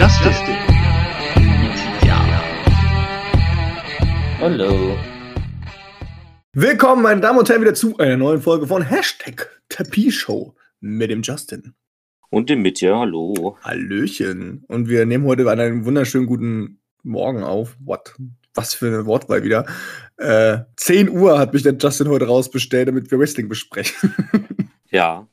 [0.00, 0.56] Justin.
[2.06, 2.42] Ja.
[4.40, 4.96] Hallo.
[6.54, 11.20] Willkommen, meine Damen und Herren, wieder zu einer neuen Folge von Hashtag Tapie-Show mit dem
[11.20, 11.74] Justin.
[12.30, 13.58] Und dem Mitya, hallo.
[13.62, 14.64] Hallöchen.
[14.68, 17.76] Und wir nehmen heute an einem wunderschönen guten Morgen auf.
[17.78, 18.14] What?
[18.54, 19.66] Was für eine Wortwahl wieder.
[20.16, 24.14] Äh, 10 Uhr hat mich der Justin heute rausbestellt, damit wir Wrestling besprechen.
[24.92, 25.28] Ja.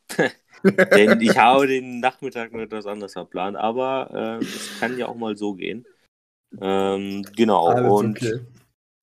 [0.64, 5.16] Denn ich habe den Nachmittag noch etwas anders verplant, aber äh, es kann ja auch
[5.16, 5.86] mal so gehen.
[6.60, 7.68] Ähm, genau.
[7.68, 8.40] Alles und okay.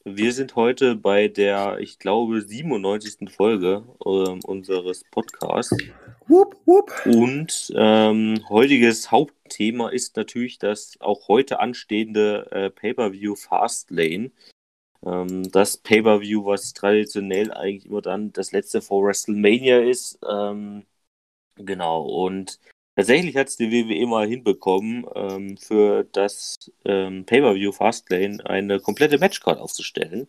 [0.05, 3.31] wir sind heute bei der, ich glaube, 97.
[3.31, 5.77] Folge ähm, unseres Podcasts.
[6.27, 6.91] Wupp, wupp.
[7.05, 14.31] Und ähm, heutiges Hauptthema ist natürlich das auch heute anstehende äh, Pay-Per-View Fastlane.
[15.05, 20.19] Ähm, das Pay-Per-View, was traditionell eigentlich immer dann das letzte vor WrestleMania ist.
[20.27, 20.85] Ähm,
[21.57, 22.59] genau, und
[22.97, 29.19] tatsächlich hat es die WWE mal hinbekommen, ähm, für das ähm, Pay-Per-View Fastlane eine komplette
[29.19, 30.29] Matchcard aufzustellen.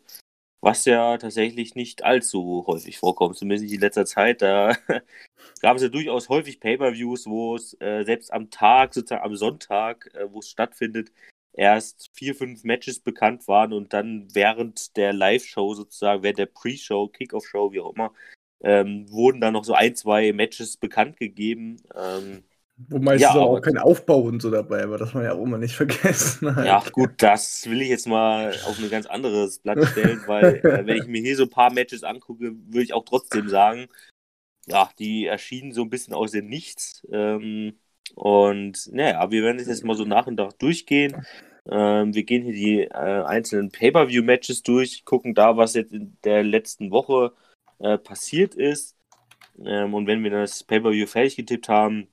[0.61, 4.41] Was ja tatsächlich nicht allzu häufig vorkommt, zumindest nicht in letzter Zeit.
[4.41, 4.75] Da
[5.61, 10.09] gab es ja durchaus häufig Pay-Per-Views, wo es äh, selbst am Tag, sozusagen am Sonntag,
[10.15, 11.11] äh, wo es stattfindet,
[11.53, 17.09] erst vier, fünf Matches bekannt waren und dann während der Live-Show sozusagen, während der Pre-Show,
[17.09, 18.13] Kick-Off-Show, wie auch immer,
[18.61, 21.77] ähm, wurden dann noch so ein, zwei Matches bekannt gegeben.
[21.95, 22.43] Ähm,
[22.77, 25.57] Wo meistens Ja, auch kein Aufbau und so dabei, aber das man ja auch immer
[25.57, 26.55] nicht vergessen.
[26.55, 26.65] halt.
[26.65, 30.85] Ja, gut, das will ich jetzt mal auf ein ganz anderes Blatt stellen, weil äh,
[30.85, 33.87] wenn ich mir hier so ein paar Matches angucke, würde ich auch trotzdem sagen,
[34.67, 37.05] ja, die erschienen so ein bisschen aus dem Nichts.
[37.11, 37.79] Ähm,
[38.15, 41.17] und naja, wir werden das jetzt mal so nach und nach durchgehen.
[41.69, 46.43] Ähm, wir gehen hier die äh, einzelnen Pay-Per-View-Matches durch, gucken da, was jetzt in der
[46.43, 47.33] letzten Woche
[47.79, 48.95] äh, passiert ist.
[49.63, 52.07] Ähm, und wenn wir das Pay-Per-View fertig getippt haben,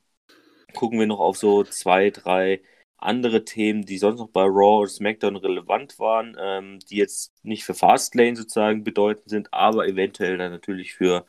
[0.74, 2.62] gucken wir noch auf so zwei, drei
[2.98, 7.64] andere Themen, die sonst noch bei Raw und SmackDown relevant waren, ähm, die jetzt nicht
[7.64, 11.26] für Fastlane sozusagen bedeutend sind, aber eventuell dann natürlich für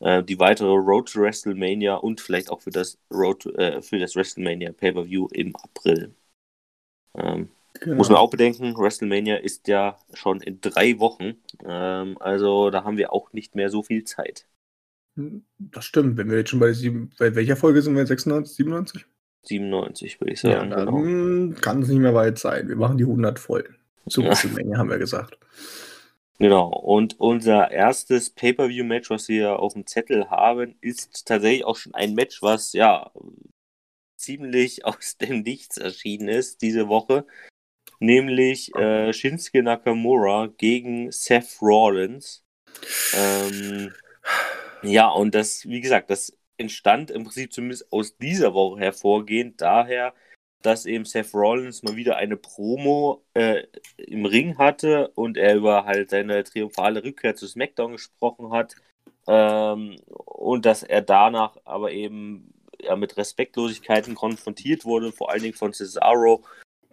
[0.00, 3.98] äh, die weitere Road to WrestleMania und vielleicht auch für das Road to, äh, für
[3.98, 6.14] das WrestleMania Pay-per-View im April.
[7.14, 7.50] Ähm,
[7.80, 7.96] Genau.
[7.96, 12.96] muss man auch bedenken, WrestleMania ist ja schon in drei Wochen, ähm, also da haben
[12.98, 14.46] wir auch nicht mehr so viel Zeit.
[15.58, 18.06] Das stimmt, wenn wir jetzt schon bei, sieben, bei welcher Folge sind wir?
[18.06, 19.06] 96, 97?
[19.42, 20.70] 97 würde ich Ja, sagen.
[20.70, 21.60] dann genau.
[21.60, 22.68] kann es nicht mehr weit sein.
[22.68, 23.76] Wir machen die 100 voll.
[24.08, 24.28] Zu Ja.
[24.28, 25.38] WrestleMania haben wir gesagt.
[26.38, 31.94] Genau, und unser erstes Pay-Per-View-Match, was wir auf dem Zettel haben, ist tatsächlich auch schon
[31.94, 33.10] ein Match, was ja
[34.16, 37.26] ziemlich aus dem Nichts erschienen ist diese Woche.
[38.00, 42.42] Nämlich äh, Shinsuke Nakamura gegen Seth Rollins.
[43.14, 43.92] Ähm,
[44.82, 50.14] ja, und das, wie gesagt, das entstand im Prinzip zumindest aus dieser Woche hervorgehend daher,
[50.62, 53.64] dass eben Seth Rollins mal wieder eine Promo äh,
[53.98, 58.76] im Ring hatte und er über halt seine triumphale Rückkehr zu SmackDown gesprochen hat
[59.26, 65.54] ähm, und dass er danach aber eben ja, mit Respektlosigkeiten konfrontiert wurde, vor allen Dingen
[65.54, 66.42] von Cesaro,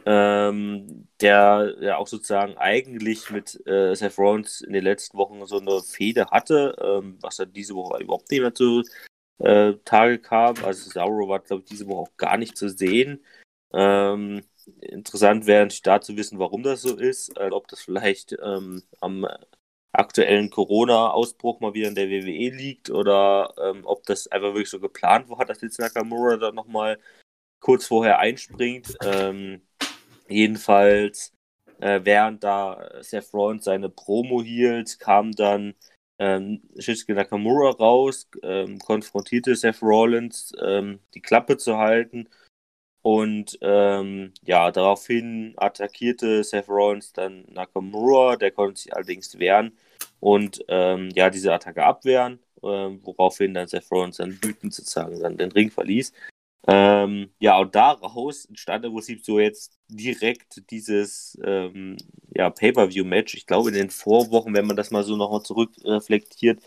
[0.09, 5.59] ähm, der ja auch sozusagen eigentlich mit äh, Seth Rollins in den letzten Wochen so
[5.59, 8.83] eine Fehde hatte, ähm, was er diese Woche überhaupt nicht mehr zu
[9.39, 10.55] äh, Tage kam.
[10.63, 13.21] Also Cesaro war, glaube ich, diese Woche auch gar nicht zu sehen.
[13.73, 14.43] Ähm,
[14.79, 18.83] interessant wäre natürlich da zu wissen, warum das so ist, äh, ob das vielleicht ähm,
[19.01, 19.27] am
[19.91, 24.79] aktuellen Corona-Ausbruch mal wieder in der WWE liegt oder ähm, ob das einfach wirklich so
[24.79, 26.97] geplant war, dass jetzt Nakamura da nochmal
[27.59, 28.95] kurz vorher einspringt.
[29.03, 29.66] Ähm,
[30.29, 31.33] jedenfalls,
[31.79, 35.75] äh, während da Seth Rollins seine Promo hielt, kam dann
[36.19, 42.27] ähm, Shinsuke Nakamura raus, ähm, konfrontierte Seth Rollins, ähm, die Klappe zu halten
[43.01, 49.77] und ähm, ja, daraufhin attackierte Seth Rollins dann Nakamura, der konnte sich allerdings wehren
[50.19, 55.37] und ähm, ja, diese Attacke abwehren, ähm, woraufhin dann Seth Rollins dann wütend sozusagen dann
[55.37, 56.11] den Ring verließ.
[56.69, 61.95] Ähm, ja, und daraus entstand im Prinzip so jetzt direkt dieses ähm,
[62.35, 63.35] ja, Pay-Per-View-Match.
[63.35, 66.61] Ich glaube, in den Vorwochen, wenn man das mal so nochmal zurückreflektiert,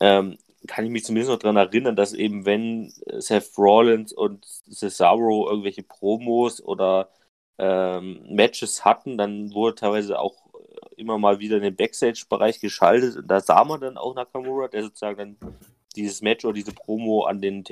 [0.00, 0.38] ähm,
[0.68, 5.48] kann ich mich zumindest noch daran erinnern, dass eben, wenn äh, Seth Rollins und Cesaro
[5.48, 7.10] irgendwelche Promos oder
[7.58, 13.16] ähm, Matches hatten, dann wurde teilweise auch äh, immer mal wieder in den Backstage-Bereich geschaltet.
[13.16, 15.56] Und da sah man dann auch Nakamura, der sozusagen dann
[15.96, 17.64] dieses Match oder diese Promo an den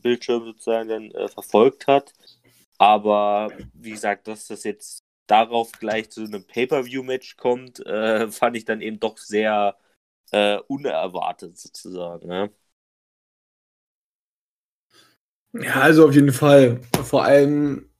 [0.00, 2.12] TV-Bildschirm sozusagen dann äh, verfolgt hat.
[2.78, 8.64] Aber wie gesagt, dass das jetzt darauf gleich zu einem Pay-Per-View-Match kommt, äh, fand ich
[8.64, 9.76] dann eben doch sehr
[10.32, 12.28] äh, unerwartet sozusagen.
[12.28, 12.50] Ne?
[15.52, 16.80] Ja, also auf jeden Fall.
[17.04, 17.90] Vor allem,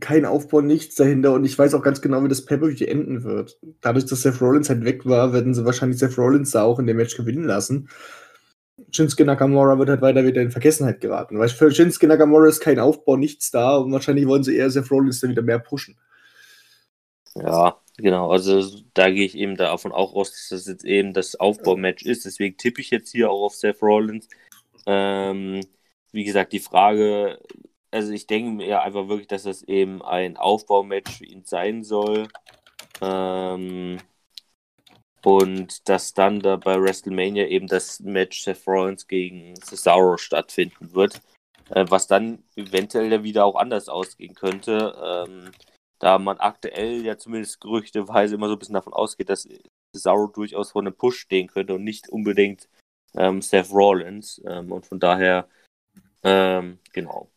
[0.00, 2.56] kein Aufbau, nichts dahinter und ich weiß auch ganz genau, wie das pay
[2.86, 3.58] enden wird.
[3.80, 6.86] Dadurch, dass Seth Rollins halt weg war, werden sie wahrscheinlich Seth Rollins da auch in
[6.86, 7.88] dem Match gewinnen lassen.
[8.90, 11.38] Shinsuke Nakamura wird halt weiter wieder in Vergessenheit geraten.
[11.38, 14.90] Weil für Shinsuke Nakamura ist kein Aufbau, nichts da und wahrscheinlich wollen sie eher Seth
[14.90, 15.96] Rollins dann wieder mehr pushen.
[17.34, 18.30] Ja, genau.
[18.30, 18.62] Also
[18.94, 22.24] da gehe ich eben davon auch aus, dass das jetzt eben das Aufbaumatch ist.
[22.24, 24.28] Deswegen tippe ich jetzt hier auch auf Seth Rollins.
[24.86, 25.60] Ähm,
[26.12, 27.38] wie gesagt, die Frage,
[27.90, 32.28] also ich denke mir einfach wirklich, dass das eben ein Aufbaumatch für ihn sein soll.
[33.02, 33.98] Ähm,
[35.26, 41.20] und dass dann da bei WrestleMania eben das Match Seth Rollins gegen Cesaro stattfinden wird.
[41.70, 45.26] Äh, was dann eventuell ja wieder auch anders ausgehen könnte.
[45.28, 45.50] Ähm,
[45.98, 49.48] da man aktuell ja zumindest gerüchteweise immer so ein bisschen davon ausgeht, dass
[49.92, 52.68] Cesaro durchaus vor einem Push stehen könnte und nicht unbedingt
[53.16, 54.40] ähm, Seth Rollins.
[54.46, 55.48] Ähm, und von daher,
[56.22, 57.28] ähm, genau,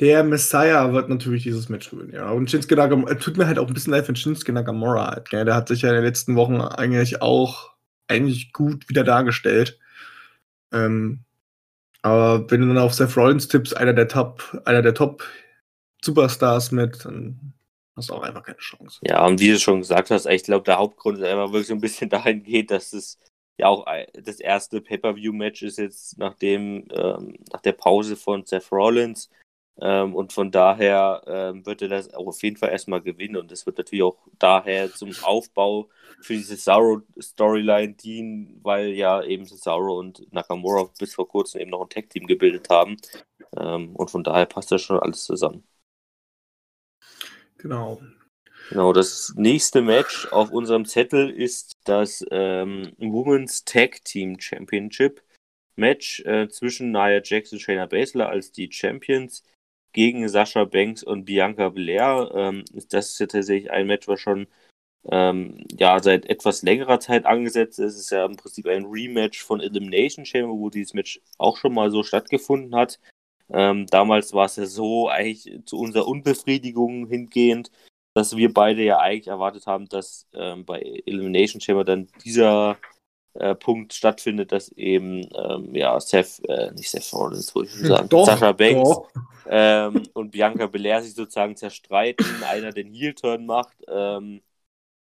[0.00, 2.30] der Messiah wird natürlich dieses Match gewinnen, ja.
[2.30, 5.44] Und Shinsuke Nakamura, tut mir halt auch ein bisschen leid für Shinsuke Nakamura halt, gell?
[5.44, 7.74] Der hat sich ja in den letzten Wochen eigentlich auch
[8.06, 9.78] eigentlich gut wieder dargestellt.
[10.72, 11.24] Ähm,
[12.02, 15.24] aber wenn du dann auf Seth Rollins tippst, einer der Top, einer der Top
[16.02, 17.54] Superstars mit, dann
[17.96, 19.00] hast du auch einfach keine Chance.
[19.02, 21.74] Ja, und wie du schon gesagt hast, ich glaube, der Hauptgrund ist einfach wirklich so
[21.74, 23.18] ein bisschen dahin geht, dass es
[23.58, 29.28] ja auch das erste Pay-Per-View-Match ist jetzt nachdem, ähm, nach der Pause von Seth Rollins.
[29.80, 33.36] Ähm, und von daher ähm, wird er das auch auf jeden Fall erstmal gewinnen.
[33.36, 35.88] Und das wird natürlich auch daher zum Aufbau
[36.20, 41.82] für diese Cesaro-Storyline dienen, weil ja eben Cesaro und Nakamura bis vor kurzem eben noch
[41.82, 42.96] ein Tag-Team gebildet haben.
[43.56, 45.64] Ähm, und von daher passt das schon alles zusammen.
[47.58, 48.00] Genau.
[48.70, 55.22] Genau, das nächste Match auf unserem Zettel ist das ähm, Women's Tag Team Championship
[55.76, 59.42] Match äh, zwischen Nia Jax und Shayna Baszler als die Champions
[59.92, 62.30] gegen Sascha Banks und Bianca Belair.
[62.34, 64.46] Ähm, das ist ja tatsächlich ein Match, was schon
[65.10, 67.94] ähm, ja, seit etwas längerer Zeit angesetzt ist.
[67.94, 71.74] Es ist ja im Prinzip ein Rematch von Elimination Chamber, wo dieses Match auch schon
[71.74, 72.98] mal so stattgefunden hat.
[73.50, 77.70] Ähm, damals war es ja so, eigentlich zu unserer Unbefriedigung hingehend,
[78.14, 82.78] dass wir beide ja eigentlich erwartet haben, dass ähm, bei Elimination Chamber dann dieser
[83.38, 87.86] äh, Punkt stattfindet, dass eben ähm, ja Seth, äh, nicht Seth Rollins, wollte ich schon
[87.86, 88.98] sagen, doch, Sascha Banks
[89.48, 93.76] ähm, und Bianca Belair sich sozusagen zerstreiten, einer den Heel-Turn macht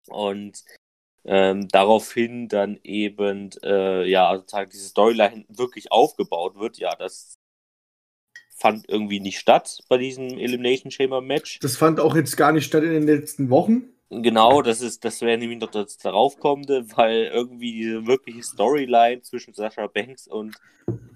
[0.08, 0.64] und
[1.24, 6.78] ähm, daraufhin dann eben äh, ja sozusagen diese Storyline wirklich aufgebaut wird.
[6.78, 7.34] Ja, das
[8.56, 11.58] fand irgendwie nicht statt bei diesem Elimination Chamber Match.
[11.60, 13.88] Das fand auch jetzt gar nicht statt in den letzten Wochen.
[14.12, 19.54] Genau, das ist, das wäre nämlich noch das daraufkommende, weil irgendwie diese wirkliche Storyline zwischen
[19.54, 20.56] Sascha Banks und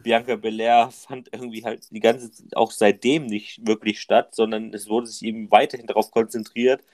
[0.04, 5.08] Bianca Belair fand irgendwie halt die ganze auch seitdem nicht wirklich statt, sondern es wurde
[5.08, 6.84] sich eben weiterhin darauf konzentriert,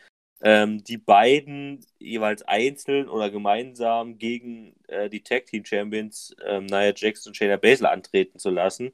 [0.41, 6.95] ähm, die beiden jeweils einzeln oder gemeinsam gegen äh, die Tag Team Champions ähm, Nia
[6.97, 8.93] Jax und Shayna Baszler antreten zu lassen.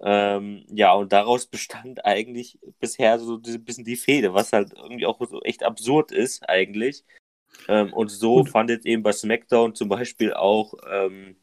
[0.00, 5.06] Ähm, ja, und daraus bestand eigentlich bisher so ein bisschen die Fehde, was halt irgendwie
[5.06, 7.04] auch so echt absurd ist, eigentlich.
[7.68, 11.36] Ähm, und so und fand jetzt eben bei SmackDown zum Beispiel auch ähm,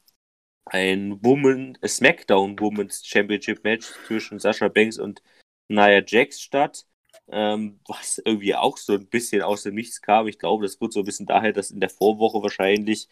[0.65, 5.21] ein Woman, SmackDown Women's Championship Match zwischen Sasha Banks und
[5.69, 6.85] Nia Jax statt.
[7.27, 10.27] Ähm, was irgendwie auch so ein bisschen aus dem Nichts kam.
[10.27, 13.07] Ich glaube, das wird so ein bisschen daher, dass in der Vorwoche wahrscheinlich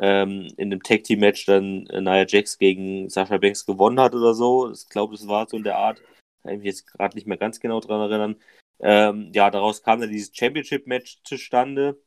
[0.00, 4.14] ähm, in dem Tag Team Match dann äh, Nia Jax gegen Sasha Banks gewonnen hat
[4.14, 4.70] oder so.
[4.72, 6.02] Ich glaube, das war so in der Art.
[6.42, 8.36] Kann ich mich jetzt gerade nicht mehr ganz genau dran erinnern.
[8.80, 12.00] Ähm, ja, daraus kam dann dieses Championship Match zustande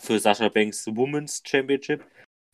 [0.00, 2.04] für Sasha Banks Women's Championship.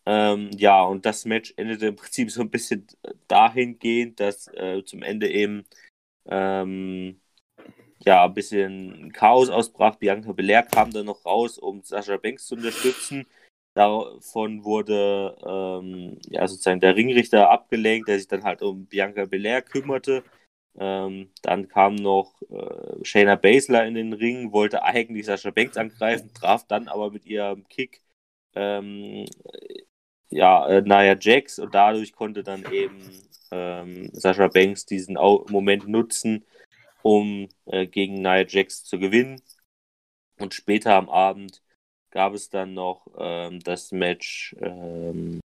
[0.07, 2.87] Ähm, ja, und das Match endete im Prinzip so ein bisschen
[3.29, 5.65] dahingehend, dass äh, zum Ende eben
[6.27, 7.21] ähm,
[8.05, 9.97] ja, ein bisschen Chaos ausbrach.
[9.97, 13.27] Bianca Belair kam dann noch raus, um Sasha Banks zu unterstützen.
[13.79, 19.63] Davon wurde ähm, ja, sozusagen der Ringrichter abgelenkt, der sich dann halt um Bianca Belair
[19.63, 20.25] kümmerte.
[20.77, 26.33] Ähm, dann kam noch äh, Shayna Baszler in den Ring, wollte eigentlich Sascha Banks angreifen,
[26.35, 28.03] traf dann aber mit ihrem Kick
[28.57, 29.27] ähm,
[30.31, 33.01] ja, äh, Nia Jax und dadurch konnte dann eben
[33.53, 36.45] ähm, Sascha Banks diesen Au Moment nutzen,
[37.03, 39.41] um äh, gegen Nia Jax zu gewinnen.
[40.41, 41.63] Und später am Abend
[42.11, 45.41] gab es dann noch ähm, das Match ähm,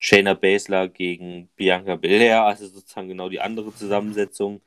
[0.00, 4.62] Shayna Baszler gegen Bianca Belair, also sozusagen genau die andere Zusammensetzung,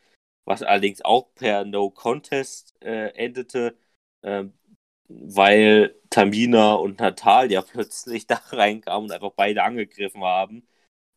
[0.46, 3.78] was allerdings auch per No Contest äh, endete,
[4.24, 4.46] äh,
[5.08, 10.68] weil Tamina und Natalia plötzlich da reinkamen und einfach beide angegriffen haben,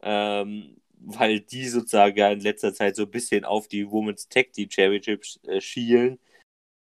[0.02, 4.70] ähm, weil die sozusagen in letzter Zeit so ein bisschen auf die Women's Tag Team
[4.70, 6.20] Championship äh, schielen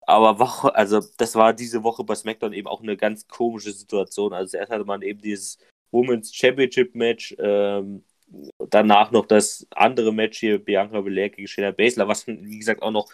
[0.06, 4.32] Aber Woche, also das war diese Woche bei SmackDown eben auch eine ganz komische Situation.
[4.32, 5.58] Also erst hatte man eben dieses
[5.92, 8.04] Women's Championship Match, ähm,
[8.70, 12.90] danach noch das andere Match hier, Bianca Belair gegen Shayna Baszler, was wie gesagt auch
[12.90, 13.08] noch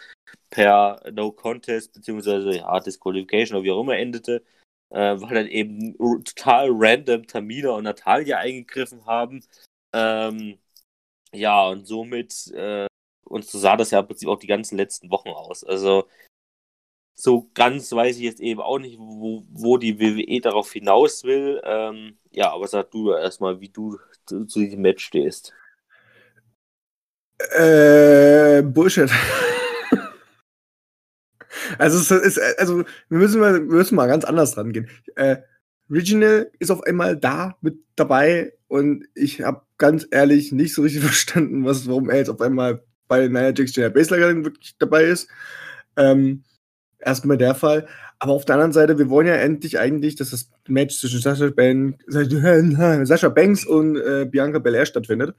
[0.49, 4.43] per No Contest beziehungsweise ja, Disqualification oder wie auch immer endete,
[4.89, 9.43] äh, weil dann eben total random Tamina und Natalia eingegriffen haben.
[9.93, 10.59] Ähm,
[11.33, 12.87] ja, und somit, äh,
[13.25, 15.63] und so sah das ja im Prinzip auch die ganzen letzten Wochen aus.
[15.63, 16.07] Also
[17.19, 21.59] so ganz weiß ich jetzt eben auch nicht, wo, wo die WWE darauf hinaus will.
[21.63, 23.97] Ähm, ja, aber sag du erstmal, wie du
[24.27, 25.51] zu, zu diesem Match stehst.
[27.55, 29.09] Äh, Bullshit.
[31.79, 34.87] also, es ist, also wir, müssen mal, wir müssen mal ganz anders rangehen.
[35.15, 35.37] Äh,
[35.89, 41.01] Regional ist auf einmal da mit dabei und ich habe ganz ehrlich nicht so richtig
[41.03, 45.29] verstanden, was, warum er jetzt auf einmal bei Nia Jax der Baseline wirklich dabei ist.
[45.95, 46.43] Ähm,
[46.99, 47.87] erstmal der Fall.
[48.19, 51.49] Aber auf der anderen Seite, wir wollen ja endlich eigentlich, dass das Match zwischen Sascha,
[51.49, 55.35] ben, Sascha Banks und äh, Bianca Belair stattfindet.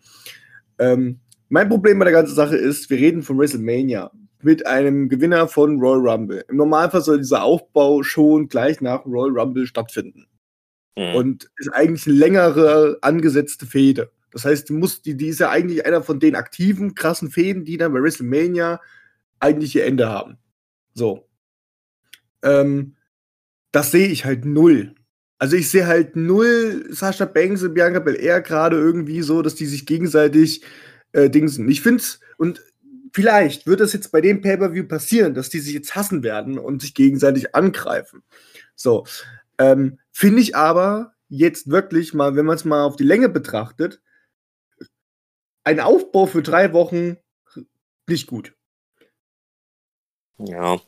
[0.78, 4.10] Ähm, mein Problem bei der ganzen Sache ist, wir reden von WrestleMania
[4.42, 6.44] mit einem Gewinner von Royal Rumble.
[6.48, 10.26] Im Normalfall soll dieser Aufbau schon gleich nach Royal Rumble stattfinden.
[10.96, 11.14] Mhm.
[11.14, 14.10] Und ist eigentlich eine längere angesetzte Fehde.
[14.30, 17.64] Das heißt, die, muss, die, die ist ja eigentlich einer von den aktiven, krassen Fäden,
[17.64, 18.80] die dann bei WrestleMania
[19.40, 20.38] eigentlich ihr Ende haben.
[20.94, 21.27] So.
[22.42, 22.96] Ähm,
[23.72, 24.94] das sehe ich halt null.
[25.38, 29.66] Also ich sehe halt null Sascha Banks und Bianca Belair gerade irgendwie so, dass die
[29.66, 30.64] sich gegenseitig
[31.12, 31.68] äh, dingsen.
[31.68, 32.60] Ich finde es, und
[33.12, 36.82] vielleicht wird das jetzt bei dem Pay-Per-View passieren, dass die sich jetzt hassen werden und
[36.82, 38.22] sich gegenseitig angreifen.
[38.74, 39.06] So.
[39.58, 44.00] Ähm, finde ich aber jetzt wirklich mal, wenn man es mal auf die Länge betrachtet,
[45.64, 47.16] ein Aufbau für drei Wochen
[48.08, 48.54] nicht gut.
[50.38, 50.80] Ja,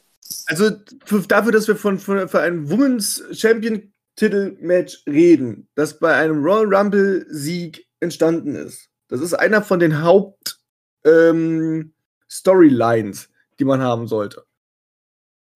[0.47, 0.71] also
[1.05, 6.43] für, dafür, dass wir von, von für ein Women's Champion Titel-Match reden, das bei einem
[6.43, 8.89] Royal Rumble-Sieg entstanden ist.
[9.09, 10.61] Das ist einer von den Haupt
[11.05, 11.93] ähm,
[12.29, 14.45] Storylines, die man haben sollte.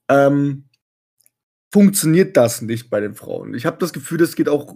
[0.09, 0.65] Ähm,
[1.73, 3.55] funktioniert das nicht bei den Frauen.
[3.55, 4.75] Ich habe das Gefühl, das geht auch.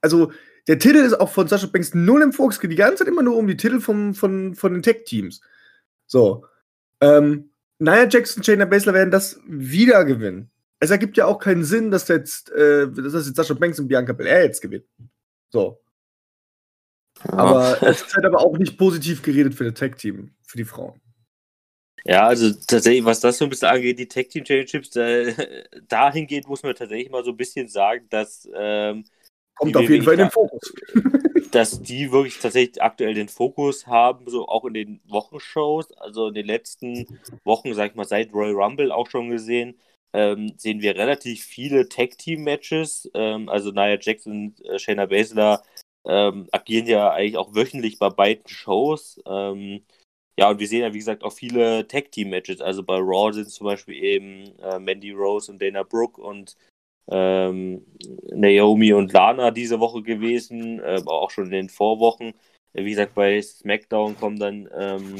[0.00, 0.32] Also,
[0.66, 3.22] der Titel ist auch von Sascha Banks null im Fokus, geht die ganze Zeit immer
[3.22, 5.40] nur um die Titel vom, von, von den Tech-Teams.
[6.06, 6.44] So.
[7.00, 10.50] Ähm, Nia Jackson, Shayna Baszler werden das wieder gewinnen.
[10.80, 14.12] Es ergibt ja auch keinen Sinn, dass jetzt, äh, dass jetzt Sascha Banks und Bianca
[14.12, 14.84] Belair jetzt gewinnen.
[15.50, 15.80] So.
[17.24, 17.32] Ja.
[17.32, 21.00] Aber es ist halt aber auch nicht positiv geredet für das Tag-Team, für die Frauen.
[22.04, 26.48] Ja, also tatsächlich, was das so ein bisschen angeht, die Tag Team Championships, äh, dahingehend
[26.48, 29.04] muss man tatsächlich mal so ein bisschen sagen, dass ähm,
[29.58, 30.72] kommt auf jeden Fall in den Fokus.
[31.50, 36.34] dass die wirklich tatsächlich aktuell den Fokus haben, so auch in den Wochenshows, also in
[36.34, 39.78] den letzten Wochen, sag ich mal, seit Royal Rumble auch schon gesehen,
[40.12, 43.10] ähm, sehen wir relativ viele Tag-Team-Matches.
[43.14, 45.62] Ähm, also Nia Jackson, äh, Shayna Baszler
[46.06, 49.20] ähm, agieren ja eigentlich auch wöchentlich bei beiden Shows.
[49.26, 49.84] Ähm,
[50.38, 52.60] ja, und wir sehen ja, wie gesagt, auch viele Tag-Team-Matches.
[52.60, 56.56] Also bei Raw sind zum Beispiel eben äh, Mandy Rose und Dana Brooke und
[57.10, 57.84] ähm,
[58.30, 62.34] Naomi und Lana diese Woche gewesen, äh, auch schon in den Vorwochen.
[62.74, 65.16] Wie gesagt, bei SmackDown kommen dann ähm,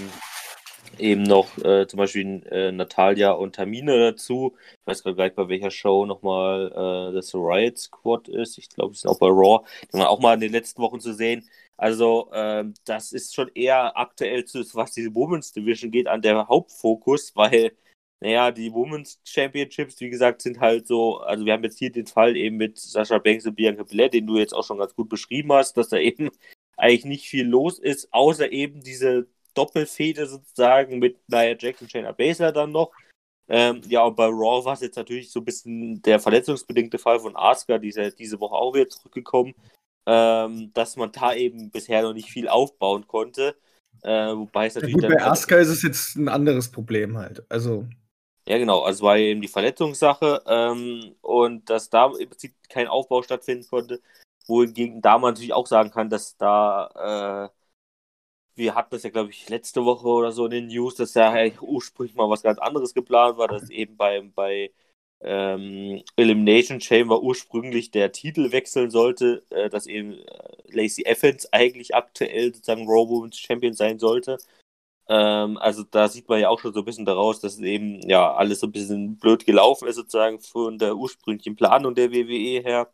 [0.98, 4.56] eben noch äh, zum Beispiel äh, Natalia und Tamina dazu.
[4.72, 8.58] Ich weiß gerade gar nicht, bei welcher Show nochmal äh, das Riot Squad ist.
[8.58, 9.64] Ich glaube, es ist auch bei Raw.
[9.88, 11.48] Die waren auch mal in den letzten Wochen zu sehen.
[11.76, 16.48] Also, ähm, das ist schon eher aktuell, zu, was diese Women's Division geht, an der
[16.48, 17.72] Hauptfokus, weil
[18.20, 22.06] naja, die Women's Championships, wie gesagt, sind halt so, also wir haben jetzt hier den
[22.06, 25.08] Fall eben mit Sascha Banks und Bianca Belair, den du jetzt auch schon ganz gut
[25.08, 26.30] beschrieben hast, dass da eben
[26.76, 32.12] eigentlich nicht viel los ist, außer eben diese Doppelfehde sozusagen mit Nia Jackson und Shayna
[32.12, 32.92] Baszler dann noch.
[33.48, 37.18] Ähm, ja, und bei Raw war es jetzt natürlich so ein bisschen der verletzungsbedingte Fall
[37.18, 39.54] von Asuka, die ist ja diese Woche auch wieder zurückgekommen,
[40.06, 43.56] ähm, dass man da eben bisher noch nicht viel aufbauen konnte.
[44.02, 44.96] Äh, wobei es natürlich.
[44.96, 47.44] Ja, gut, bei Asuka ist es jetzt ein anderes Problem halt.
[47.50, 47.86] Also.
[48.48, 48.80] Ja, genau.
[48.82, 54.00] Also war eben die Verletzungssache ähm, und dass da im Prinzip kein Aufbau stattfinden konnte.
[54.46, 57.54] Wohingegen da man natürlich auch sagen kann, dass da, äh,
[58.56, 61.34] wir hatten das ja, glaube ich, letzte Woche oder so in den News, dass ja
[61.60, 64.72] ursprünglich mal was ganz anderes geplant war, dass eben bei, bei
[65.20, 71.94] ähm, Elimination Chamber ursprünglich der Titel wechseln sollte, äh, dass eben äh, Lacey Evans eigentlich
[71.94, 74.38] aktuell sozusagen Raw Women's Champion sein sollte.
[75.08, 78.34] Ähm, also da sieht man ja auch schon so ein bisschen daraus, dass eben ja
[78.34, 82.88] alles so ein bisschen blöd gelaufen ist, sozusagen von der ursprünglichen Planung der WWE her.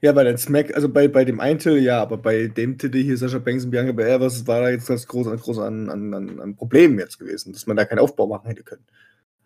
[0.00, 2.98] Ja, bei den Smack, also bei, bei dem einen Titel ja, aber bei dem Titel
[2.98, 6.40] hier, Sascha Banks und Bianca Belair, was war da jetzt das große, große an, an,
[6.40, 8.84] an Problem jetzt gewesen, dass man da keinen Aufbau machen hätte können.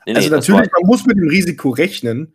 [0.07, 2.35] Nee, also nee, natürlich, man muss mit dem Risiko rechnen,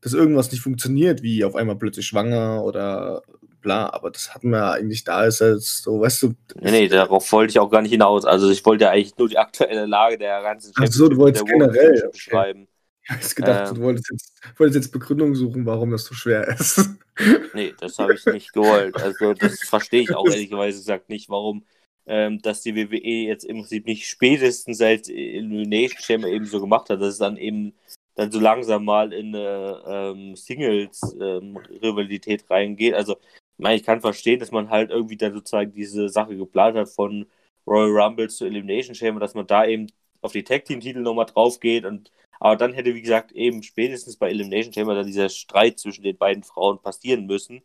[0.00, 3.22] dass irgendwas nicht funktioniert, wie auf einmal plötzlich schwanger oder
[3.60, 6.34] bla, aber das hatten wir ja eigentlich da, ist jetzt so, weißt du.
[6.60, 8.24] Nee, nee, darauf wollte ich auch gar nicht hinaus.
[8.24, 11.46] Also ich wollte ja eigentlich nur die aktuelle Lage der ganzen Ach so, du wolltest
[11.46, 12.08] generell, okay.
[12.12, 12.68] beschreiben.
[13.02, 13.74] Ich hab jetzt gedacht, Ähm.
[13.76, 16.88] du wolltest jetzt, wolltest jetzt Begründung suchen, warum das so schwer ist.
[17.52, 18.94] Nee, das habe ich nicht gewollt.
[18.94, 21.64] Also das verstehe ich auch ehrlicherweise gesagt nicht, warum
[22.08, 26.90] ähm, dass die WWE jetzt im Prinzip nicht spätestens seit Elimination Chamber eben so gemacht
[26.90, 27.74] hat, dass es dann eben
[28.14, 32.94] dann so langsam mal in eine ähm, Singles-Rivalität reingeht.
[32.94, 33.16] Also
[33.58, 37.26] ich kann verstehen, dass man halt irgendwie dann sozusagen diese Sache geplant hat von
[37.66, 39.88] Royal Rumble zu Elimination Chamber, dass man da eben
[40.22, 42.10] auf die Tag Team Titel nochmal drauf geht und
[42.40, 46.16] aber dann hätte, wie gesagt, eben spätestens bei Elimination Chamber dann dieser Streit zwischen den
[46.16, 47.62] beiden Frauen passieren müssen.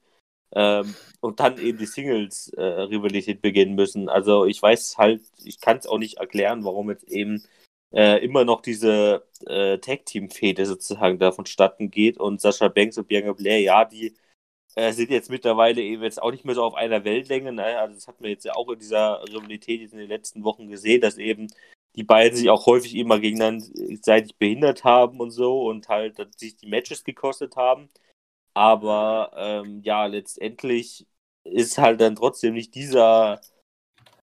[0.55, 4.09] Ähm, und dann eben die Singles-Rivalität beginnen müssen.
[4.09, 7.43] Also ich weiß halt, ich kann es auch nicht erklären, warum jetzt eben
[7.91, 13.33] äh, immer noch diese äh, Tag-Team-Fehde sozusagen da vonstatten geht und Sascha Banks und Bianca
[13.33, 14.15] Blair, ja, die
[14.75, 17.51] äh, sind jetzt mittlerweile eben jetzt auch nicht mehr so auf einer Wellenlänge.
[17.53, 17.63] Ne?
[17.79, 21.01] Also das hat man jetzt ja auch in dieser Rivalität in den letzten Wochen gesehen,
[21.01, 21.47] dass eben
[21.95, 26.57] die beiden sich auch häufig immer gegenseitig behindert haben und so und halt dass sich
[26.57, 27.89] die Matches gekostet haben.
[28.55, 31.07] Aber ähm, ja, letztendlich
[31.43, 33.41] ist halt dann trotzdem nicht dieser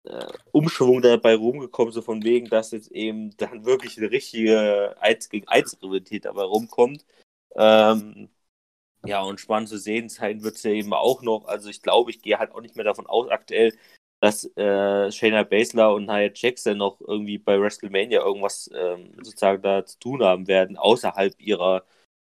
[0.04, 5.28] äh, Umschwung dabei rumgekommen, so von wegen, dass jetzt eben dann wirklich eine richtige 1
[5.28, 7.04] gegen 1 Rivalität dabei rumkommt.
[7.56, 8.30] Ähm,
[9.04, 11.46] ja, und spannend zu sehen sein wird es ja eben auch noch.
[11.46, 13.72] Also ich glaube, ich gehe halt auch nicht mehr davon aus aktuell,
[14.20, 19.84] dass äh, Shayna Baszler und Nia Jackson noch irgendwie bei WrestleMania irgendwas ähm, sozusagen da
[19.86, 21.84] zu tun haben werden, außerhalb ihrer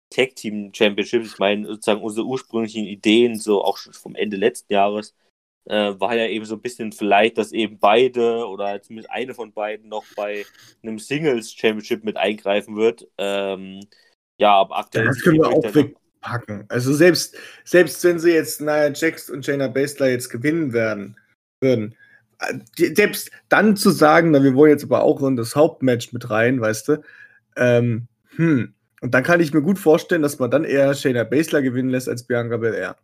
[0.10, 1.34] Tag Team Championships.
[1.34, 5.16] Ich meine, sozusagen unsere ursprünglichen Ideen, so auch schon vom Ende letzten Jahres,
[5.66, 9.54] äh, war ja eben so ein bisschen vielleicht, dass eben beide oder zumindest eine von
[9.54, 10.46] beiden noch bei
[10.82, 13.08] einem Singles Championship mit eingreifen wird.
[13.18, 13.82] Ähm,
[14.40, 15.06] ja, aber aktuell.
[15.06, 16.66] Das können wir eben auch dann- wegpacken.
[16.70, 21.18] Also selbst, selbst wenn sie jetzt Nia Jax und Shayna Baszler jetzt gewinnen werden,
[21.62, 21.96] würden,
[22.40, 26.30] äh, selbst dann zu sagen, na, wir wollen jetzt aber auch in das Hauptmatch mit
[26.30, 27.04] rein, weißt du,
[27.56, 28.74] ähm, hm.
[29.02, 32.08] Und dann kann ich mir gut vorstellen, dass man dann eher Shayna Baszler gewinnen lässt
[32.08, 32.96] als Bianca Belair.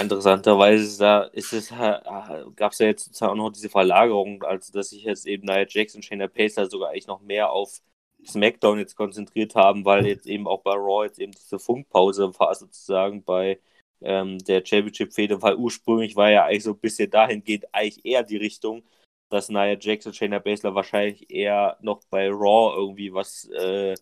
[0.00, 5.04] Interessanterweise da ist es, gab es ja jetzt auch noch diese Verlagerung, also dass sich
[5.04, 7.82] jetzt eben Nia Jax und Shayna Baszler sogar eigentlich noch mehr auf
[8.26, 12.54] SmackDown jetzt konzentriert haben, weil jetzt eben auch bei Raw jetzt eben diese Funkpause war
[12.54, 13.60] sozusagen bei
[14.02, 18.36] ähm, der Championship-Fehde, weil ursprünglich war ja eigentlich so ein bisschen dahingehend eigentlich eher die
[18.36, 18.82] Richtung,
[19.30, 23.94] dass Nia Jax und Shayna Baszler wahrscheinlich eher noch bei Raw irgendwie was äh,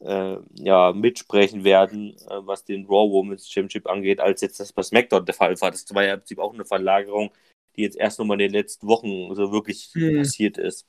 [0.00, 4.82] äh, ja, mitsprechen werden, äh, was den Raw Women's Championship angeht, als jetzt das bei
[4.82, 5.70] SmackDown der Fall war.
[5.70, 7.30] Das war ja im Prinzip auch eine Verlagerung,
[7.76, 10.18] die jetzt erst nochmal in den letzten Wochen so wirklich Hm.
[10.18, 10.86] passiert ist.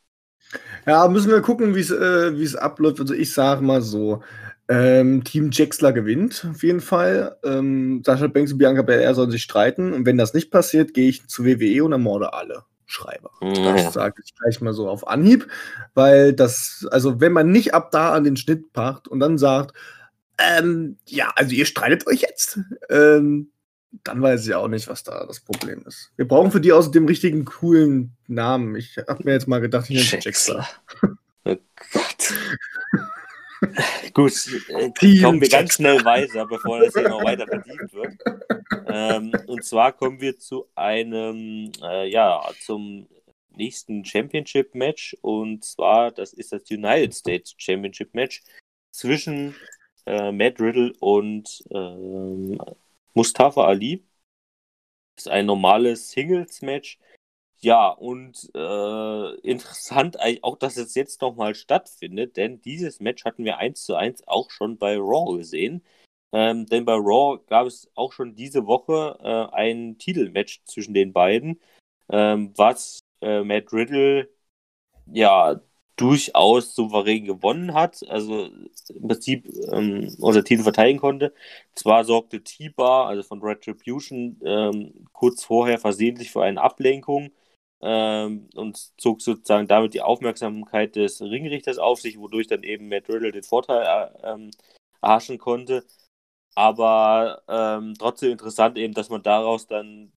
[0.85, 2.99] Ja, müssen wir gucken, wie es äh, es abläuft.
[2.99, 4.21] Also ich sage mal so,
[4.67, 7.37] ähm, Team Jaxler gewinnt auf jeden Fall.
[7.43, 9.93] Ähm, Sascha Banks und Bianca Belair sollen sich streiten.
[9.93, 13.31] Und wenn das nicht passiert, gehe ich zu WWE und ermorde alle Schreiber.
[13.41, 13.83] Naja.
[13.83, 15.47] Das sage ich gleich mal so auf Anhieb,
[15.93, 19.75] weil das, also wenn man nicht ab da an den Schnitt pacht und dann sagt,
[20.37, 22.59] ähm, ja, also ihr streitet euch jetzt,
[22.89, 23.51] ähm,
[24.03, 26.11] dann weiß ich auch nicht, was da das Problem ist.
[26.15, 28.75] Wir brauchen für die außerdem richtigen coolen Namen.
[28.75, 30.67] Ich habe mir jetzt mal gedacht, ich nenne Jaxler.
[31.43, 31.55] Oh
[31.93, 32.33] Gott.
[34.13, 34.33] Gut,
[34.69, 38.17] äh, Team kommen wir ganz schnell weiter, bevor das hier noch weiter verdient wird.
[38.87, 43.07] Ähm, und zwar kommen wir zu einem, äh, ja, zum
[43.55, 45.17] nächsten Championship-Match.
[45.21, 48.41] Und zwar, das ist das United States Championship-Match
[48.91, 49.55] zwischen
[50.05, 52.59] äh, Matt Riddle und ähm,
[53.13, 54.05] Mustafa Ali.
[55.15, 56.99] Das ist ein normales Singles-Match.
[57.59, 63.57] Ja, und äh, interessant auch, dass es jetzt nochmal stattfindet, denn dieses Match hatten wir
[63.59, 65.83] eins zu eins auch schon bei Raw gesehen.
[66.33, 71.13] Ähm, denn bei Raw gab es auch schon diese Woche äh, ein Titelmatch zwischen den
[71.13, 71.61] beiden,
[72.09, 74.29] ähm, was äh, Matt Riddle
[75.07, 75.61] ja
[76.01, 78.45] durchaus souverän gewonnen hat, also
[78.89, 81.33] im Prinzip ähm, unser Titel verteidigen konnte.
[81.75, 87.29] Zwar sorgte T-Bar, also von Retribution, ähm, kurz vorher versehentlich für eine Ablenkung
[87.81, 93.07] ähm, und zog sozusagen damit die Aufmerksamkeit des Ringrichters auf sich, wodurch dann eben Matt
[93.09, 93.83] Riddle den Vorteil
[94.23, 94.51] äh, ähm,
[95.01, 95.85] erhaschen konnte.
[96.55, 100.11] Aber ähm, trotzdem interessant eben, dass man daraus dann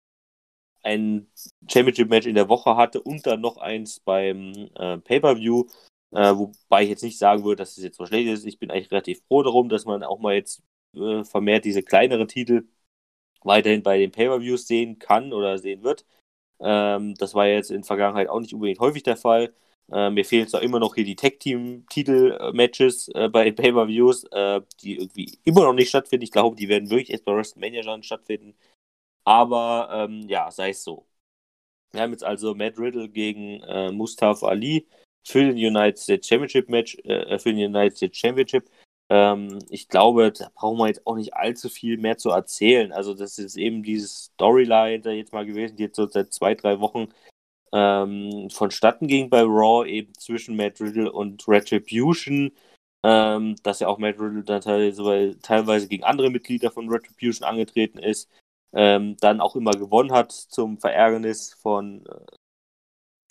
[0.85, 1.27] ein
[1.69, 5.67] Championship-Match in der Woche hatte und dann noch eins beim äh, Pay-Per-View.
[6.13, 8.47] Äh, wobei ich jetzt nicht sagen würde, dass es jetzt so schlecht ist.
[8.47, 10.63] Ich bin eigentlich relativ froh darum, dass man auch mal jetzt
[10.97, 12.69] äh, vermehrt diese kleineren Titel
[13.43, 16.07] weiterhin bei den Pay-Per-Views sehen kann oder sehen wird.
[16.61, 19.55] Ähm, das war jetzt in der Vergangenheit auch nicht unbedingt häufig der Fall.
[19.93, 25.39] Äh, mir fehlen zwar immer noch hier die Tag-Team-Titel-Matches äh, bei Pay-Per-Views, äh, die irgendwie
[25.45, 26.25] immer noch nicht stattfinden.
[26.25, 28.55] Ich glaube, die werden wirklich erst bei WrestleMania dann stattfinden.
[29.25, 31.07] Aber ähm, ja, sei es so.
[31.93, 34.89] Wir haben jetzt also Matt Riddle gegen äh, Mustafa Ali
[35.27, 38.69] für den United States Championship Match, äh, für den United States Championship.
[39.11, 42.93] Ähm, ich glaube, da brauchen wir jetzt auch nicht allzu viel mehr zu erzählen.
[42.93, 46.55] Also, das ist eben dieses Storyline da jetzt mal gewesen, die jetzt so seit zwei,
[46.55, 47.09] drei Wochen
[47.73, 52.53] ähm, vonstatten ging bei Raw, eben zwischen Matt Riddle und Retribution.
[53.07, 57.99] Ähm, dass ja auch Matt Riddle dann teilweise, teilweise gegen andere Mitglieder von Retribution angetreten
[57.99, 58.31] ist.
[58.75, 62.27] Ähm, dann auch immer gewonnen hat zum Verärgernis von, äh,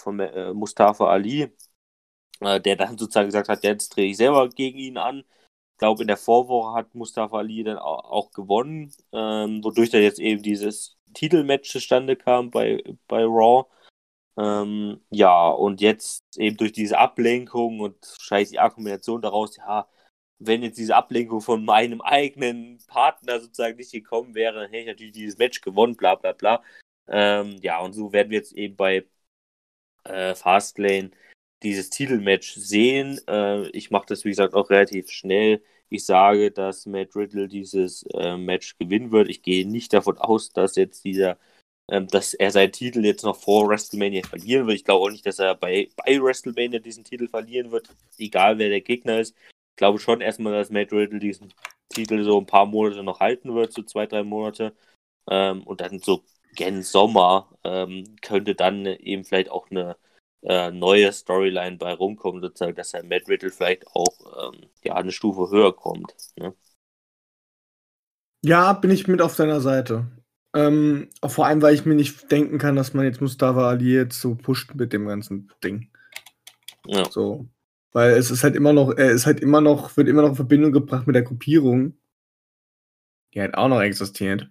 [0.01, 1.51] von äh, Mustafa Ali,
[2.41, 5.19] äh, der dann sozusagen gesagt hat, jetzt drehe ich selber gegen ihn an.
[5.73, 10.01] Ich glaube, in der Vorwoche hat Mustafa Ali dann auch, auch gewonnen, ähm, wodurch dann
[10.01, 13.65] jetzt eben dieses Titelmatch zustande kam bei, bei Raw.
[14.37, 19.87] Ähm, ja, und jetzt eben durch diese Ablenkung und scheiß die Akkumulation daraus, ja,
[20.47, 24.87] wenn jetzt diese Ablenkung von meinem eigenen Partner sozusagen nicht gekommen wäre, dann hätte ich
[24.87, 26.63] natürlich dieses Match gewonnen, bla bla bla.
[27.07, 29.05] Ähm, ja, und so werden wir jetzt eben bei
[30.05, 31.11] äh, Fastlane
[31.63, 33.19] dieses Titelmatch sehen.
[33.27, 35.63] Äh, ich mache das, wie gesagt, auch relativ schnell.
[35.89, 39.29] Ich sage, dass Matt Riddle dieses äh, Match gewinnen wird.
[39.29, 41.37] Ich gehe nicht davon aus, dass jetzt dieser
[41.89, 44.77] ähm, dass er seinen Titel jetzt noch vor WrestleMania verlieren wird.
[44.77, 48.69] Ich glaube auch nicht, dass er bei, bei WrestleMania diesen Titel verlieren wird, egal wer
[48.69, 49.35] der Gegner ist.
[49.73, 51.51] Ich glaube schon erstmal, dass Matt Riddle diesen
[51.89, 54.75] Titel so ein paar Monate noch halten wird, so zwei, drei Monate.
[55.29, 56.23] Ähm, und dann so
[56.55, 59.97] gen Sommer ähm, könnte dann eben vielleicht auch eine
[60.43, 65.11] äh, neue Storyline bei rumkommen, sozusagen, dass er Matt Riddle vielleicht auch ähm, ja, eine
[65.11, 66.13] Stufe höher kommt.
[66.35, 66.53] Ne?
[68.43, 70.05] Ja, bin ich mit auf deiner Seite.
[70.53, 74.21] Ähm, vor allem, weil ich mir nicht denken kann, dass man jetzt Mustafa Ali jetzt
[74.21, 75.89] so pusht mit dem ganzen Ding.
[76.85, 77.09] Ja.
[77.09, 77.47] So.
[77.93, 80.35] Weil es ist halt immer noch, er ist halt immer noch, wird immer noch in
[80.35, 81.93] Verbindung gebracht mit der Gruppierung,
[83.33, 84.49] die halt auch noch existiert.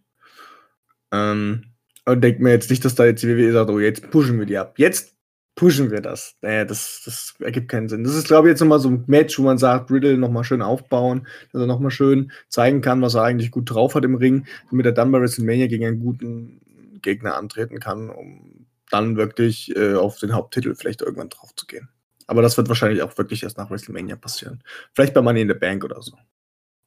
[1.12, 1.64] Ähm,
[2.06, 4.46] und denkt mir jetzt nicht, dass da jetzt die WWE sagt, oh, jetzt pushen wir
[4.46, 4.74] die ab.
[4.78, 5.14] Jetzt
[5.54, 6.36] pushen wir das.
[6.40, 8.04] Naja, das, das ergibt keinen Sinn.
[8.04, 10.62] Das ist, glaube ich, jetzt nochmal so ein Match, wo man sagt, Riddle nochmal schön
[10.62, 14.46] aufbauen, dass er nochmal schön zeigen kann, was er eigentlich gut drauf hat im Ring,
[14.70, 16.60] damit er dann bei WrestleMania gegen einen guten
[17.02, 21.88] Gegner antreten kann, um dann wirklich äh, auf den Haupttitel vielleicht irgendwann drauf zu gehen.
[22.32, 24.64] Aber das wird wahrscheinlich auch wirklich erst nach WrestleMania passieren.
[24.94, 26.16] Vielleicht bei Money in the Bank oder so.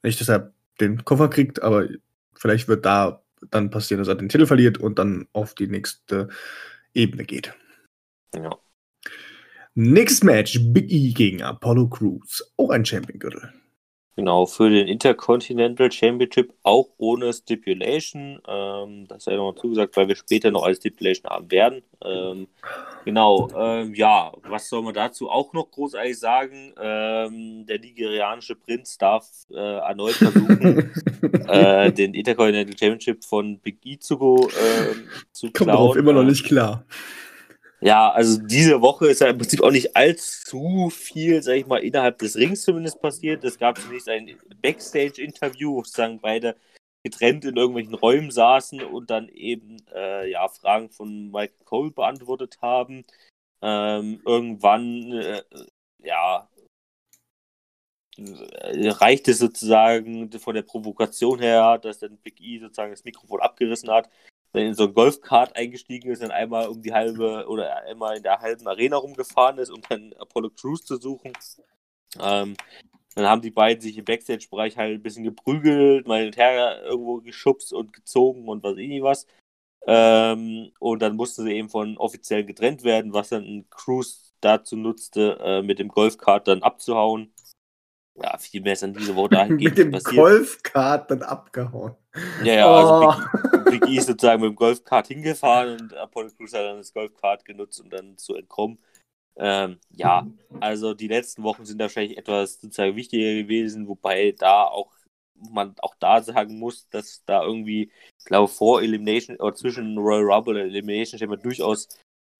[0.02, 1.88] Nicht, dass er den Koffer kriegt, aber
[2.34, 6.30] vielleicht wird da dann passieren, dass er den Titel verliert und dann auf die nächste
[6.96, 7.54] Ebene geht.
[8.34, 8.58] Ja.
[9.76, 12.52] Nächstes Match: Big E gegen Apollo Crews.
[12.58, 13.54] Auch ein Champion-Gürtel.
[14.17, 18.39] Genau, für den Intercontinental Championship auch ohne Stipulation.
[18.47, 21.82] Ähm, das sei noch zugesagt, weil wir später noch als Stipulation haben werden.
[22.01, 22.47] Ähm,
[23.04, 26.73] genau, ähm, ja, was soll man dazu auch noch großartig sagen?
[26.82, 30.91] Ähm, der nigerianische Prinz darf äh, erneut versuchen,
[31.49, 34.95] äh, den Intercontinental Championship von Big zu, äh,
[35.34, 35.54] zu klauen.
[35.54, 36.86] Kommt darauf immer noch nicht klar.
[37.86, 41.84] Ja, also diese Woche ist ja im Prinzip auch nicht allzu viel, sag ich mal,
[41.84, 43.43] innerhalb des Rings zumindest passiert.
[43.43, 46.56] Es gab zunächst ein Backstage-Interview, wo sozusagen beide
[47.04, 52.58] getrennt in irgendwelchen Räumen saßen und dann eben äh, ja, Fragen von Mike Cole beantwortet
[52.60, 53.06] haben.
[53.62, 55.43] Ähm, irgendwann, äh,
[56.00, 56.50] ja,
[58.17, 63.91] reicht es sozusagen von der Provokation her, dass dann Big E sozusagen das Mikrofon abgerissen
[63.91, 64.10] hat
[64.56, 68.24] dann in so ein Golfkart eingestiegen ist, dann einmal um die halbe oder einmal in
[68.24, 71.34] der halben Arena rumgefahren ist, um dann Apollo Crews zu suchen.
[72.20, 72.56] Ähm,
[73.15, 76.82] dann haben die beiden sich im Backstage-Bereich halt ein bisschen geprügelt, mal hin und her
[76.84, 79.26] irgendwo geschubst und gezogen und was eh was.
[79.88, 85.38] Ähm, und dann mussten sie eben von offiziell getrennt werden, was dann Crews dazu nutzte,
[85.41, 87.32] äh, mit dem Golfkart dann abzuhauen
[88.21, 90.15] ja, viel mehr ist an diese Woche dahingehend Mit dem passiert.
[90.15, 91.95] Golfkart dann abgehauen.
[92.43, 93.10] Ja, ja, also oh.
[93.10, 96.78] also Big, Big E ist sozusagen mit dem Golfkart hingefahren und Apollo Crews hat dann
[96.78, 98.80] das Golfkart genutzt, um dann zu entkommen.
[99.38, 100.25] Ähm, ja,
[100.62, 104.91] also die letzten Wochen sind wahrscheinlich etwas sozusagen wichtiger gewesen, wobei da auch
[105.51, 110.23] man auch da sagen muss, dass da irgendwie, ich glaube, vor Elimination oder zwischen Royal
[110.23, 111.89] Rumble und Elimination Chamber durchaus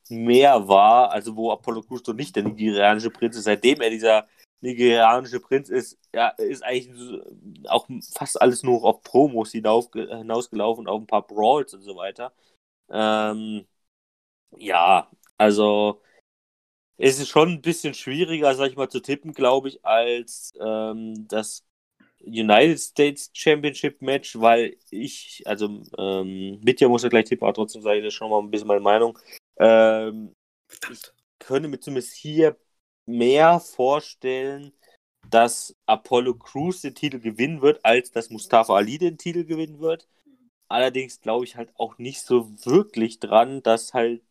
[0.10, 4.28] mehr war, also wo Apollo Crews doch nicht der nigerianische Prinz ist, seitdem er dieser
[4.66, 7.22] nigerianische Prinz ist, ja, ist eigentlich
[7.68, 12.34] auch fast alles nur auf Promos hinauf, hinausgelaufen, auf ein paar Brawls und so weiter.
[12.90, 13.66] Ähm,
[14.58, 16.02] ja, also
[16.98, 21.28] es ist schon ein bisschen schwieriger, sag ich mal, zu tippen, glaube ich, als ähm,
[21.28, 21.66] das
[22.26, 27.82] United States Championship Match, weil ich, also ähm, Mitja muss ja gleich tippen, aber trotzdem
[27.82, 29.20] sage ich das schon mal ein bisschen meine Meinung.
[29.58, 30.34] Ähm,
[30.92, 31.02] ich
[31.40, 32.58] könnte mir zumindest hier
[33.06, 34.74] mehr vorstellen,
[35.30, 40.08] dass Apollo Crews den Titel gewinnen wird, als dass Mustafa Ali den Titel gewinnen wird.
[40.68, 44.22] Allerdings glaube ich halt auch nicht so wirklich dran, dass halt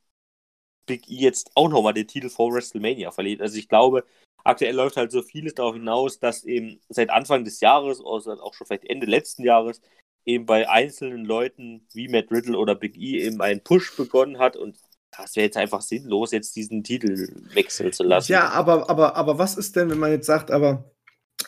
[0.86, 3.40] Big E jetzt auch nochmal den Titel vor WrestleMania verliert.
[3.40, 4.04] Also ich glaube,
[4.44, 8.54] aktuell läuft halt so vieles darauf hinaus, dass eben seit Anfang des Jahres, oder auch
[8.54, 9.80] schon vielleicht Ende letzten Jahres,
[10.26, 14.56] eben bei einzelnen Leuten wie Matt Riddle oder Big E eben einen Push begonnen hat
[14.56, 14.78] und
[15.16, 18.32] das wäre jetzt einfach sinnlos, jetzt diesen Titel wechseln zu lassen.
[18.32, 20.84] Ja, aber, aber, aber was ist denn, wenn man jetzt sagt, aber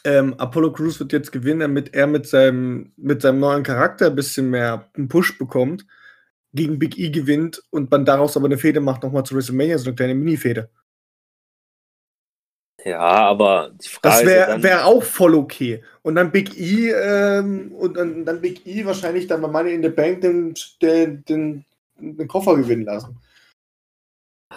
[0.05, 4.17] ähm, Apollo Crews wird jetzt gewinnen, damit er mit seinem, mit seinem neuen Charakter ein
[4.17, 5.87] bisschen mehr einen Push bekommt,
[6.53, 9.87] gegen Big E gewinnt und man daraus aber eine Fehde macht, nochmal zu WrestleMania, so
[9.87, 10.71] eine kleine Mini-Fehde.
[12.85, 15.83] Ja, aber die Frage Das wäre ja wär auch voll okay.
[16.03, 19.83] Und dann Big E, ähm, und dann, dann Big E wahrscheinlich dann bei Money in
[19.83, 21.65] the Bank den, den, den,
[21.99, 23.19] den Koffer gewinnen lassen.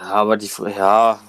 [0.00, 1.20] Aber die, ja,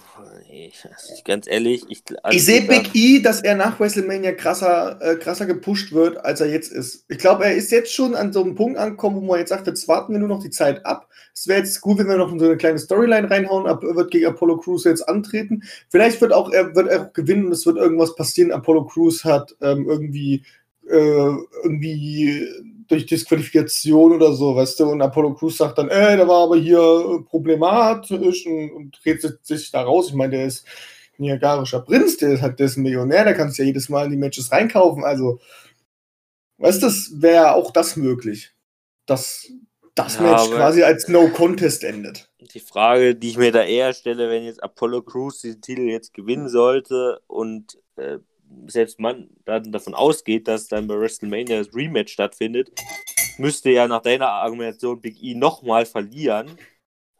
[0.50, 5.16] ich, ganz ehrlich, ich, also ich sehe Big E, dass er nach WrestleMania krasser, äh,
[5.16, 7.06] krasser gepusht wird, als er jetzt ist.
[7.08, 9.68] Ich glaube, er ist jetzt schon an so einem Punkt angekommen, wo man jetzt sagt,
[9.68, 11.08] jetzt warten wir nur noch die Zeit ab.
[11.34, 13.66] Es wäre jetzt gut, wenn wir noch so eine kleine Storyline reinhauen.
[13.66, 15.64] Er wird gegen Apollo Crews jetzt antreten.
[15.90, 18.52] Vielleicht wird auch er wird er auch gewinnen und es wird irgendwas passieren.
[18.52, 20.44] Apollo Crews hat ähm, irgendwie
[20.90, 22.46] äh, irgendwie
[22.92, 26.58] durch Disqualifikation oder so, weißt du, und Apollo Crews sagt dann, ey, der war aber
[26.58, 30.10] hier äh, problematisch und, und dreht sich- da raus.
[30.10, 30.66] Ich meine, der ist
[31.18, 34.06] ein niagarischer Prinz, der ist halt der ist ein Millionär, der kannst ja jedes Mal
[34.06, 35.04] in die Matches reinkaufen.
[35.04, 35.40] Also,
[36.58, 38.52] weißt du, das wäre auch das möglich,
[39.06, 39.48] dass
[39.96, 42.30] das Ja, Match quasi als No Contest endet.
[42.40, 46.14] die Frage, die ich mir da eher stelle, wenn jetzt Apollo Crews den Titel jetzt
[46.14, 48.20] gewinnen sollte und äh,
[48.68, 52.72] selbst man dann davon ausgeht, dass dann bei WrestleMania das Rematch stattfindet,
[53.38, 56.58] müsste ja nach deiner Argumentation Big E nochmal verlieren.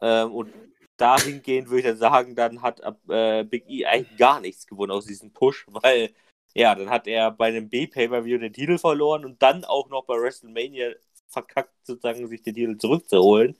[0.00, 0.52] Ähm, und
[0.96, 5.06] dahingehend würde ich dann sagen, dann hat äh, Big E eigentlich gar nichts gewonnen aus
[5.06, 6.10] diesem Push, weil
[6.54, 10.14] ja, dann hat er bei einem B-Pay-Per-View den Titel verloren und dann auch noch bei
[10.14, 10.92] WrestleMania
[11.28, 13.56] verkackt, sozusagen sich den Titel zurückzuholen.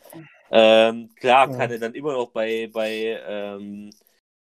[0.51, 1.57] Ähm, klar Ja.
[1.57, 3.91] kann er dann immer noch bei, bei ähm,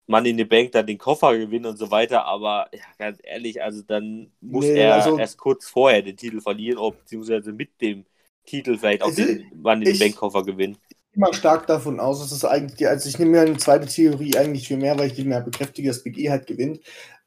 [0.08, 3.62] Money in the Bank dann den Koffer gewinnen und so weiter, aber ja, ganz ehrlich,
[3.62, 7.70] also dann muss Nee, er also- erst kurz vorher den Titel verlieren, oder beziehungsweise mit
[7.82, 8.06] dem
[8.46, 10.78] Titel vielleicht auch Also, den Money in the ich- Bank Koffer gewinnen.
[11.14, 14.36] immer stark davon aus, dass es eigentlich, die- also ich nehme mir eine zweite Theorie
[14.38, 16.82] eigentlich viel mehr, weil ich die mehr bekräftige, dass Big E halt gewinnt.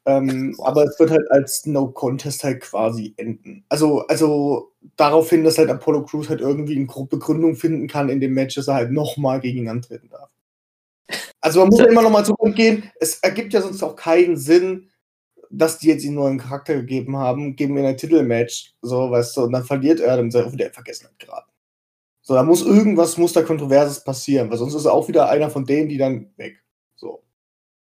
[0.05, 3.65] Ähm, aber es wird halt als No Contest halt quasi enden.
[3.67, 8.21] Also, also darauf hin, dass halt Apollo Crews halt irgendwie eine Begründung finden kann in
[8.21, 10.29] dem Match, dass er halt nochmal gegen ihn antreten darf.
[11.41, 12.91] Also man muss ja immer nochmal zurückgehen.
[12.99, 14.89] Es ergibt ja sonst auch keinen Sinn,
[15.49, 19.37] dass die jetzt ihm einen neuen Charakter gegeben haben, geben ihm ein Titelmatch, so, weißt
[19.37, 21.51] du, und dann verliert er, dann ist er auch wieder in Vergessenheit geraten.
[22.21, 25.49] So, da muss irgendwas, muss da Kontroverses passieren, weil sonst ist er auch wieder einer
[25.49, 26.61] von denen, die dann weg.
[26.95, 27.23] So.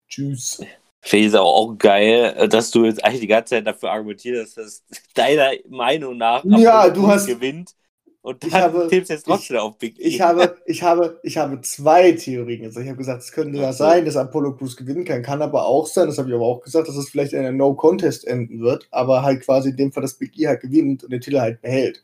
[0.09, 0.63] Tschüss.
[1.03, 4.83] Finde ich auch, geil, dass du jetzt eigentlich die ganze Zeit dafür argumentierst, dass
[5.15, 7.75] deiner Meinung nach Ja, du hast- gewinnt
[8.23, 10.03] und Ich habe- tippst jetzt trotzdem auf Big E.
[10.03, 12.85] Ich habe, ich habe, ich habe zwei Theorien gesagt.
[12.85, 15.23] Ich habe gesagt, es könnte ja sein, dass Apollo Crews gewinnen kann.
[15.23, 17.53] Kann aber auch sein, das habe ich aber auch gesagt, dass es vielleicht in einer
[17.53, 21.13] No-Contest enden wird, aber halt quasi in dem Fall, dass Big E halt gewinnt und
[21.13, 22.03] den Titel halt behält.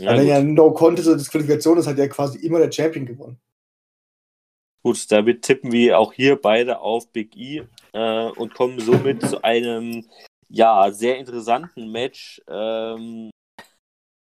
[0.00, 0.26] Ja, gut.
[0.26, 3.38] ja No-Contest oder Disqualifikation ist, hat ja quasi immer der Champion gewonnen.
[4.82, 9.42] Gut, damit tippen wir auch hier beide auf Big E äh, und kommen somit zu
[9.42, 10.06] einem
[10.50, 13.30] ja sehr interessanten Match, ähm,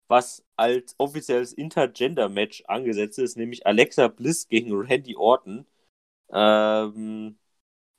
[0.09, 5.67] was als offizielles Intergender-Match angesetzt ist, nämlich Alexa Bliss gegen Randy Orton.
[6.33, 7.39] Ähm,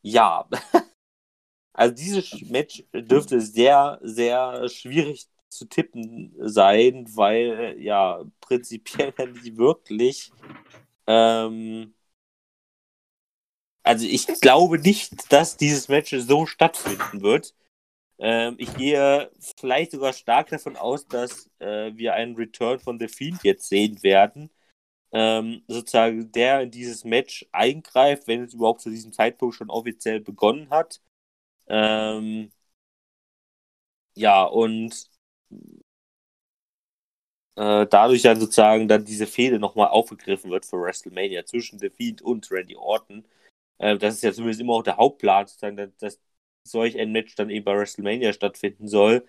[0.02, 0.48] ja,
[1.74, 10.32] also dieses Match dürfte sehr, sehr schwierig zu tippen sein, weil ja prinzipiell nicht wirklich
[11.08, 11.94] ähm,
[13.86, 17.54] also ich glaube nicht, dass dieses Match so stattfinden wird.
[18.20, 23.08] Ähm, ich gehe vielleicht sogar stark davon aus, dass äh, wir einen Return von The
[23.08, 24.50] Fiend jetzt sehen werden.
[25.14, 30.22] Ähm, sozusagen der in dieses Match eingreift, wenn es überhaupt zu diesem Zeitpunkt schon offiziell
[30.22, 31.02] begonnen hat.
[31.68, 32.52] Ähm,
[34.16, 35.10] ja, und
[37.56, 42.22] äh, dadurch dann sozusagen dann diese Fehde nochmal aufgegriffen wird für WrestleMania zwischen The Fiend
[42.22, 43.26] und Randy Orton.
[43.78, 46.20] Äh, das ist ja zumindest immer auch der Hauptplan, sozusagen, dass,
[46.68, 49.26] solch ein Match dann eben bei WrestleMania stattfinden soll.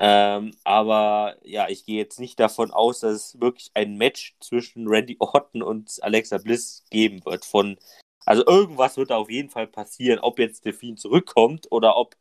[0.00, 4.86] Ähm, aber ja, ich gehe jetzt nicht davon aus, dass es wirklich ein Match zwischen
[4.86, 7.44] Randy Orton und Alexa Bliss geben wird.
[7.44, 7.78] Von,
[8.24, 12.16] also irgendwas wird da auf jeden Fall passieren, ob jetzt Fiend zurückkommt oder ob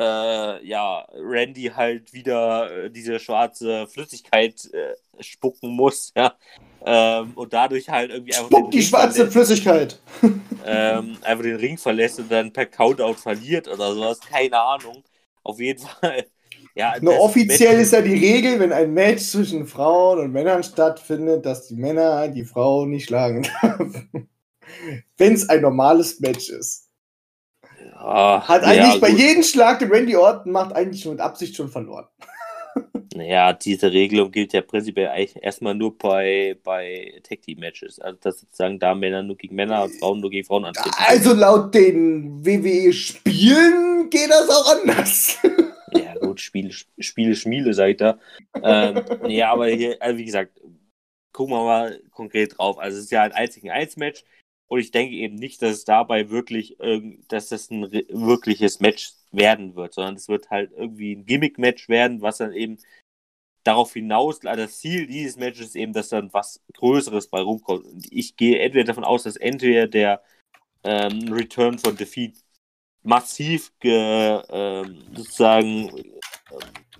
[0.00, 6.34] äh, ja, Randy halt wieder äh, diese schwarze Flüssigkeit äh, spucken muss, ja.
[6.82, 8.48] Ähm, und dadurch halt irgendwie einfach.
[8.48, 10.00] Spuck die schwarze verlässt, Flüssigkeit!
[10.64, 14.20] ähm, einfach den Ring verlässt und dann per Countout verliert oder sowas.
[14.20, 15.04] Keine Ahnung.
[15.42, 16.26] Auf jeden Fall.
[16.76, 20.62] Ja, Nur offiziell Match ist ja die Regel, wenn ein Match zwischen Frauen und Männern
[20.62, 24.30] stattfindet, dass die Männer die Frauen nicht schlagen dürfen.
[25.18, 26.89] wenn es ein normales Match ist.
[28.02, 31.54] Ja, Hat eigentlich ja, bei jedem Schlag, den Randy Orton macht, eigentlich schon mit Absicht
[31.56, 32.06] schon verloren.
[33.12, 37.98] Naja, diese Regelung gilt ja prinzipiell eigentlich erstmal nur bei, bei Tag Team Matches.
[37.98, 40.94] Also, dass sozusagen da Männer nur gegen Männer und Frauen nur gegen Frauen antreten.
[40.96, 45.38] Also, laut den WWE-Spielen geht das auch anders.
[45.92, 48.16] Ja, gut, Spiele, Spiele, Schmiele, sag ich da.
[48.62, 50.52] Ähm, ja, aber hier, also wie gesagt,
[51.32, 52.78] gucken wir mal konkret drauf.
[52.78, 54.22] Also, es ist ja ein einzigen Eins-Match.
[54.70, 56.76] Und ich denke eben nicht, dass es dabei wirklich,
[57.28, 62.22] dass das ein wirkliches Match werden wird, sondern es wird halt irgendwie ein Gimmick-Match werden,
[62.22, 62.78] was dann eben
[63.64, 67.84] darauf hinaus, also das Ziel dieses Matches ist eben, dass dann was Größeres bei rumkommt.
[67.84, 70.22] Und ich gehe entweder davon aus, dass entweder der
[70.84, 72.36] ähm, Return von Defeat
[73.02, 76.04] massiv ge, ähm, sozusagen äh,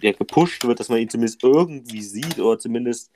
[0.02, 3.12] ja, gepusht wird, dass man ihn zumindest irgendwie sieht oder zumindest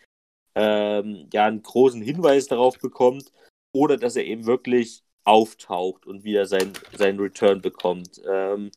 [0.55, 3.33] ähm, ja einen großen Hinweis darauf bekommt
[3.74, 8.22] oder dass er eben wirklich auftaucht und wieder sein, sein Return bekommt.
[8.26, 8.70] Ähm,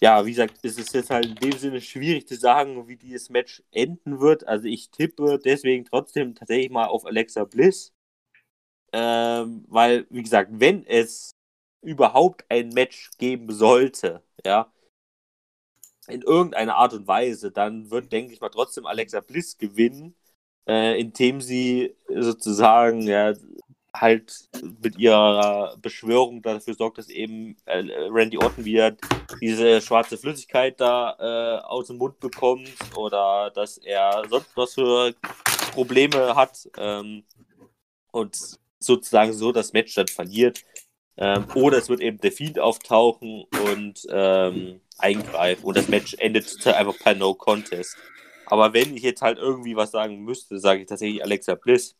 [0.00, 3.30] ja, wie gesagt, es ist jetzt halt in dem Sinne schwierig zu sagen, wie dieses
[3.30, 4.46] Match enden wird.
[4.46, 7.92] Also ich tippe deswegen trotzdem tatsächlich mal auf Alexa Bliss.
[8.92, 11.32] Ähm, weil, wie gesagt, wenn es
[11.82, 14.72] überhaupt ein Match geben sollte, ja,
[16.08, 20.14] in irgendeiner Art und Weise, dann wird, denke ich mal, trotzdem Alexa Bliss gewinnen,
[20.68, 23.34] äh, indem sie sozusagen ja,
[23.94, 24.48] halt
[24.82, 28.96] mit ihrer Beschwörung dafür sorgt, dass eben äh, Randy Orton wieder
[29.40, 35.14] diese schwarze Flüssigkeit da äh, aus dem Mund bekommt oder dass er sonst was für
[35.72, 37.24] Probleme hat ähm,
[38.10, 40.64] und sozusagen so das Match dann verliert.
[41.16, 46.66] Ähm, oder es wird eben der Fiend auftauchen und ähm, eingreifen und das Match endet
[46.66, 47.96] einfach per No Contest.
[48.46, 51.96] Aber wenn ich jetzt halt irgendwie was sagen müsste, sage ich tatsächlich Alexa Bliss.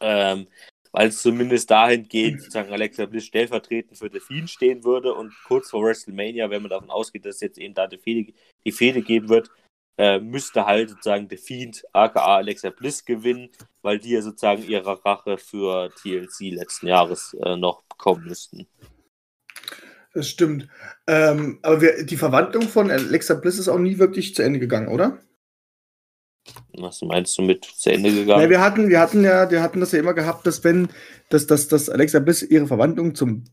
[0.00, 0.46] Ähm,
[0.92, 5.70] weil es zumindest dahin geht, sozusagen Alexa Bliss stellvertretend für Fiend stehen würde und kurz
[5.70, 8.32] vor WrestleMania, wenn man davon ausgeht, dass jetzt eben da die Fehde,
[8.64, 9.50] die Fehde geben wird,
[9.98, 13.50] äh, müsste halt sozusagen The Fiend, aka Alexa Bliss, gewinnen,
[13.82, 18.66] weil die ja sozusagen ihre Rache für TLC letzten Jahres äh, noch bekommen müssten.
[20.12, 20.68] Das stimmt.
[21.06, 24.88] Ähm, aber wir, die Verwandlung von Alexa Bliss ist auch nie wirklich zu Ende gegangen,
[24.88, 25.20] oder?
[26.78, 28.42] Was meinst du mit zu Ende gegangen?
[28.42, 30.88] Ja, wir hatten, wir hatten ja, wir hatten das ja immer gehabt, dass wenn,
[31.28, 33.44] dass, dass, dass Alexa Bliss ihre Verwandlung zum,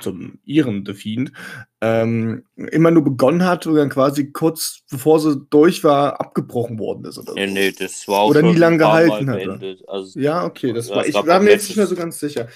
[0.00, 1.32] zum ihren The Fiend
[1.80, 7.04] ähm, immer nur begonnen hat und dann quasi kurz bevor sie durch war, abgebrochen worden
[7.06, 7.18] ist.
[7.18, 7.52] Oder, nee, so.
[7.54, 9.88] nee, das war auch oder nie lange gehalten hat.
[9.88, 12.48] Also, ja, okay, das war, ich war mir jetzt nicht mehr so ganz sicher.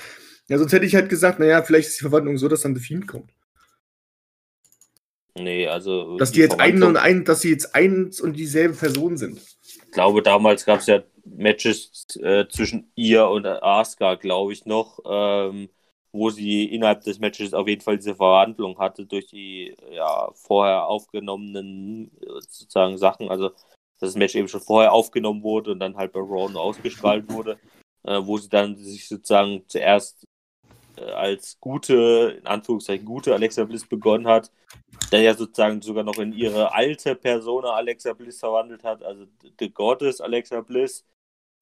[0.49, 2.83] Ja, sonst hätte ich halt gesagt, naja, vielleicht ist die Verwandlung so, dass dann The
[2.83, 3.31] Fiend kommt.
[5.37, 6.17] Nee, also.
[6.19, 9.41] Dass die, die jetzt ein und ein, dass sie jetzt eins und dieselbe Person sind
[9.95, 15.71] glaube, damals gab es ja Matches äh, zwischen ihr und Asuka, glaube ich, noch, ähm,
[16.13, 20.87] wo sie innerhalb des Matches auf jeden Fall diese Verhandlung hatte durch die ja, vorher
[20.87, 22.11] aufgenommenen
[22.51, 23.31] sozusagen Sachen.
[23.31, 27.31] Also, dass das Match eben schon vorher aufgenommen wurde und dann halt bei Raw ausgestrahlt
[27.33, 27.59] wurde,
[28.03, 30.25] äh, wo sie dann sich sozusagen zuerst
[30.97, 34.51] äh, als gute, in Anführungszeichen gute Alexa Bliss begonnen hat,
[35.15, 39.27] der ja sozusagen sogar noch in ihre alte Persona Alexa Bliss verwandelt hat, also
[39.61, 41.05] The Goddess Alexa Bliss,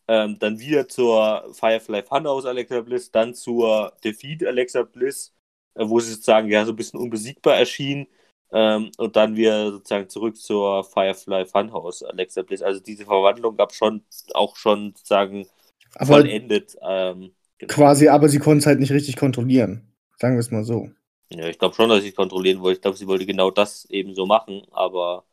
[0.08, 5.34] ähm, dann wieder zur Firefly Funhouse Alexa Bliss, dann zur Defeat Alexa Bliss,
[5.74, 8.06] äh, wo sie sozusagen ja so ein bisschen unbesiegbar erschien,
[8.52, 12.62] ähm, und dann wieder sozusagen zurück zur Firefly Funhouse Alexa Bliss.
[12.62, 15.46] Also diese Verwandlung gab schon auch schon sozusagen
[15.94, 16.74] Aber vollendet.
[16.82, 17.74] Ähm, Genau.
[17.74, 19.82] Quasi, aber sie konnte es halt nicht richtig kontrollieren.
[20.18, 20.90] Sagen wir es mal so.
[21.34, 22.76] Ja, ich glaube schon, dass es kontrollieren wollte.
[22.78, 25.24] Ich glaube, sie wollte genau das eben so machen, aber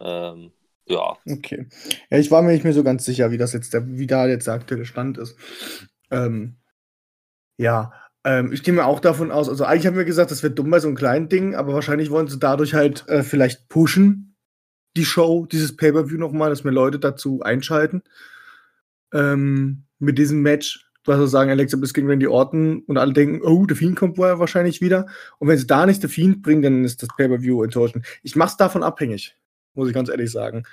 [0.00, 0.52] ähm,
[0.86, 1.16] ja.
[1.28, 1.68] Okay.
[2.10, 4.26] Ja, ich war mir nicht mehr so ganz sicher, wie das jetzt der, wie da
[4.26, 5.36] jetzt der aktuelle Stand ist.
[6.10, 6.56] Ähm,
[7.56, 7.92] ja,
[8.24, 10.70] ähm, ich gehe mir auch davon aus, also eigentlich haben wir gesagt, das wird dumm
[10.70, 14.36] bei so einem kleinen Ding, aber wahrscheinlich wollen sie dadurch halt äh, vielleicht pushen,
[14.96, 18.02] die Show, dieses Pay-Per-View nochmal, dass mehr Leute dazu einschalten.
[19.12, 23.42] Ähm, mit diesem Match was wir sagen, Alexa Bliss gegen Randy Orton und alle denken,
[23.42, 25.06] oh, der Fiend kommt wohl wahrscheinlich wieder.
[25.38, 28.06] Und wenn sie da nicht der Fiend bringen, dann ist das Pay-Per-View enttäuschend.
[28.22, 29.36] Ich mach's davon abhängig,
[29.74, 30.64] muss ich ganz ehrlich sagen.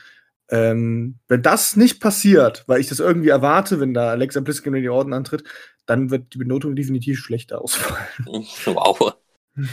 [0.52, 4.76] Ähm, wenn das nicht passiert, weil ich das irgendwie erwarte, wenn da Alexa Bliss gegen
[4.76, 5.44] Randy Orton antritt,
[5.86, 8.08] dann wird die Benotung definitiv schlechter ausfallen.
[8.66, 9.16] Wow.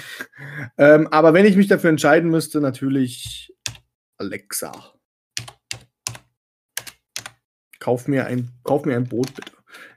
[0.79, 3.55] ähm, aber wenn ich mich dafür entscheiden müsste, natürlich
[4.19, 4.73] Alexa.
[7.79, 9.56] Kauf mir ein, kauf mir ein Brot, bitte.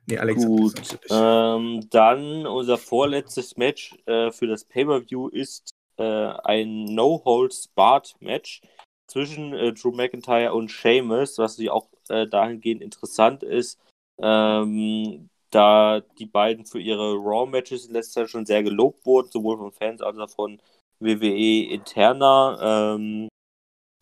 [0.10, 0.48] Nee, Alexa.
[0.48, 1.00] Gut.
[1.12, 8.62] Ähm, dann unser vorletztes Match äh, für das Pay-Per-View ist äh, ein No-Holds-Barred-Match
[9.08, 13.80] zwischen äh, Drew McIntyre und Sheamus, was natürlich auch äh, dahingehend interessant ist,
[14.20, 19.58] ähm, da die beiden für ihre Raw-Matches in letzter Zeit schon sehr gelobt wurden, sowohl
[19.58, 20.60] von Fans als auch von
[21.00, 22.58] WWE interner.
[22.98, 23.30] Ähm,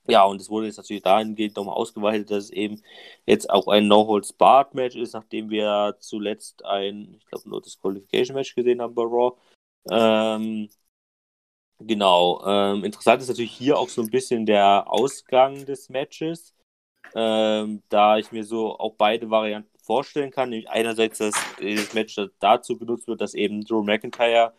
[0.08, 2.82] ja, und es wurde jetzt natürlich dahingehend nochmal ausgeweitet, dass es eben
[3.26, 8.82] jetzt auch ein No-Holds-Barred-Match ist, nachdem wir zuletzt ein, ich glaube, nur das Qualification-Match gesehen
[8.82, 9.38] haben bei Raw.
[9.89, 10.70] Ähm,
[11.80, 12.43] genau.
[12.45, 16.55] Ähm, interessant ist natürlich hier auch so ein bisschen der Ausgang des Matches,
[17.16, 20.49] ähm, da ich mir so auch beide Varianten vorstellen kann.
[20.49, 24.53] Nämlich einerseits, dass das Match dazu genutzt wird, dass eben Drew McIntyre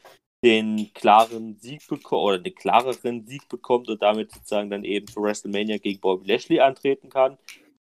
[0.45, 5.23] den klaren Sieg bekommt oder den klareren Sieg bekommt und damit sozusagen dann eben für
[5.23, 7.39] WrestleMania gegen Bobby Lashley antreten kann.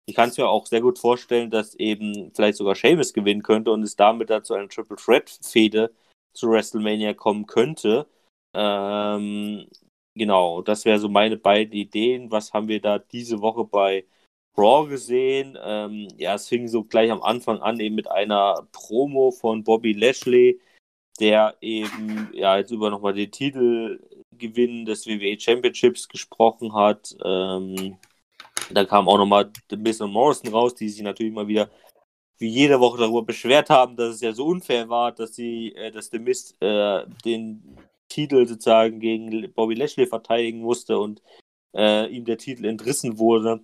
[0.07, 3.71] Ich kann es mir auch sehr gut vorstellen, dass eben vielleicht sogar Sheamus gewinnen könnte
[3.71, 5.93] und es damit dazu eine Triple Threat Fehde
[6.33, 8.07] zu WrestleMania kommen könnte.
[8.53, 9.67] Ähm,
[10.15, 12.31] genau, das wäre so meine beiden Ideen.
[12.31, 14.05] Was haben wir da diese Woche bei
[14.57, 15.57] Raw gesehen?
[15.61, 19.93] Ähm, ja, es fing so gleich am Anfang an eben mit einer Promo von Bobby
[19.93, 20.59] Lashley,
[21.19, 27.15] der eben ja jetzt über nochmal den Titelgewinn des WWE Championships gesprochen hat.
[27.23, 27.97] Ähm,
[28.71, 31.69] da kam auch nochmal Miz und Morrison raus, die sich natürlich mal wieder
[32.39, 35.91] wie jede Woche darüber beschwert haben, dass es ja so unfair war, dass sie, äh,
[35.91, 37.77] dass The Miz äh, den
[38.09, 41.21] Titel sozusagen gegen Bobby Lashley verteidigen musste und
[41.75, 43.61] äh, ihm der Titel entrissen wurde.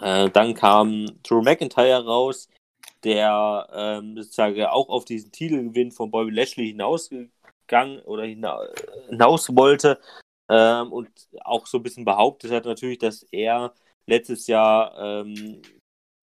[0.00, 2.48] Äh, dann kam Drew McIntyre raus,
[3.04, 10.00] der ähm, sozusagen auch auf diesen Titelgewinn von Bobby Lashley hinausgegangen oder hinaus wollte
[10.48, 11.08] ähm, und
[11.42, 13.74] auch so ein bisschen behauptet hat natürlich, dass er
[14.06, 15.62] letztes Jahr ähm,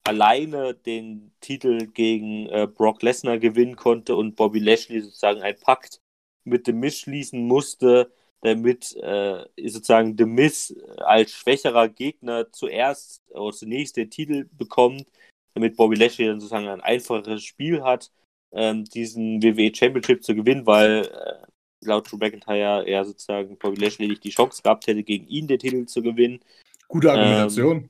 [0.04, 6.00] alleine den Titel gegen äh, Brock Lesnar gewinnen konnte und Bobby Lashley sozusagen einen Pakt
[6.44, 8.12] mit dem Miss schließen musste,
[8.42, 15.06] damit äh, sozusagen The Miss als schwächerer Gegner zuerst oder zunächst den Titel bekommt
[15.54, 18.12] damit Bobby Lashley dann sozusagen ein einfaches Spiel hat,
[18.52, 21.46] ähm, diesen WWE Championship zu gewinnen, weil äh,
[21.84, 25.60] laut Drew McIntyre er sozusagen Bobby Lashley nicht die Chance gehabt hätte, gegen ihn den
[25.60, 26.40] Titel zu gewinnen.
[26.88, 27.90] Gute Argumentation.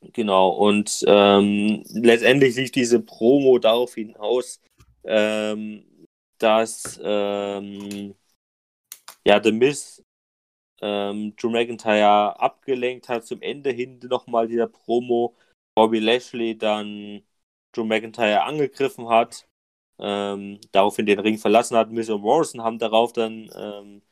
[0.00, 4.60] Ähm, genau, und ähm, letztendlich lief diese Promo darauf hinaus,
[5.04, 5.84] ähm,
[6.38, 8.14] dass ähm,
[9.24, 10.02] ja, The Miz
[10.80, 15.36] ähm, Drew McIntyre abgelenkt hat zum Ende hin nochmal dieser Promo
[15.78, 17.22] Bobby Lashley dann
[17.72, 19.46] Drew McIntyre angegriffen hat,
[20.00, 21.92] ähm, daraufhin den Ring verlassen hat.
[21.92, 24.02] Miz und Morrison haben darauf dann ähm,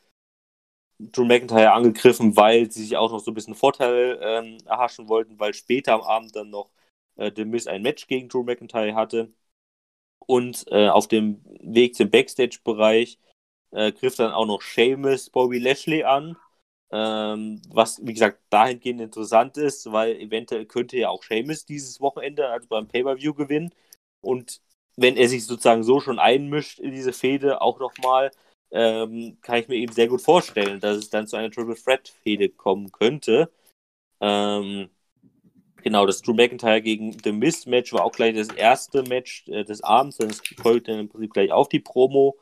[1.00, 5.40] Drew McIntyre angegriffen, weil sie sich auch noch so ein bisschen Vorteil ähm, erhaschen wollten,
[5.40, 6.70] weil später am Abend dann noch
[7.16, 9.32] äh, The Miz ein Match gegen Drew McIntyre hatte.
[10.20, 13.18] Und äh, auf dem Weg zum Backstage-Bereich
[13.72, 16.36] äh, griff dann auch noch Seamus Bobby Lashley an.
[16.92, 22.48] Ähm, was, wie gesagt, dahingehend interessant ist, weil eventuell könnte ja auch Seamus dieses Wochenende,
[22.48, 23.70] also beim Pay-Per-View gewinnen.
[24.20, 24.60] Und
[24.96, 28.30] wenn er sich sozusagen so schon einmischt in diese Fehde auch nochmal,
[28.70, 32.08] ähm, kann ich mir eben sehr gut vorstellen, dass es dann zu einer Triple Threat
[32.22, 33.50] Fehde kommen könnte.
[34.20, 34.90] Ähm,
[35.82, 39.64] genau, das Drew McIntyre gegen The Mist Match war auch gleich das erste Match äh,
[39.64, 42.36] des Abends, das folgte im Prinzip gleich auf die Promo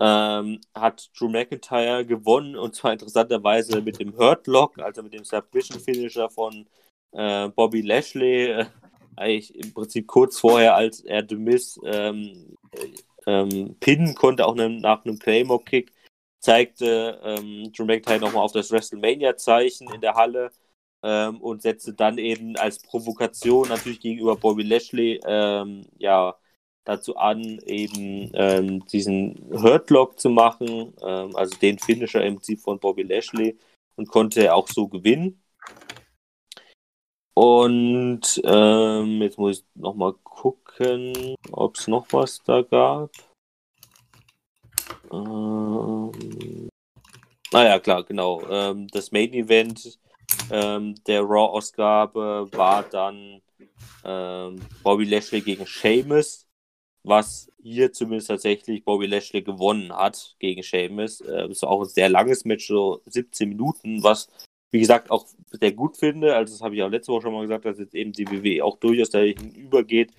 [0.00, 5.24] ähm, hat Drew McIntyre gewonnen und zwar interessanterweise mit dem Hurt Lock, also mit dem
[5.24, 6.66] Submission Finisher von
[7.12, 8.46] äh, Bobby Lashley.
[8.46, 8.66] Äh,
[9.16, 12.56] eigentlich im Prinzip kurz vorher, als er The Miz ähm,
[13.26, 15.92] ähm, pinnen konnte, auch ne, nach einem Claymore Kick,
[16.40, 20.52] zeigte ähm, Drew McIntyre nochmal auf das WrestleMania-Zeichen in der Halle
[21.02, 26.36] ähm, und setzte dann eben als Provokation natürlich gegenüber Bobby Lashley ähm, ja
[26.88, 32.80] dazu an, eben ähm, diesen Hurtlock zu machen, ähm, also den Finisher im Prinzip von
[32.80, 33.58] Bobby Lashley
[33.96, 35.42] und konnte auch so gewinnen.
[37.34, 43.10] Und ähm, jetzt muss ich nochmal gucken, ob es noch was da gab.
[45.12, 46.70] Ähm,
[47.52, 48.40] naja, klar, genau.
[48.48, 49.98] Ähm, das Main Event
[50.50, 53.42] ähm, der Raw-Ausgabe war dann
[54.04, 56.47] ähm, Bobby Lashley gegen Sheamus
[57.08, 61.20] was hier zumindest tatsächlich Bobby Lashley gewonnen hat gegen Sheamus.
[61.20, 64.28] Äh, das war auch ein sehr langes Match, so 17 Minuten, was
[64.70, 66.34] wie gesagt auch sehr gut finde.
[66.36, 68.64] Also das habe ich auch letzte Woche schon mal gesagt, dass jetzt eben die WWE
[68.64, 70.12] auch durchaus dahin übergeht,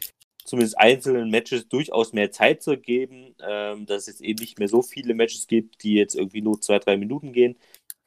[0.44, 4.82] zumindest einzelnen Matches durchaus mehr Zeit zu geben, ähm, dass es eben nicht mehr so
[4.82, 7.58] viele Matches gibt, die jetzt irgendwie nur zwei, drei Minuten gehen.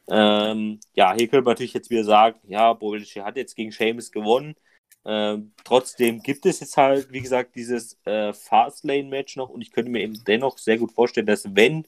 [0.09, 4.11] Ähm, ja, hier könnte man natürlich jetzt wieder sagen, ja, Bobelic hat jetzt gegen Sheamus
[4.11, 4.57] gewonnen.
[5.05, 9.91] Ähm, trotzdem gibt es jetzt halt, wie gesagt, dieses äh, Fastlane-Match noch und ich könnte
[9.91, 11.87] mir eben dennoch sehr gut vorstellen, dass wenn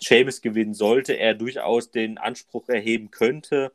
[0.00, 3.72] Sheamus gewinnen sollte, er durchaus den Anspruch erheben könnte,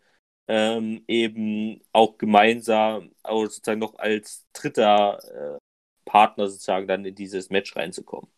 [0.48, 5.20] ähm, eben auch gemeinsam, also sozusagen noch als dritter
[5.56, 5.58] äh,
[6.06, 8.30] Partner sozusagen dann in dieses Match reinzukommen.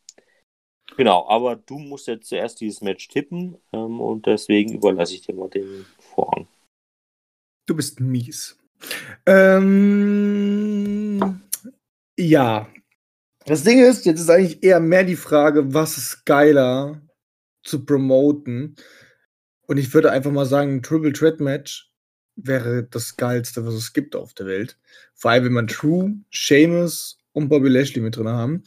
[0.97, 5.33] Genau, aber du musst jetzt zuerst dieses Match tippen ähm, und deswegen überlasse ich dir
[5.33, 6.47] mal den Vorhang.
[7.65, 8.57] Du bist mies.
[9.25, 10.73] Ähm,
[12.17, 12.67] ja.
[13.45, 17.01] Das Ding ist, jetzt ist eigentlich eher mehr die Frage, was ist geiler
[17.63, 18.75] zu promoten?
[19.67, 21.91] Und ich würde einfach mal sagen, ein Triple Threat Match
[22.35, 24.77] wäre das geilste, was es gibt auf der Welt.
[25.13, 28.63] Vor allem, wenn man True, Seamus und Bobby Lashley mit drin haben.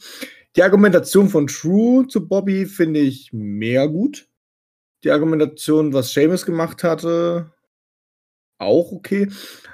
[0.55, 4.27] Die Argumentation von True zu Bobby finde ich mehr gut.
[5.03, 7.51] Die Argumentation, was Seamus gemacht hatte,
[8.57, 9.29] auch okay.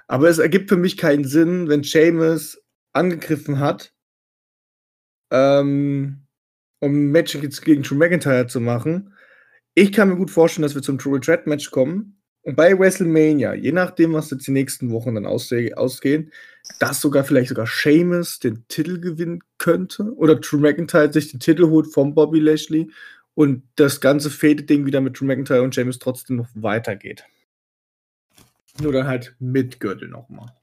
[0.07, 2.61] Aber es ergibt für mich keinen Sinn, wenn Seamus
[2.93, 3.93] angegriffen hat,
[5.31, 6.23] ähm,
[6.79, 9.13] um ein Match gegen Drew McIntyre zu machen.
[9.73, 12.19] Ich kann mir gut vorstellen, dass wir zum Triple Threat Match kommen.
[12.43, 16.31] Und bei WrestleMania, je nachdem, was jetzt die nächsten Wochen dann ausgehen,
[16.79, 21.69] dass sogar vielleicht sogar Sheamus den Titel gewinnen könnte oder Drew McIntyre sich den Titel
[21.69, 22.91] holt vom Bobby Lashley
[23.34, 27.23] und das ganze Fade-Ding wieder mit Drew McIntyre und Sheamus trotzdem noch weitergeht.
[28.80, 30.55] Nur dann halt mit Gürtel nochmal.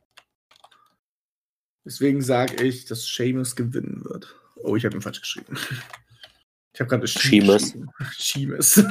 [1.85, 4.37] Deswegen sage ich, dass Sheamus gewinnen wird.
[4.57, 5.57] Oh, ich habe ihn falsch geschrieben.
[6.73, 7.75] Ich habe gerade Sheamus.
[8.17, 8.83] Sheamus.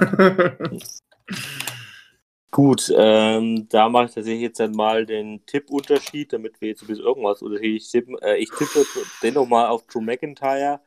[2.52, 6.88] Gut, ähm, da mache ich tatsächlich jetzt dann mal den Tippunterschied, damit wir jetzt ein
[6.88, 8.18] bisschen irgendwas unterschiedlich tippen.
[8.20, 8.86] Äh, ich tippe
[9.22, 10.82] dennoch mal auf Drew McIntyre.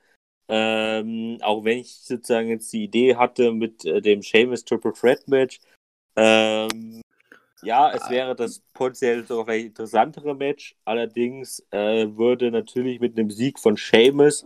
[0.48, 5.28] Ähm, auch wenn ich sozusagen jetzt die Idee hatte mit äh, dem Sheamus Triple Threat
[5.28, 5.60] Match.
[6.16, 7.01] Ähm,
[7.62, 10.74] ja, es wäre das potenziell sogar vielleicht interessantere Match.
[10.84, 14.44] Allerdings äh, würde natürlich mit einem Sieg von Sheamus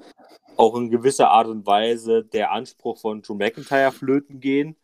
[0.56, 4.76] auch in gewisser Art und Weise der Anspruch von Drew McIntyre flöten gehen.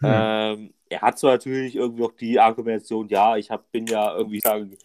[0.00, 0.10] Hm.
[0.12, 4.40] Ähm, er hat zwar natürlich irgendwie auch die Argumentation, ja, ich hab, bin ja irgendwie
[4.40, 4.76] sagen,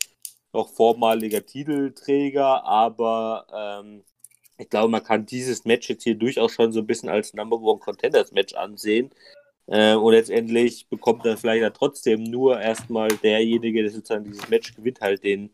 [0.51, 4.03] noch vormaliger Titelträger, aber ähm,
[4.57, 7.59] ich glaube, man kann dieses Match jetzt hier durchaus schon so ein bisschen als Number
[7.59, 9.11] One Contenders Match ansehen.
[9.67, 14.75] Äh, und letztendlich bekommt dann vielleicht ja trotzdem nur erstmal derjenige, der sozusagen dieses Match
[14.75, 15.53] gewinnt, halt den,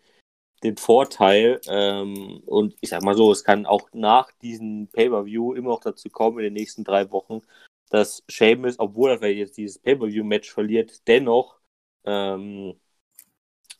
[0.63, 1.61] den Vorteil.
[1.67, 6.09] Ähm, und ich sag mal so, es kann auch nach diesem Pay-Per-View immer noch dazu
[6.09, 7.41] kommen, in den nächsten drei Wochen,
[7.89, 11.59] dass Sheamus, obwohl er jetzt dieses Pay-Per-View-Match verliert, dennoch
[12.05, 12.75] ähm,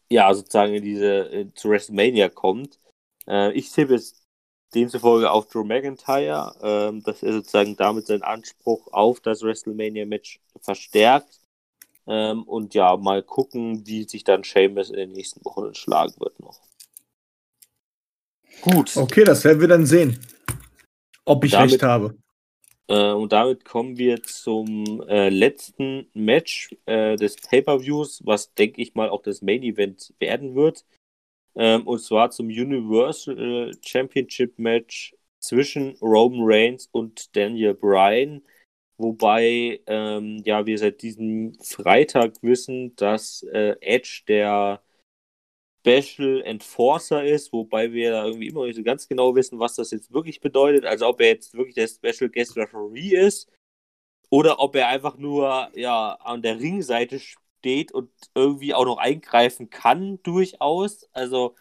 [0.10, 2.80] ja, sozusagen in diese in, zu WrestleMania kommt.
[3.28, 4.19] Äh, ich tippe es
[4.74, 11.40] demzufolge auf Drew McIntyre, ähm, dass er sozusagen damit seinen Anspruch auf das WrestleMania-Match verstärkt.
[12.08, 16.40] Ähm, und ja, mal gucken, wie sich dann Sheamus in den nächsten Wochen entschlagen wird
[16.40, 16.60] noch.
[18.62, 18.98] Gut.
[18.98, 20.20] Okay, das werden wir dann sehen.
[21.26, 22.16] Ob ich damit, recht habe.
[22.88, 28.96] Äh, und damit kommen wir zum äh, letzten Match äh, des Pay-Per-Views, was denke ich
[28.96, 30.86] mal auch das Main Event werden wird.
[31.56, 38.42] Ähm, und zwar zum Universal Championship Match zwischen Roman Reigns und Daniel Bryan.
[38.98, 44.82] Wobei ähm, ja wir seit diesem Freitag wissen, dass äh, Edge der
[45.86, 49.92] Special Enforcer ist, wobei wir da irgendwie immer nicht so ganz genau wissen, was das
[49.92, 50.86] jetzt wirklich bedeutet.
[50.86, 53.50] Also ob er jetzt wirklich der Special Guest Referee ist
[54.30, 57.20] oder ob er einfach nur ja an der Ringseite
[57.60, 61.08] steht und irgendwie auch noch eingreifen kann durchaus.
[61.14, 61.56] Also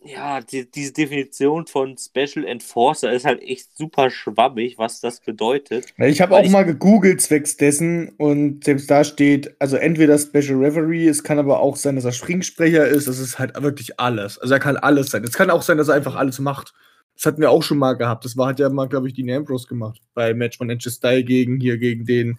[0.00, 5.86] ja, die, diese Definition von Special Enforcer ist halt echt super schwammig, was das bedeutet.
[5.98, 10.58] Ich habe auch ich, mal gegoogelt zwecks dessen und selbst da steht, also entweder Special
[10.58, 14.38] Referee, es kann aber auch sein, dass er Springsprecher ist, das ist halt wirklich alles.
[14.38, 15.24] Also er kann alles sein.
[15.24, 16.74] Es kann auch sein, dass er einfach alles macht.
[17.16, 18.24] Das hatten wir auch schon mal gehabt.
[18.24, 20.00] Das war, hat ja mal, glaube ich, Dean Ambrose gemacht.
[20.14, 22.38] Bei Match von Edge Style gegen hier, gegen den,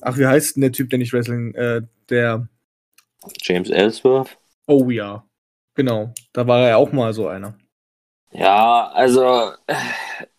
[0.00, 2.48] ach, wie heißt denn der Typ, der nicht Wrestling, äh, der
[3.42, 4.38] James Ellsworth?
[4.66, 5.26] Oh ja.
[5.74, 7.56] Genau, da war er ja auch mal so einer.
[8.32, 9.74] Ja, also, äh,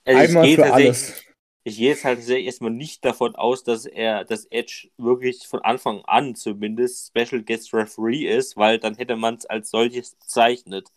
[0.05, 1.23] also Einmal für alles.
[1.63, 6.01] Ich gehe jetzt halt erstmal nicht davon aus, dass er, dass Edge wirklich von Anfang
[6.05, 10.89] an zumindest Special Guest Referee ist, weil dann hätte man es als solches bezeichnet.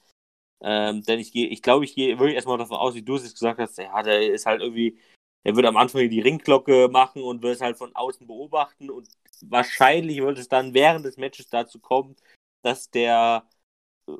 [0.62, 3.32] Ähm, denn ich gehe, ich glaube, ich gehe wirklich erstmal davon aus, wie du es
[3.32, 4.98] gesagt hast, ja, der ist halt irgendwie,
[5.44, 9.08] er wird am Anfang die Ringglocke machen und wird es halt von außen beobachten und
[9.42, 12.16] wahrscheinlich wird es dann während des Matches dazu kommen,
[12.62, 13.48] dass der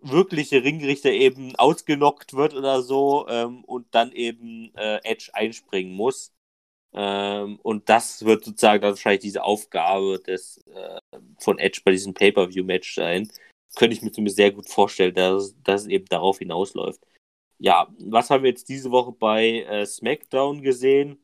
[0.03, 6.33] wirkliche Ringrichter eben ausgenockt wird oder so ähm, und dann eben äh, Edge einspringen muss.
[6.93, 11.01] Ähm, und das wird sozusagen dann wahrscheinlich diese Aufgabe des, äh,
[11.39, 13.31] von Edge bei diesem Pay-Per-View-Match sein.
[13.77, 17.01] Könnte ich mir zumindest sehr gut vorstellen, dass, dass es eben darauf hinausläuft.
[17.63, 21.23] Ja, was haben wir jetzt diese Woche bei äh, SmackDown gesehen?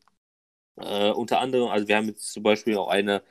[0.77, 3.23] Äh, unter anderem, also wir haben jetzt zum Beispiel auch eine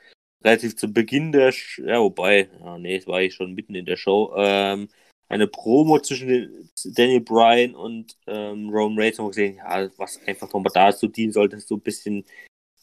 [0.44, 3.86] relativ zu Beginn der, Sh ja, wobei, ja, nee, es war ich schon mitten in
[3.86, 4.88] der Show, ähm,
[5.28, 10.72] eine Promo zwischen Daniel Bryan und ähm, Roman Reigns haben gesehen, ja, was einfach nochmal
[10.74, 12.24] dazu dienen sollte, so ein bisschen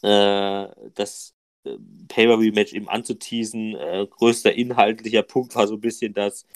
[0.02, 1.76] äh, das äh,
[2.08, 3.74] Pay-Per-View-Match eben anzuteasen.
[3.76, 6.46] Äh, größter inhaltlicher Punkt war so ein bisschen, dass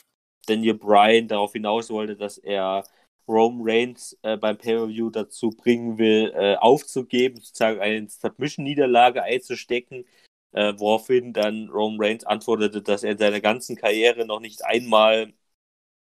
[0.47, 2.85] Daniel Bryan darauf hinaus wollte, dass er
[3.29, 10.05] Roman Reigns äh, beim Pay-Per-View dazu bringen will, äh, aufzugeben, sozusagen eine Submission-Niederlage einzustecken
[10.53, 15.33] äh, woraufhin dann Roman Reigns antwortete, dass er in seiner ganzen Karriere noch nicht einmal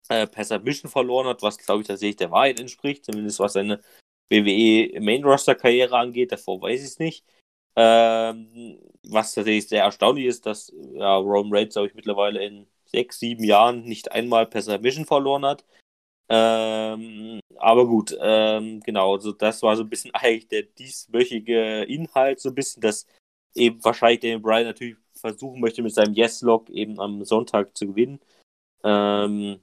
[0.09, 3.83] äh, per Submission verloren hat, was glaube ich tatsächlich der Wahrheit entspricht, zumindest was seine
[4.31, 7.25] WWE Main Roster Karriere angeht, davor weiß ich es nicht.
[7.77, 13.21] Ähm, was tatsächlich sehr erstaunlich ist, dass ja, Roman Reigns, glaube ich, mittlerweile in sechs,
[13.21, 15.65] sieben Jahren nicht einmal per Submission verloren hat.
[16.29, 22.41] Ähm, aber gut, ähm, genau, also das war so ein bisschen eigentlich der dieswöchige Inhalt,
[22.41, 23.07] so ein bisschen das
[23.55, 28.21] eben wahrscheinlich Daniel Bryan natürlich versuchen möchte, mit seinem Yes-Log eben am Sonntag zu gewinnen.
[28.85, 29.61] Ähm,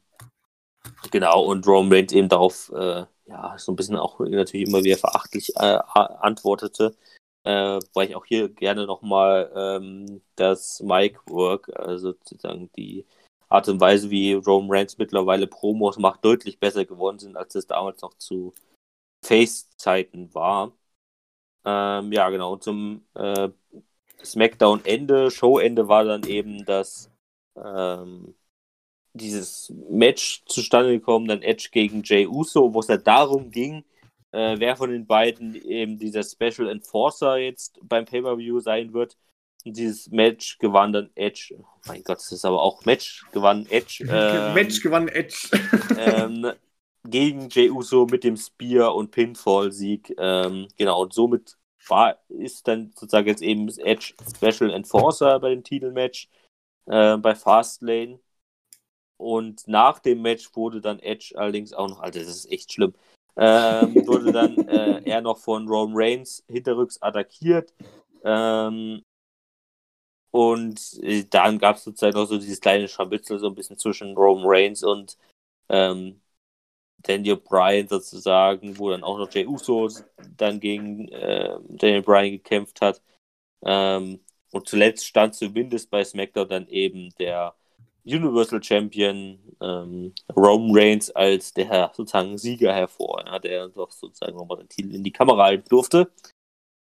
[1.11, 4.97] genau, und Roman Reigns eben darauf, äh, ja, so ein bisschen auch natürlich immer wieder
[4.97, 6.95] verachtlich äh, antwortete.
[7.45, 13.05] Äh, weil ich auch hier gerne nochmal ähm, das Mic-Work, also sozusagen die
[13.49, 17.67] Art und Weise, wie Roman Reigns mittlerweile Promos macht, deutlich besser geworden sind, als es
[17.67, 18.53] damals noch zu
[19.23, 20.73] Face-Zeiten war.
[21.65, 22.53] Ähm, ja, genau.
[22.53, 23.49] Und zum äh,
[24.23, 27.11] Smackdown-Ende, Show-Ende war dann eben, dass
[27.55, 28.35] ähm,
[29.13, 33.83] dieses Match zustande gekommen, dann Edge gegen Jay Uso, wo es ja darum ging,
[34.31, 39.17] äh, wer von den beiden eben dieser Special Enforcer jetzt beim Pay-Per-View sein wird.
[39.65, 41.55] Dieses Match gewann dann Edge.
[41.57, 44.05] Oh mein Gott, das ist aber auch Match gewann Edge.
[44.09, 45.49] Ähm, Match gewann Edge.
[45.97, 46.51] ähm,
[47.03, 50.15] gegen Jey Uso mit dem Spear und Pinfall-Sieg.
[50.17, 51.57] Ähm, genau, und somit
[51.87, 56.29] war, ist dann sozusagen jetzt eben Edge Special Enforcer bei dem Titelmatch
[56.85, 58.19] äh, bei Fastlane.
[59.17, 62.93] Und nach dem Match wurde dann Edge allerdings auch noch, Alter, das ist echt schlimm,
[63.37, 67.73] ähm, wurde dann äh, er noch von Roman Reigns hinterrücks attackiert.
[68.23, 69.03] Ähm,
[70.35, 74.17] und äh, dann gab es sozusagen noch so dieses kleine Scharmützel so ein bisschen zwischen
[74.17, 75.17] Roman Reigns und
[75.69, 76.19] ähm,
[77.03, 79.89] Daniel Bryan sozusagen, wo dann auch noch Jay Uso
[80.35, 83.01] dann gegen äh, Daniel Bryan gekämpft hat.
[83.63, 84.19] Ähm,
[84.51, 87.55] und zuletzt stand zumindest bei SmackDown dann eben der
[88.03, 94.57] Universal Champion ähm, Roman Reigns als der sozusagen Sieger hervor, ja, der doch sozusagen nochmal
[94.57, 96.11] den Titel in die Kamera halten durfte.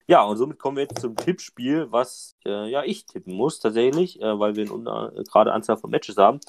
[0.08, 4.22] Ja, und somit kommen wir jetzt zum Tippspiel, was äh, ja ich tippen muss tatsächlich,
[4.22, 6.40] äh, weil wir eine äh, gerade Anzahl von Matches haben.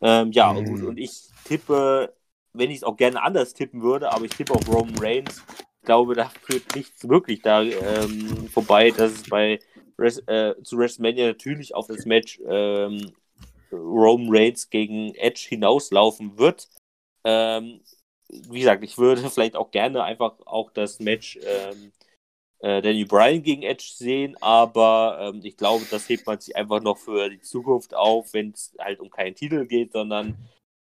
[0.00, 0.64] Ähm, ja, mhm.
[0.64, 2.12] gut, und ich tippe
[2.54, 5.42] wenn ich es auch gerne anders tippen würde, aber ich tippe auf Roman Reigns.
[5.58, 9.58] Ich glaube, da führt nichts wirklich da ähm, vorbei, dass es bei
[9.98, 13.12] Res äh, zu WrestleMania natürlich auf das Match ähm,
[13.72, 16.68] Roman Reigns gegen Edge hinauslaufen wird.
[17.24, 17.80] Ähm,
[18.28, 21.92] wie gesagt, ich würde vielleicht auch gerne einfach auch das Match ähm,
[22.62, 26.80] äh, Danny Bryan gegen Edge sehen, aber ähm, ich glaube, das hebt man sich einfach
[26.80, 30.36] noch für die Zukunft auf, wenn es halt um keinen Titel geht, sondern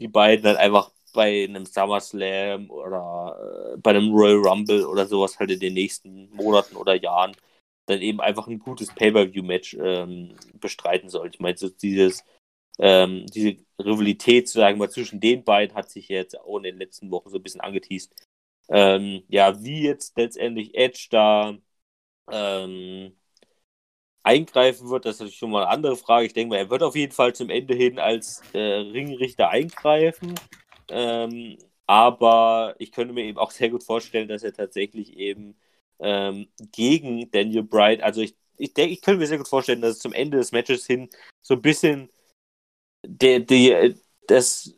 [0.00, 5.38] die beiden dann einfach bei einem SummerSlam oder äh, bei einem Royal Rumble oder sowas
[5.38, 7.36] halt in den nächsten Monaten oder Jahren
[7.86, 11.30] dann eben einfach ein gutes Pay-Per-View-Match ähm, bestreiten soll.
[11.32, 12.24] Ich meine, so dieses,
[12.78, 17.10] ähm, diese Rivalität, sagen wir, zwischen den beiden hat sich jetzt auch in den letzten
[17.10, 18.12] Wochen so ein bisschen angeteased.
[18.68, 21.56] Ähm, ja, wie jetzt letztendlich Edge da
[22.30, 23.16] ähm,
[24.22, 26.26] eingreifen wird, das ist schon mal eine andere Frage.
[26.26, 30.34] Ich denke mal, er wird auf jeden Fall zum Ende hin als äh, Ringrichter eingreifen.
[30.88, 35.56] Ähm, aber ich könnte mir eben auch sehr gut vorstellen, dass er tatsächlich eben
[36.00, 39.92] ähm, gegen Daniel Bryan, also ich, ich denke, ich könnte mir sehr gut vorstellen, dass
[39.96, 41.08] es zum Ende des Matches hin
[41.42, 42.10] so ein bisschen
[43.06, 43.94] der, der,
[44.26, 44.74] das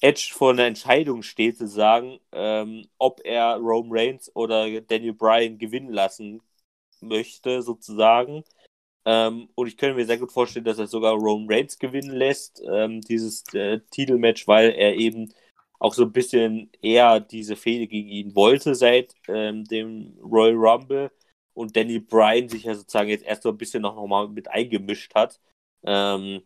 [0.00, 5.58] Edge vor einer Entscheidung steht, zu sagen, ähm, ob er Rome Reigns oder Daniel Bryan
[5.58, 6.40] gewinnen lassen
[7.02, 8.44] möchte, sozusagen.
[9.04, 12.62] Ähm, und ich könnte mir sehr gut vorstellen, dass er sogar Roman Reigns gewinnen lässt,
[12.70, 15.32] ähm, dieses äh, Titelmatch, weil er eben
[15.78, 21.10] auch so ein bisschen eher diese Fehde gegen ihn wollte seit ähm, dem Royal Rumble
[21.54, 24.48] und Danny Bryan sich ja sozusagen jetzt erst so ein bisschen noch, noch mal mit
[24.50, 25.40] eingemischt hat.
[25.84, 26.42] Ähm,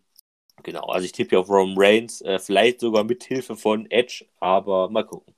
[0.63, 4.27] Genau, also ich tippe ja auf Roman Reigns, äh, vielleicht sogar mit Hilfe von Edge,
[4.39, 5.35] aber mal gucken.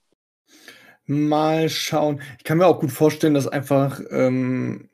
[1.07, 2.21] Mal schauen.
[2.39, 4.89] Ich kann mir auch gut vorstellen, dass einfach ähm,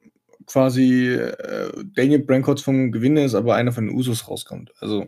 [0.50, 4.72] quasi äh, Daniel kurz vom Gewinn ist, aber einer von den Usos rauskommt.
[4.80, 5.06] Also.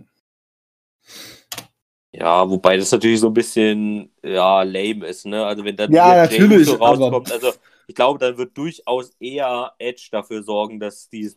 [2.13, 5.45] Ja, wobei das natürlich so ein bisschen ja, lame ist, ne?
[5.45, 7.53] Also wenn dann Ja, natürlich, Uso rauskommt, also
[7.89, 11.37] ich glaube, dann wird durchaus eher Edge dafür sorgen, dass dieses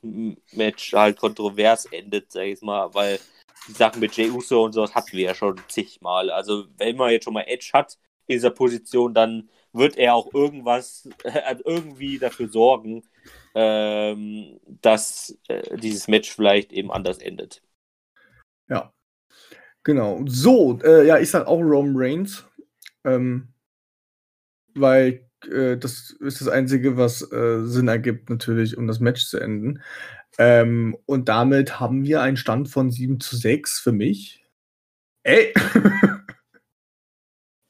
[0.51, 3.19] Match halt kontrovers endet, sag ich mal, weil
[3.67, 6.29] die Sachen mit Jay Uso und sowas hatten wir ja schon zigmal.
[6.29, 7.97] Also wenn man jetzt schon mal Edge hat
[8.27, 11.09] in dieser Position, dann wird er auch irgendwas,
[11.45, 13.03] also irgendwie dafür sorgen,
[13.55, 17.63] ähm, dass äh, dieses Match vielleicht eben anders endet.
[18.69, 18.93] Ja.
[19.83, 20.21] Genau.
[20.27, 22.45] So, äh, ja, ich sag auch Roman Reigns.
[23.03, 23.53] Ähm,
[24.73, 29.39] weil äh, das ist das Einzige, was äh, Sinn ergibt, natürlich, um das Match zu
[29.39, 29.81] enden.
[30.37, 34.45] Ähm, und damit haben wir einen Stand von 7 zu 6 für mich.
[35.23, 35.53] Ey!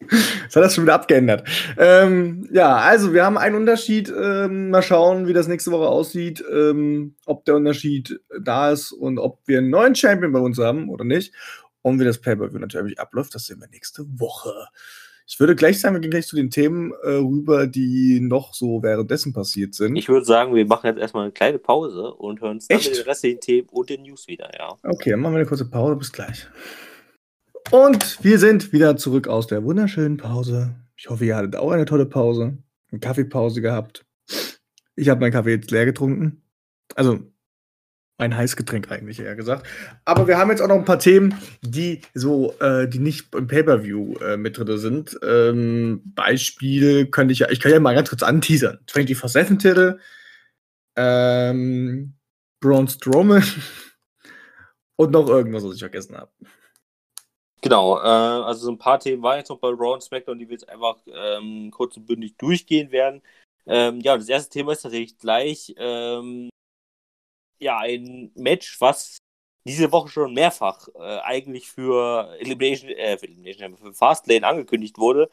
[0.46, 1.48] Das hat das schon wieder abgeändert.
[1.78, 4.14] Ähm, ja, also wir haben einen Unterschied.
[4.16, 9.18] Ähm, mal schauen, wie das nächste Woche aussieht, ähm, ob der Unterschied da ist und
[9.18, 11.34] ob wir einen neuen Champion bei uns haben oder nicht.
[11.82, 14.54] Und wie das Pay-Per-View natürlich abläuft, das sehen wir nächste Woche.
[15.28, 18.84] Ich würde gleich sagen, wir gehen gleich zu den Themen äh, rüber, die noch so
[18.84, 19.96] währenddessen passiert sind.
[19.96, 22.90] Ich würde sagen, wir machen jetzt erstmal eine kleine Pause und hören uns dann Echt?
[22.90, 24.78] mit den restlichen Themen und den News wieder, ja.
[24.84, 25.96] Okay, dann machen wir eine kurze Pause.
[25.96, 26.48] Bis gleich.
[27.72, 30.76] Und wir sind wieder zurück aus der wunderschönen Pause.
[30.96, 32.58] Ich hoffe, ihr hattet auch eine tolle Pause.
[32.92, 34.06] Eine Kaffeepause gehabt.
[34.96, 36.44] Ich habe meinen Kaffee jetzt leer getrunken.
[36.96, 37.20] Also
[38.18, 39.68] ein Heißgetränk eigentlich, eher gesagt.
[40.06, 43.48] Aber wir haben jetzt auch noch ein paar Themen, die so, äh, die nicht im
[43.48, 45.20] Pay-Per-View äh, mit drin sind.
[45.22, 48.80] Ähm, Beispiel könnte ich ja, ich kann ja mal ganz kurz anteasern.
[48.90, 50.00] 24-7-Titel,
[50.96, 52.14] ähm,
[52.62, 53.44] Braun Strowman
[54.96, 56.32] und noch irgendwas, was ich vergessen habe.
[57.66, 60.48] Genau, äh, also so ein paar Themen waren jetzt noch bei Raw und SmackDown, die
[60.48, 63.24] wir jetzt einfach ähm, kurz und bündig durchgehen werden.
[63.66, 66.52] Ähm, ja, das erste Thema ist tatsächlich gleich ähm,
[67.58, 69.18] ja ein Match, was
[69.68, 75.32] diese Woche schon mehrfach äh, eigentlich für Elimination, äh, für Elimination, für Fastlane angekündigt wurde,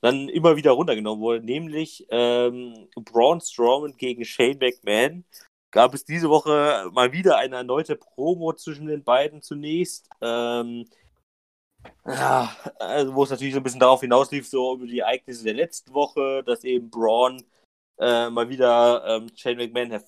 [0.00, 5.24] dann immer wieder runtergenommen wurde, nämlich ähm, Braun Strowman gegen Shane McMahon.
[5.70, 10.08] Gab es diese Woche mal wieder eine erneute Promo zwischen den beiden zunächst.
[10.20, 10.88] Ähm,
[12.06, 15.54] ja, also wo es natürlich so ein bisschen darauf hinauslief, so über die Ereignisse der
[15.54, 17.44] letzten Woche, dass eben Braun
[17.98, 20.00] äh, mal wieder ähm, Shane McMahon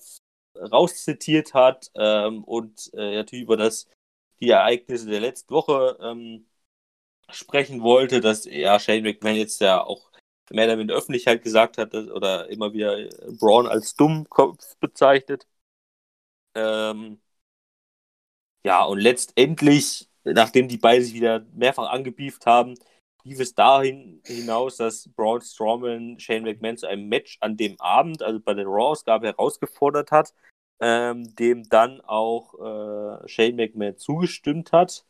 [0.55, 3.87] rauszitiert hat ähm, und äh, natürlich über das,
[4.41, 6.47] die Ereignisse der letzten Woche ähm,
[7.29, 10.11] sprechen wollte, dass ja Shane McMahon jetzt ja auch
[10.51, 13.09] mehr oder weniger öffentlich halt gesagt hat dass, oder immer wieder äh,
[13.39, 15.47] Braun als Dummkopf bezeichnet.
[16.55, 17.21] Ähm,
[18.63, 22.75] ja, und letztendlich, nachdem die beiden sich wieder mehrfach angebieft haben,
[23.23, 28.23] lief es dahin hinaus, dass Braun Strowman Shane McMahon zu einem Match an dem Abend,
[28.23, 30.33] also bei der Raw-Ausgabe, herausgefordert hat,
[30.79, 35.05] ähm, dem dann auch äh, Shane McMahon zugestimmt hat.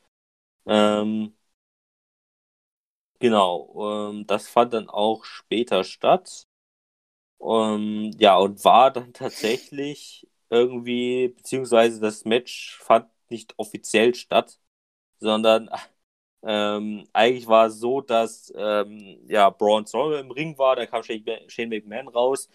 [0.65, 1.33] Ähm,
[3.19, 6.47] genau, ähm, das fand dann auch später statt.
[7.41, 14.59] Ähm, ja, und war dann tatsächlich irgendwie, beziehungsweise das Match fand nicht offiziell statt,
[15.21, 15.69] sondern
[16.43, 21.03] ähm, eigentlich war es so, dass ähm, ja, Braun Strowman im Ring war, da kam
[21.03, 22.49] Shane, McMahon raus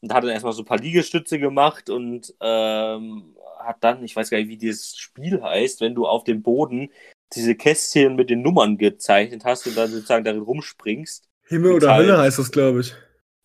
[0.00, 4.30] und hat dann erstmal so ein paar Liegestütze gemacht und ähm, hat dann, ich weiß
[4.30, 6.90] gar nicht, wie dieses Spiel heißt, wenn du auf dem Boden
[7.34, 11.28] diese Kästchen mit den Nummern gezeichnet hast und dann sozusagen darin rumspringst.
[11.46, 11.96] Himmel oder.
[11.96, 12.94] Hölle heißt das, glaube ich.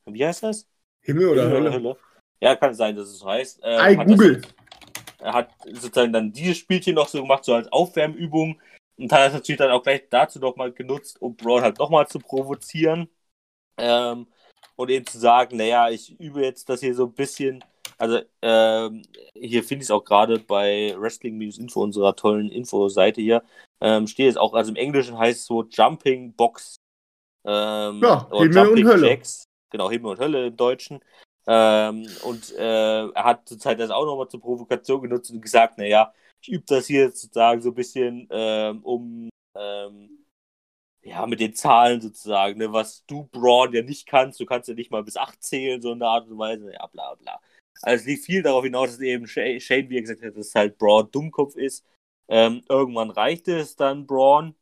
[0.05, 0.67] Wie heißt das?
[1.01, 1.97] Himmel oder Hölle.
[2.39, 3.61] Ja, kann sein, dass es so heißt.
[3.63, 4.41] Ähm, Ei, Google.
[4.41, 4.53] Das,
[5.19, 8.59] er hat sozusagen dann dieses Spielchen noch so gemacht, so als Aufwärmübung.
[8.97, 12.19] Und hat das natürlich dann auch gleich dazu nochmal genutzt, um Braun halt nochmal zu
[12.19, 13.09] provozieren.
[13.77, 14.27] Ähm,
[14.75, 17.63] und eben zu sagen, naja, ich übe jetzt das hier so ein bisschen.
[17.97, 23.43] Also, ähm, hier finde ich es auch gerade bei Wrestling-Info, unserer tollen Info-Seite hier.
[23.81, 26.77] Ähm, steht es auch, also im Englischen heißt es so Jumping Box.
[27.45, 29.09] Ähm, Ja, oder Himmel und Hölle.
[29.09, 29.47] Jacks.
[29.69, 30.99] Genau, Himmel und Hölle im Deutschen.
[31.47, 35.77] Ähm, und äh, er hat zur Zeit das auch nochmal zur Provokation genutzt und gesagt,
[35.77, 40.25] naja, ich übe das hier sozusagen so ein bisschen, ähm, um ähm,
[41.01, 44.75] ja, mit den Zahlen sozusagen, ne, was du Braun ja nicht kannst, du kannst ja
[44.75, 47.39] nicht mal bis 8 zählen, so in der Art und Weise, ja, bla bla.
[47.81, 50.55] Also es lief viel darauf hinaus, dass eben Sha- Shane, wie er gesagt hat, dass
[50.55, 51.85] halt Braun Dummkopf ist.
[52.27, 54.55] Ähm, irgendwann reichte es dann Braun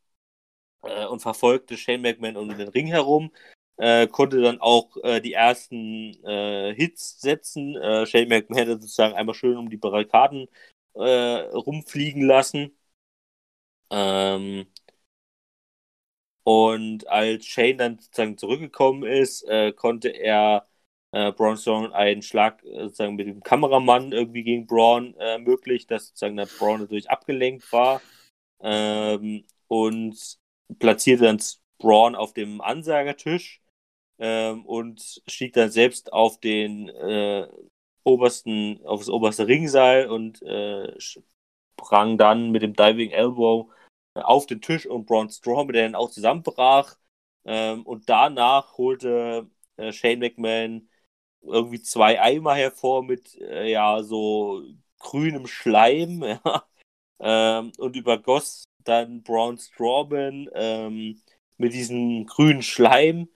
[0.83, 3.31] äh, und verfolgte Shane McMahon um den Ring herum
[3.77, 7.75] äh, konnte dann auch äh, die ersten äh, Hits setzen.
[7.77, 10.47] Äh, Shane McMahon hat sozusagen einmal schön um die Barrikaden
[10.95, 12.71] äh, rumfliegen lassen.
[13.89, 14.67] Ähm,
[16.43, 20.67] und als Shane dann sozusagen zurückgekommen ist, äh, konnte er
[21.11, 25.87] äh, Braun Strowman einen Schlag äh, sozusagen mit dem Kameramann irgendwie gegen Braun äh, möglich,
[25.87, 28.01] dass sozusagen der Braun natürlich abgelenkt war
[28.61, 30.37] ähm, und
[30.79, 31.41] platzierte dann
[31.79, 33.61] Braun auf dem Ansagertisch
[34.19, 37.47] ähm, und stieg dann selbst auf den äh,
[38.05, 43.71] obersten, auf das oberste Ringseil und äh, sprang dann mit dem Diving Elbow
[44.15, 46.97] auf den Tisch und Braun Strowman, der dann auch zusammenbrach.
[47.45, 50.89] Ähm, und danach holte äh, Shane McMahon
[51.41, 54.63] irgendwie zwei Eimer hervor mit äh, ja so
[54.99, 56.67] grünem Schleim ja,
[57.19, 61.21] ähm, und übergoss dann Braun Strowman ähm,
[61.57, 63.29] mit diesem grünen Schleim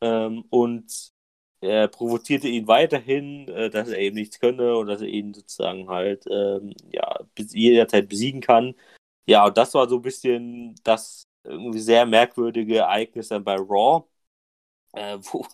[0.00, 1.12] ähm, und
[1.60, 5.88] er provozierte ihn weiterhin, äh, dass er eben nichts könne und dass er ihn sozusagen
[5.88, 8.74] halt ähm, ja, jederzeit besiegen kann.
[9.26, 14.04] Ja, und das war so ein bisschen das irgendwie sehr merkwürdige Ereignis dann bei Raw,
[14.92, 15.46] äh, wo,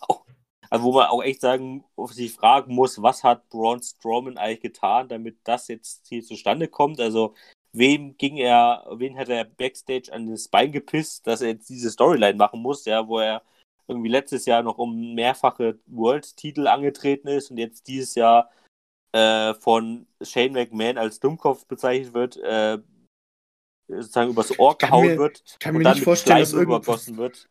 [0.71, 5.09] also wo man auch echt sagen, sich fragen muss, was hat Braun Strowman eigentlich getan,
[5.09, 7.01] damit das jetzt hier zustande kommt.
[7.01, 7.35] Also
[7.73, 11.91] wem ging er, wen hat er Backstage an das Bein gepisst, dass er jetzt diese
[11.91, 13.43] Storyline machen muss, ja, wo er
[13.89, 18.51] irgendwie letztes Jahr noch um mehrfache World-Titel angetreten ist und jetzt dieses Jahr
[19.13, 22.79] äh, von Shane McMahon als Dummkopf bezeichnet wird, äh,
[23.89, 26.61] sozusagen übers Ohr gehauen mir, wird kann und mir dann nicht mit vorstellen, dass Schleim
[26.61, 27.49] irgendwas, übergossen wird.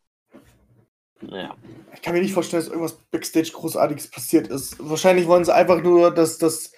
[1.22, 1.56] Naja.
[1.94, 4.76] ich kann mir nicht vorstellen, dass irgendwas Backstage Großartiges passiert ist.
[4.78, 6.72] Wahrscheinlich wollen sie einfach nur, dass das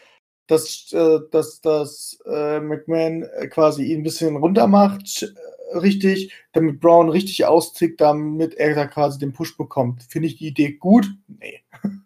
[0.49, 5.33] dass, äh, dass, dass äh, McMahon äh, quasi ihn ein bisschen runter macht,
[5.75, 10.03] richtig, damit Brown richtig austickt, damit er da quasi den Push bekommt.
[10.05, 11.09] Finde ich die Idee gut?
[11.27, 11.63] Nee.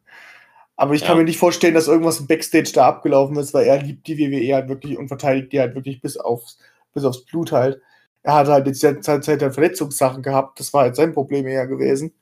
[0.77, 1.17] Aber ich kann Ja.
[1.19, 4.55] mir nicht vorstellen, dass irgendwas im Backstage da abgelaufen ist, weil er liebt die WWE
[4.55, 6.59] halt wirklich und verteidigt die halt wirklich bis aufs,
[6.93, 7.81] bis aufs Blut halt.
[8.23, 11.67] Er hat halt jetzt die Zeit, der Verletzungssachen gehabt, das war halt sein Problem eher
[11.67, 12.15] gewesen.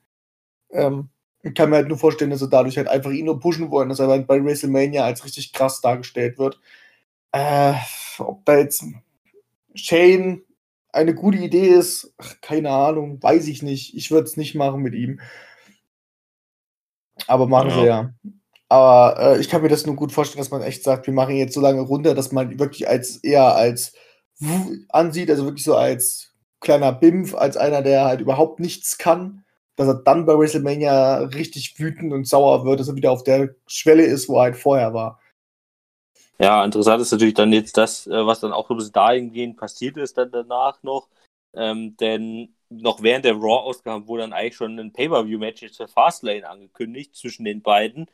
[0.71, 1.09] Ähm,
[1.43, 3.89] ich kann mir halt nur vorstellen, dass sie dadurch halt einfach ihn nur pushen wollen,
[3.89, 6.59] dass er halt bei WrestleMania als richtig krass dargestellt wird.
[7.31, 7.73] Äh,
[8.19, 8.83] ob da jetzt
[9.75, 10.43] Shane
[10.93, 13.95] eine gute Idee ist, ach, keine Ahnung, weiß ich nicht.
[13.95, 15.19] Ich würde es nicht machen mit ihm.
[17.27, 17.75] Aber machen Ja.
[17.79, 18.13] sie ja.
[18.69, 21.35] Aber äh, ich kann mir das nur gut vorstellen, dass man echt sagt, wir machen
[21.37, 23.93] jetzt so lange runter, dass man wirklich als eher als
[24.89, 29.45] ansieht, also wirklich so als kleiner Bimpf, als einer, der halt überhaupt nichts kann,
[29.77, 33.55] dass er dann bei WrestleMania richtig wütend und sauer wird, dass er wieder auf der
[33.67, 35.20] Schwelle ist, wo er halt vorher war.
[36.41, 39.95] Ja, interessant ist natürlich dann jetzt das, äh, was dann auch so bis dahingehend passiert
[39.97, 41.07] ist, dann danach noch.
[41.53, 46.49] Ähm, denn noch während der Raw-Ausgabe wurde dann eigentlich schon ein Pay-Per-View-Match jetzt für Fastlane
[46.49, 48.07] angekündigt zwischen den beiden.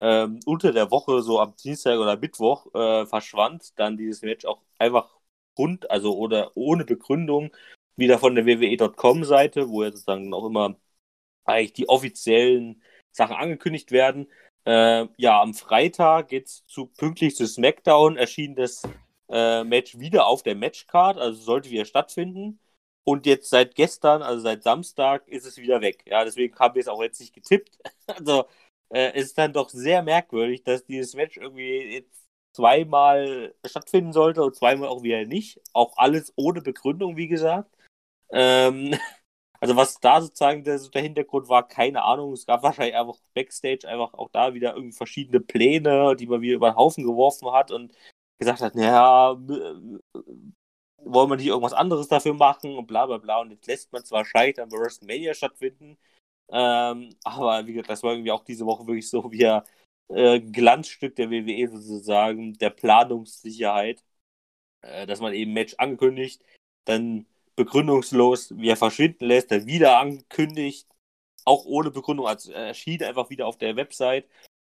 [0.00, 4.62] Ähm, unter der Woche, so am Dienstag oder Mittwoch, äh, verschwand dann dieses Match auch
[4.78, 5.10] einfach
[5.58, 7.54] rund, also oder ohne Begründung
[7.96, 10.76] wieder von der WWE.com-Seite, wo ja sozusagen auch immer
[11.44, 12.82] eigentlich die offiziellen
[13.12, 14.28] Sachen angekündigt werden.
[14.66, 18.82] Äh, ja, am Freitag geht's zu pünktlich zu SmackDown erschien das
[19.28, 22.60] äh, Match wieder auf der Matchcard, also sollte wieder stattfinden.
[23.04, 26.04] Und jetzt seit gestern, also seit Samstag, ist es wieder weg.
[26.06, 27.78] Ja, deswegen haben wir es auch jetzt nicht getippt.
[28.06, 28.44] Also
[28.90, 34.42] äh, es ist dann doch sehr merkwürdig, dass dieses Match irgendwie jetzt zweimal stattfinden sollte
[34.42, 35.60] und zweimal auch wieder nicht.
[35.72, 37.70] Auch alles ohne Begründung, wie gesagt.
[38.30, 38.96] Ähm,
[39.60, 42.32] also was da sozusagen der, der Hintergrund war, keine Ahnung.
[42.32, 46.56] Es gab wahrscheinlich einfach Backstage einfach auch da wieder irgendwie verschiedene Pläne, die man wieder
[46.56, 47.94] über den Haufen geworfen hat und
[48.38, 49.98] gesagt hat, naja, äh,
[51.04, 53.40] wollen wir nicht irgendwas anderes dafür machen und bla bla bla.
[53.40, 55.98] Und jetzt lässt man zwar scheitern bei WrestleMania stattfinden,
[56.50, 59.62] ähm, aber wie gesagt, das war irgendwie auch diese Woche wirklich so wie ein
[60.08, 64.04] äh, Glanzstück der WWE sozusagen, der Planungssicherheit,
[64.82, 66.44] äh, dass man eben Match ankündigt,
[66.84, 67.26] dann
[67.56, 70.88] begründungslos wieder verschwinden lässt, dann wieder ankündigt,
[71.44, 74.26] auch ohne Begründung, also erschien einfach wieder auf der Website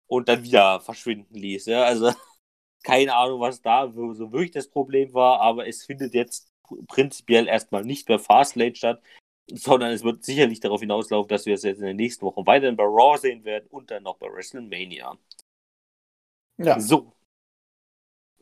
[0.06, 1.66] und dann wieder verschwinden ließ.
[1.66, 1.84] Ja?
[1.84, 2.12] Also
[2.82, 6.52] keine Ahnung, was da so wirklich das Problem war, aber es findet jetzt
[6.88, 9.02] prinzipiell erstmal nicht bei Fastlane statt,
[9.50, 12.76] sondern es wird sicherlich darauf hinauslaufen, dass wir es jetzt in den nächsten Wochen weiterhin
[12.76, 15.18] bei Raw sehen werden und dann noch bei WrestleMania.
[16.58, 16.80] Ja.
[16.80, 17.12] So.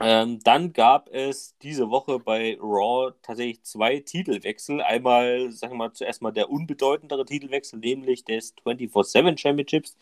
[0.00, 4.80] Ähm, dann gab es diese Woche bei Raw tatsächlich zwei Titelwechsel.
[4.80, 9.96] Einmal, sagen wir mal, zuerst mal der unbedeutendere Titelwechsel, nämlich des 24-7 Championships.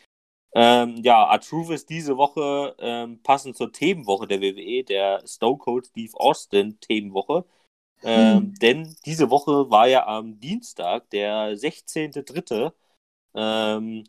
[0.54, 5.86] Ähm, ja, R-Truth ist diese Woche ähm, passend zur Themenwoche der WWE, der Stone Cold
[5.86, 7.44] Steve Austin Themenwoche.
[8.02, 8.54] Ähm, Hm.
[8.54, 12.72] Denn diese Woche war ja am Dienstag, der 16.3.,
[13.34, 14.04] ähm,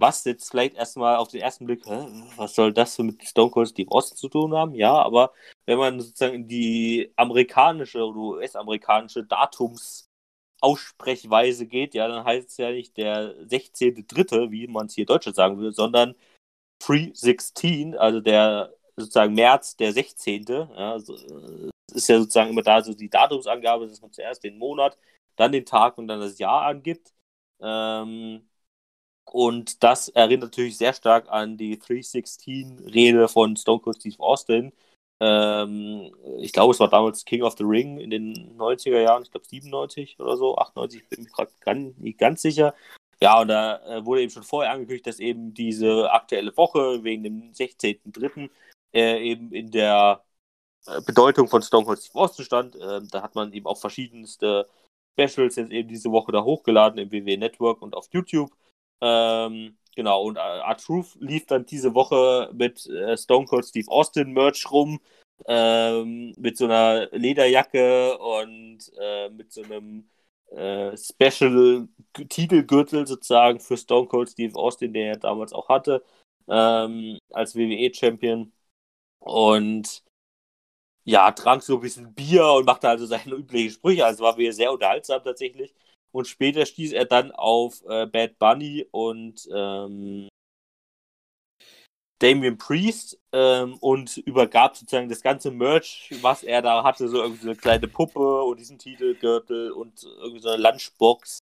[0.00, 3.68] was jetzt vielleicht erstmal auf den ersten Blick, hä, was soll das mit Stone Cold
[3.68, 4.74] Steve Austin zu tun haben?
[4.74, 5.32] Ja, aber
[5.66, 12.70] wenn man sozusagen in die amerikanische oder US-amerikanische Datumsaussprechweise geht, ja, dann heißt es ja
[12.70, 16.14] nicht der 16.3., wie man es hier Deutsche sagen würde, sondern
[16.80, 20.46] Pre-16, also der sozusagen März der 16.
[20.48, 21.14] Ja, so,
[21.94, 24.98] ist ja sozusagen immer da so die Datumsangabe, dass man zuerst den Monat,
[25.36, 27.12] dann den Tag und dann das Jahr angibt.
[27.60, 28.49] Ähm,
[29.32, 34.72] und das erinnert natürlich sehr stark an die 316-Rede von Stone Cold Steve Austin.
[35.20, 39.30] Ähm, ich glaube, es war damals King of the Ring in den 90er Jahren, ich
[39.30, 42.74] glaube 97 oder so, 98, bin mir gerade nicht ganz sicher.
[43.22, 47.22] Ja, und da äh, wurde eben schon vorher angekündigt, dass eben diese aktuelle Woche wegen
[47.22, 48.50] dem 16.03.
[48.92, 50.24] Äh, eben in der
[50.86, 52.76] äh, Bedeutung von Stone Cold Steve Austin stand.
[52.80, 54.68] Ähm, da hat man eben auch verschiedenste
[55.18, 58.50] Specials jetzt eben diese Woche da hochgeladen im WWE Network und auf YouTube.
[59.00, 64.70] Ähm, genau, und R-Truth lief dann diese Woche mit äh, Stone Cold Steve Austin Merch
[64.70, 65.00] rum,
[65.46, 70.08] ähm, mit so einer Lederjacke und äh, mit so einem
[70.50, 71.88] äh, Special
[72.28, 76.04] Titelgürtel sozusagen für Stone Cold Steve Austin, den er damals auch hatte,
[76.48, 78.52] ähm, als WWE-Champion.
[79.20, 80.04] Und
[81.04, 84.04] ja, trank so ein bisschen Bier und machte also seine üblichen Sprüche.
[84.04, 85.74] Also war mir sehr unterhaltsam tatsächlich.
[86.12, 90.28] Und später stieß er dann auf äh, Bad Bunny und ähm,
[92.20, 97.42] Damien Priest ähm, und übergab sozusagen das ganze Merch, was er da hatte, so irgendwie
[97.42, 101.38] so eine kleine Puppe und diesen Titelgürtel und irgendwie so eine Lunchbox,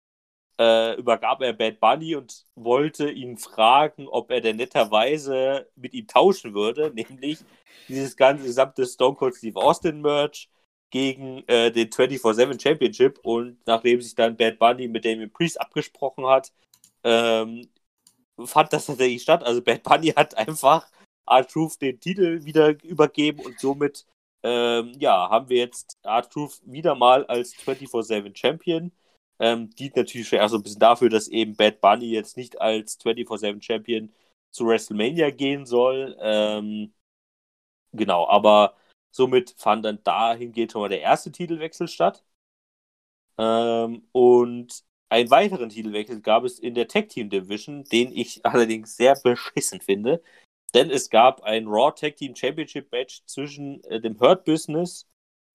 [0.58, 6.08] äh, übergab er Bad Bunny und wollte ihn fragen, ob er denn netterweise mit ihm
[6.08, 7.38] tauschen würde, nämlich
[7.88, 10.48] dieses ganze gesamte Stone Cold Steve Austin Merch
[10.90, 16.26] gegen äh, den 24-7 Championship und nachdem sich dann Bad Bunny mit Damien Priest abgesprochen
[16.26, 16.52] hat,
[17.04, 17.68] ähm,
[18.44, 19.42] fand das tatsächlich statt.
[19.44, 20.88] Also Bad Bunny hat einfach
[21.26, 24.06] R-Truth den Titel wieder übergeben und somit
[24.44, 28.92] ähm, ja, haben wir jetzt R-Truth wieder mal als 24-7 Champion.
[29.40, 32.98] Ähm, dient natürlich schon so ein bisschen dafür, dass eben Bad Bunny jetzt nicht als
[33.00, 34.12] 24-7 Champion
[34.50, 36.16] zu WrestleMania gehen soll.
[36.20, 36.92] Ähm,
[37.92, 38.76] genau, aber
[39.14, 42.24] Somit fand dann dahingehend schon mal der erste Titelwechsel statt.
[43.38, 48.96] Ähm, und einen weiteren Titelwechsel gab es in der Tag Team Division, den ich allerdings
[48.96, 50.22] sehr beschissen finde.
[50.74, 55.06] Denn es gab ein Raw Tag Team Championship Match zwischen äh, dem Hurt Business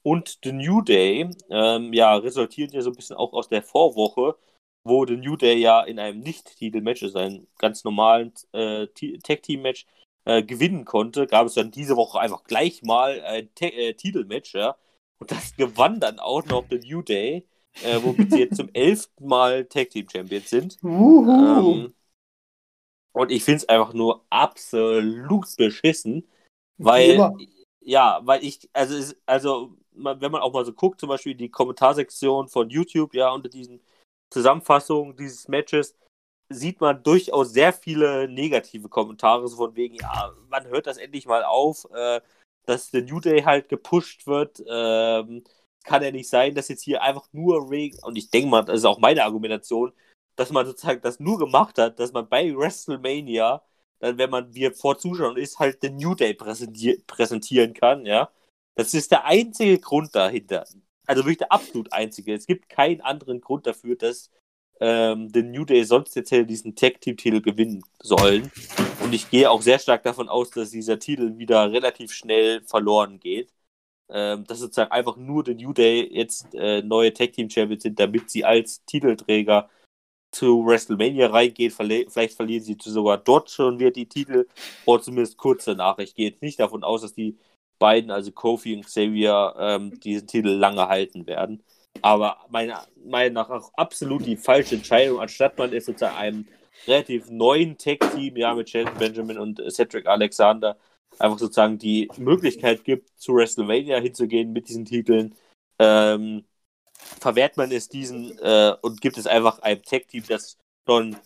[0.03, 1.29] und The New Day.
[1.49, 4.37] Ähm, ja, resultiert ja so ein bisschen auch aus der Vorwoche,
[4.85, 8.87] wo The New Day ja in einem Nicht-Titel-Match, also einem ganz normalen äh,
[9.23, 9.85] Tag Team Match,
[10.29, 14.53] äh, gewinnen konnte, gab es dann diese Woche einfach gleich mal ein Te äh, Titelmatch,
[14.53, 14.77] ja.
[15.17, 17.47] Und das gewann dann auch noch The New Day,
[17.83, 20.77] äh, womit sie jetzt zum elften Mal Tag Team Champions sind.
[20.83, 21.95] Ähm,
[23.11, 26.27] und ich finde es einfach nur absolut beschissen,
[26.77, 27.33] weil,
[27.81, 32.49] ja, weil ich, also, also, wenn man auch mal so guckt, zum Beispiel die Kommentarsektion
[32.49, 33.81] von YouTube, ja, unter diesen
[34.29, 35.95] Zusammenfassungen dieses Matches,
[36.49, 41.25] sieht man durchaus sehr viele negative Kommentare, so von wegen, ja, man hört das endlich
[41.27, 42.21] mal auf, äh,
[42.65, 44.63] dass der New Day halt gepusht wird.
[44.67, 45.43] Ähm,
[45.83, 48.79] kann ja nicht sein, dass jetzt hier einfach nur Ring, und ich denke mal, das
[48.79, 49.93] ist auch meine Argumentation,
[50.35, 53.63] dass man sozusagen das nur gemacht hat, dass man bei WrestleMania,
[53.99, 58.29] dann, wenn man wie vor Zuschauern ist, halt den New Day präsentier präsentieren kann, ja.
[58.75, 60.65] Das ist der einzige Grund dahinter.
[61.05, 62.33] Also wirklich der absolut einzige.
[62.33, 64.29] Es gibt keinen anderen Grund dafür, dass
[64.79, 68.51] ähm, den New Day sonst jetzt hätte diesen Tag-Team-Titel gewinnen sollen.
[69.03, 73.19] Und ich gehe auch sehr stark davon aus, dass dieser Titel wieder relativ schnell verloren
[73.19, 73.51] geht.
[74.11, 78.43] Ähm, dass sozusagen einfach nur der New Day jetzt äh, neue Tag-Team-Champions sind, damit sie
[78.43, 79.69] als Titelträger
[80.31, 81.73] zu WrestleMania reingeht.
[81.73, 84.47] Verle vielleicht verlieren sie sogar dort schon wieder die Titel,
[84.85, 85.99] oder zumindest kurz danach.
[85.99, 87.37] Ich gehe jetzt nicht davon aus, dass die
[87.79, 91.63] beiden, also Kofi und Xavier, ähm, diesen Titel lange halten werden.
[92.01, 96.47] Aber meiner Meinung nach auch absolut die falsche Entscheidung, anstatt man es sozusagen einem
[96.87, 100.77] relativ neuen Tech-Team, ja, mit Shelton Benjamin und Cedric Alexander,
[101.17, 105.35] einfach sozusagen die Möglichkeit gibt, zu WrestleMania hinzugehen mit diesen Titeln,
[105.79, 106.45] ähm,
[107.19, 111.17] verwehrt man es diesen äh, und gibt es einfach einem Tech-Team, das schon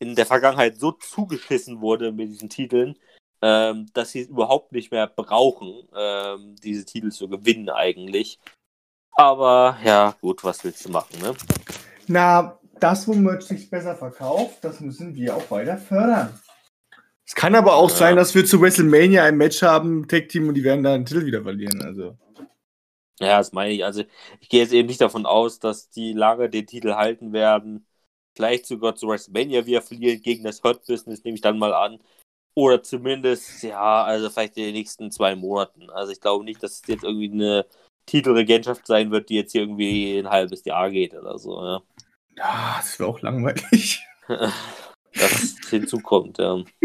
[0.00, 2.96] in der Vergangenheit so zugeschissen wurde mit diesen Titeln,
[3.42, 8.38] ähm, dass sie es überhaupt nicht mehr brauchen, ähm, diese Titel zu gewinnen eigentlich.
[9.12, 11.34] Aber ja, gut, was willst du machen, ne?
[12.06, 16.38] Na, das, womit sich besser verkauft, das müssen wir auch weiter fördern.
[17.26, 17.96] Es kann aber auch ja.
[17.96, 21.26] sein, dass wir zu WrestleMania ein Match haben, Tag-Team, und die werden da einen Titel
[21.26, 21.82] wieder verlieren.
[21.82, 22.16] Also.
[23.20, 23.84] Ja, das meine ich.
[23.84, 24.04] Also,
[24.40, 27.86] ich gehe jetzt eben nicht davon aus, dass die lange den Titel halten werden.
[28.34, 31.98] vielleicht sogar zu WrestleMania wieder verlieren gegen das Hurt Business, nehme ich dann mal an.
[32.54, 35.90] Oder zumindest, ja, also vielleicht in den nächsten zwei Monaten.
[35.90, 37.66] Also ich glaube nicht, dass es jetzt irgendwie eine
[38.08, 41.82] Titelregentschaft sein wird, die jetzt hier irgendwie ein halbes Jahr geht oder so, ja.
[42.36, 44.04] Ja, das wäre auch langweilig.
[44.28, 46.54] das hinzukommt, ja.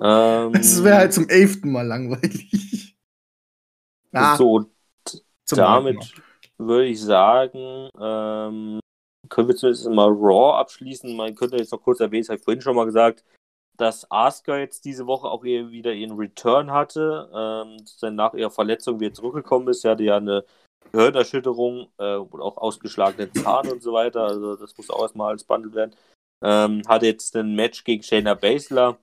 [0.00, 2.96] ähm, das wäre halt zum elften Mal langweilig.
[4.12, 4.70] Ah, so,
[5.50, 6.14] damit
[6.58, 8.80] würde ich sagen, ähm,
[9.28, 11.14] können wir zumindest mal Raw abschließen.
[11.16, 13.24] Man könnte jetzt noch kurz erwähnen, das habe ich vorhin schon mal gesagt,
[13.76, 19.00] dass Asuka jetzt diese Woche auch wieder ihren Return hatte, ähm, dann nach ihrer Verletzung
[19.00, 19.82] wieder zurückgekommen ist.
[19.82, 20.44] Sie hatte ja eine
[20.92, 24.22] Gehirnerschütterung äh, und auch ausgeschlagenen Zahn und so weiter.
[24.22, 25.96] Also das muss auch erstmal alles behandelt werden.
[26.42, 28.98] Ähm, hatte jetzt ein Match gegen Shayna Baszler,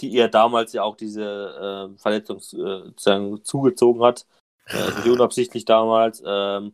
[0.00, 4.26] die ihr damals ja auch diese äh, Verletzung äh, zugezogen hat.
[4.66, 6.22] Äh, unabsichtlich damals.
[6.24, 6.72] Ähm,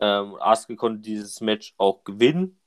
[0.00, 2.58] ähm, Asuka konnte dieses Match auch gewinnen.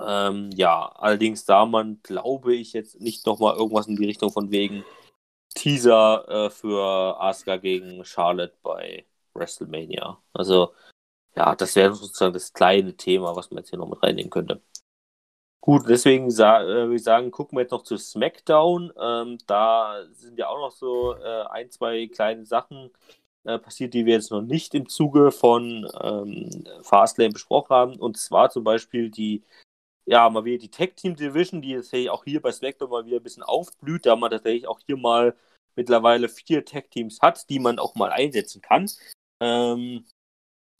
[0.00, 4.50] Ähm, ja, allerdings da man, glaube ich, jetzt nicht nochmal irgendwas in die Richtung von
[4.50, 4.84] wegen
[5.54, 10.18] Teaser äh, für Asuka gegen Charlotte bei WrestleMania.
[10.32, 10.74] Also,
[11.34, 14.62] ja, das wäre sozusagen das kleine Thema, was man jetzt hier noch mit reinnehmen könnte.
[15.66, 18.92] Gut, deswegen äh, würde ich sagen, gucken wir jetzt noch zu SmackDown.
[19.00, 22.92] Ähm, da sind ja auch noch so äh, ein, zwei kleine Sachen
[23.42, 27.96] äh, passiert, die wir jetzt noch nicht im Zuge von ähm, Fastlane besprochen haben.
[27.96, 29.42] Und zwar zum Beispiel die,
[30.06, 33.16] ja, mal wieder die Tag Team Division, die jetzt auch hier bei SmackDown mal wieder
[33.18, 35.36] ein bisschen aufblüht, da man tatsächlich auch hier mal
[35.74, 38.88] mittlerweile vier Tag Teams hat, die man auch mal einsetzen kann.
[39.42, 40.06] Ähm,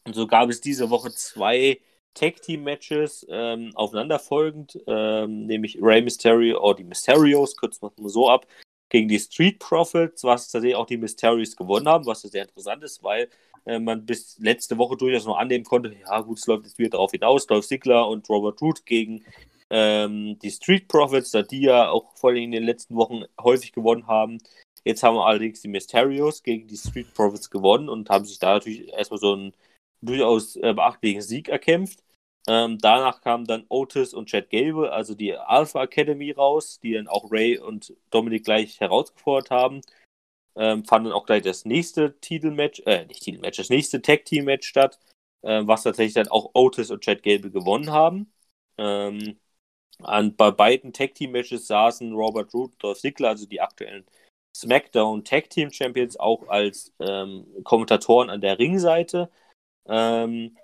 [0.07, 1.81] und so gab es diese Woche zwei
[2.14, 8.31] Tag Team Matches ähm, aufeinanderfolgend, ähm, nämlich Rey Mysterio oder die Mysterios, es mal so
[8.31, 8.47] ab,
[8.89, 13.03] gegen die Street Profits, was tatsächlich auch die Mysterios gewonnen haben, was sehr interessant ist,
[13.03, 13.29] weil
[13.66, 16.90] äh, man bis letzte Woche durchaus noch annehmen konnte, ja gut, es läuft jetzt wieder
[16.90, 19.24] darauf hinaus, Dolph Ziggler und Robert Root gegen
[19.70, 23.72] ähm, die Street Profits, da die ja auch vor allem in den letzten Wochen häufig
[23.72, 24.38] gewonnen haben.
[24.84, 28.92] Jetzt haben allerdings die Mysterios gegen die Street Profits gewonnen und haben sich da natürlich
[28.92, 29.52] erstmal so einen
[30.00, 32.04] durchaus äh, beachtlichen Sieg erkämpft.
[32.48, 37.08] Ähm, danach kamen dann Otis und Chad Gable, also die Alpha Academy raus, die dann
[37.08, 39.80] auch Ray und Dominic gleich herausgefordert haben.
[40.57, 44.46] Ähm, fand dann auch gleich das nächste Titelmatch, äh, nicht Titelmatch, das nächste Tag Team
[44.46, 44.98] Match statt,
[45.42, 48.32] äh, was tatsächlich dann auch Otis und Chad Gable gewonnen haben.
[48.78, 49.38] Ähm,
[50.02, 54.07] an, bei beiden Tag Team Matches saßen Robert Root und Dolph Ziggler, also die aktuellen
[54.57, 59.30] SmackDown Tag Team Champions auch als ähm, Kommentatoren an der Ringseite.
[59.86, 60.57] Ähm,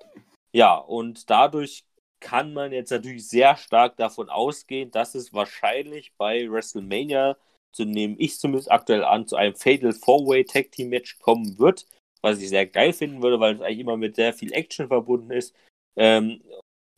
[0.53, 1.85] ja, und dadurch
[2.21, 7.37] kann man jetzt natürlich sehr stark davon ausgehen, dass es wahrscheinlich bei WrestleMania,
[7.73, 11.87] so nehme ich zumindest aktuell an, zu einem Fatal Four-Way Tag Team Match kommen wird,
[12.21, 15.31] was ich sehr geil finden würde, weil es eigentlich immer mit sehr viel Action verbunden
[15.31, 15.55] ist.
[15.97, 16.43] Ähm,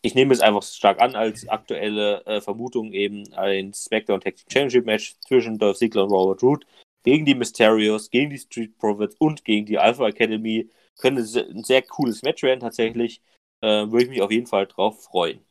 [0.03, 4.47] ich nehme es einfach stark an als aktuelle äh, Vermutung eben ein SmackDown Tag Team
[4.51, 6.67] Championship Match zwischen Dolph Ziggler und Robert Root
[7.05, 10.71] gegen die Mysterios, gegen die Street Profits und gegen die Alpha Academy.
[10.99, 13.23] Könnte ein sehr cooles Match werden tatsächlich.
[13.63, 15.45] Äh, Würde ich mich auf jeden Fall drauf freuen.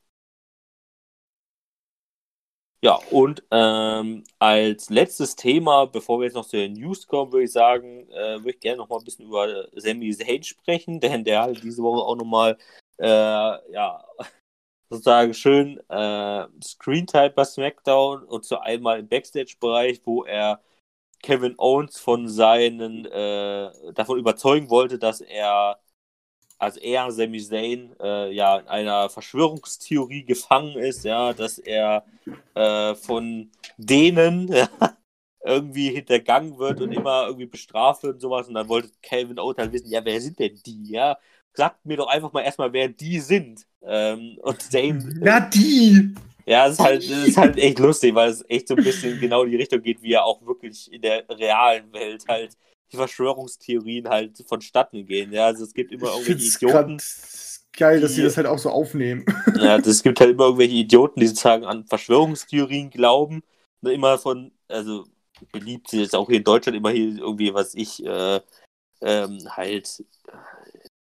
[2.83, 7.45] Ja, und ähm, als letztes Thema, bevor wir jetzt noch zu den News kommen, würde
[7.45, 11.23] ich sagen, äh, würde ich gerne noch mal ein bisschen über Sami Zayn sprechen, denn
[11.23, 12.57] der hat diese Woche auch noch mal,
[12.97, 14.03] äh, ja,
[14.89, 20.61] sozusagen schön äh, Screentime bei SmackDown und zu einmal im Backstage-Bereich, wo er
[21.21, 25.79] Kevin Owens von seinen äh, davon überzeugen wollte, dass er
[26.63, 32.05] also er, Sami Zayn, äh, ja in einer Verschwörungstheorie gefangen ist, ja, dass er
[32.55, 34.69] äh, von denen ja,
[35.43, 38.47] irgendwie hintergangen wird und immer irgendwie bestraft wird und sowas.
[38.47, 41.17] Und dann wollte Owens halt wissen, ja, wer sind denn die, ja?
[41.53, 43.65] Sagt mir doch einfach mal erstmal, wer die sind.
[43.83, 45.21] Ähm, und Zayn.
[45.25, 46.15] Ja, die!
[46.45, 49.19] Ja, es ist, halt, es ist halt echt lustig, weil es echt so ein bisschen
[49.19, 52.57] genau in die Richtung geht, wie er auch wirklich in der realen Welt halt
[52.97, 55.31] Verschwörungstheorien halt vonstatten gehen.
[55.31, 57.01] Ja, also es gibt immer irgendwelche Idioten.
[57.75, 59.25] Geil, dass die, sie das halt auch so aufnehmen.
[59.59, 63.43] Ja, es gibt halt immer irgendwelche Idioten, die sozusagen an Verschwörungstheorien glauben.
[63.81, 65.05] Ne, immer von, also
[65.51, 68.39] beliebt sind jetzt auch hier in Deutschland immer hier irgendwie, was ich, äh,
[69.01, 70.03] ähm, halt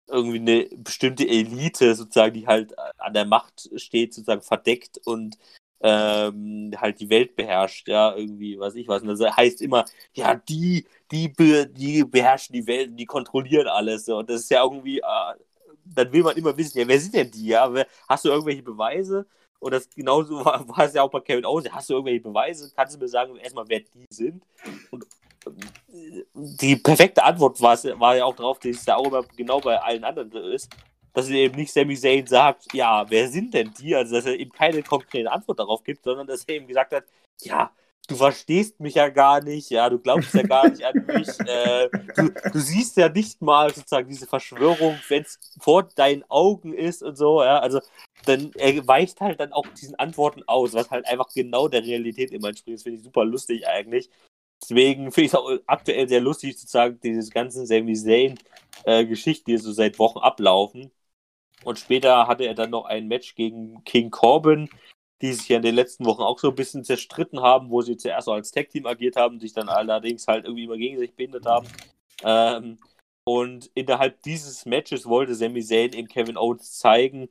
[0.07, 5.37] irgendwie eine bestimmte Elite sozusagen, die halt an der Macht steht, sozusagen verdeckt und
[5.83, 9.01] ähm, halt die Welt beherrscht, ja, irgendwie, was ich weiß.
[9.01, 14.07] Und das heißt immer, ja, die, die, be, die beherrschen die Welt, die kontrollieren alles.
[14.09, 15.33] Und das ist ja irgendwie, äh,
[15.85, 17.71] dann will man immer wissen, ja, wer sind denn die, ja?
[18.07, 19.25] Hast du irgendwelche Beweise?
[19.59, 21.71] Und das genauso war, war es ja auch bei Kevin Owens.
[21.71, 22.71] Hast du irgendwelche Beweise?
[22.75, 24.43] Kannst du mir sagen, erstmal, wer die sind?
[24.91, 25.05] Und
[26.33, 29.79] die perfekte Antwort war, war ja auch drauf, dass es da auch immer genau bei
[29.81, 30.69] allen anderen ist.
[31.13, 33.95] Dass er eben nicht Sami Zayn sagt, ja, wer sind denn die?
[33.95, 37.05] Also, dass er eben keine konkrete Antwort darauf gibt, sondern dass er eben gesagt hat,
[37.41, 37.71] ja,
[38.07, 41.89] du verstehst mich ja gar nicht, ja, du glaubst ja gar nicht an mich, äh,
[42.15, 47.03] du, du, siehst ja nicht mal sozusagen diese Verschwörung, wenn es vor deinen Augen ist
[47.03, 47.79] und so, ja, also
[48.25, 52.31] dann er weicht halt dann auch diesen Antworten aus, was halt einfach genau der Realität
[52.31, 52.75] immer entspricht.
[52.75, 54.09] Das finde ich super lustig eigentlich.
[54.61, 59.57] Deswegen finde ich es auch aktuell sehr lustig, sozusagen, diese ganzen Sami Zayn-Geschichten, äh, die
[59.57, 60.91] so seit Wochen ablaufen.
[61.63, 64.69] Und später hatte er dann noch ein Match gegen King Corbin,
[65.21, 67.97] die sich ja in den letzten Wochen auch so ein bisschen zerstritten haben, wo sie
[67.97, 71.45] zuerst so als Tag-Team agiert haben, sich dann allerdings halt irgendwie immer gegen sich behindert
[71.45, 71.67] haben.
[72.23, 72.79] Ähm,
[73.23, 77.29] und innerhalb dieses Matches wollte Sami Zayn eben Kevin Owens zeigen,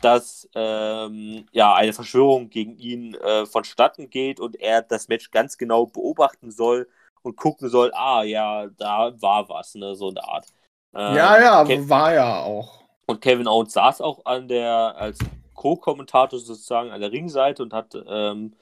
[0.00, 5.58] dass ähm, ja eine Verschwörung gegen ihn äh, vonstatten geht und er das Match ganz
[5.58, 6.88] genau beobachten soll
[7.22, 10.46] und gucken soll, ah ja, da war was, ne, so eine Art.
[10.94, 12.87] Ähm, ja, ja, Kev war ja auch.
[13.08, 15.18] Und Kevin Owens saß auch an der als
[15.54, 18.54] Co-Kommentator sozusagen an der Ringseite und hat ähm,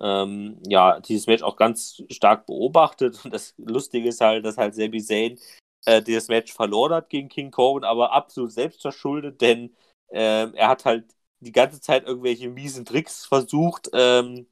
[0.00, 3.24] ähm, ja dieses Match auch ganz stark beobachtet.
[3.24, 5.38] Und das Lustige ist halt, dass halt Sami Zayn
[5.84, 9.76] äh, dieses Match verloren hat gegen King Corbin, aber absolut selbst verschuldet, denn
[10.08, 14.46] äh, er hat halt die ganze Zeit irgendwelche miesen Tricks versucht, ähm,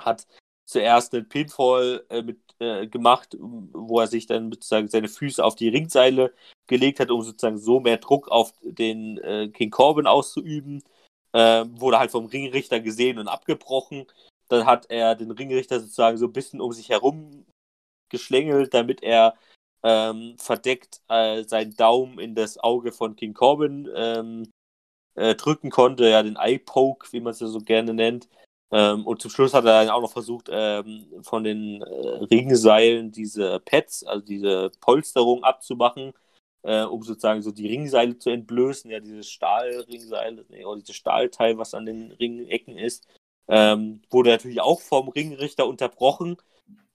[0.00, 0.26] hat
[0.66, 5.54] zuerst einen Pinfall äh, mit, äh, gemacht, wo er sich dann sozusagen seine Füße auf
[5.54, 6.32] die Ringseile
[6.66, 10.82] gelegt hat, um sozusagen so mehr Druck auf den äh, King Corbin auszuüben
[11.34, 14.06] äh, wurde halt vom Ringrichter gesehen und abgebrochen.
[14.48, 17.44] Dann hat er den Ringrichter sozusagen so ein bisschen um sich herum
[18.08, 19.34] geschlängelt, damit er
[19.82, 24.50] ähm, verdeckt äh, seinen Daumen in das Auge von King Corbin ähm,
[25.16, 28.28] äh, drücken konnte, ja, den Eye Poke, wie man es ja so gerne nennt.
[28.74, 33.12] Ähm, und zum Schluss hat er dann auch noch versucht, ähm, von den äh, Ringseilen
[33.12, 36.12] diese Pads, also diese Polsterung abzumachen
[36.64, 41.58] äh, um sozusagen so die Ringseile zu entblößen, ja, dieses Stahlringseil, nee, oder dieses Stahlteil,
[41.58, 43.06] was an den Ringecken ist,
[43.48, 46.38] ähm, wurde natürlich auch vom Ringrichter unterbrochen.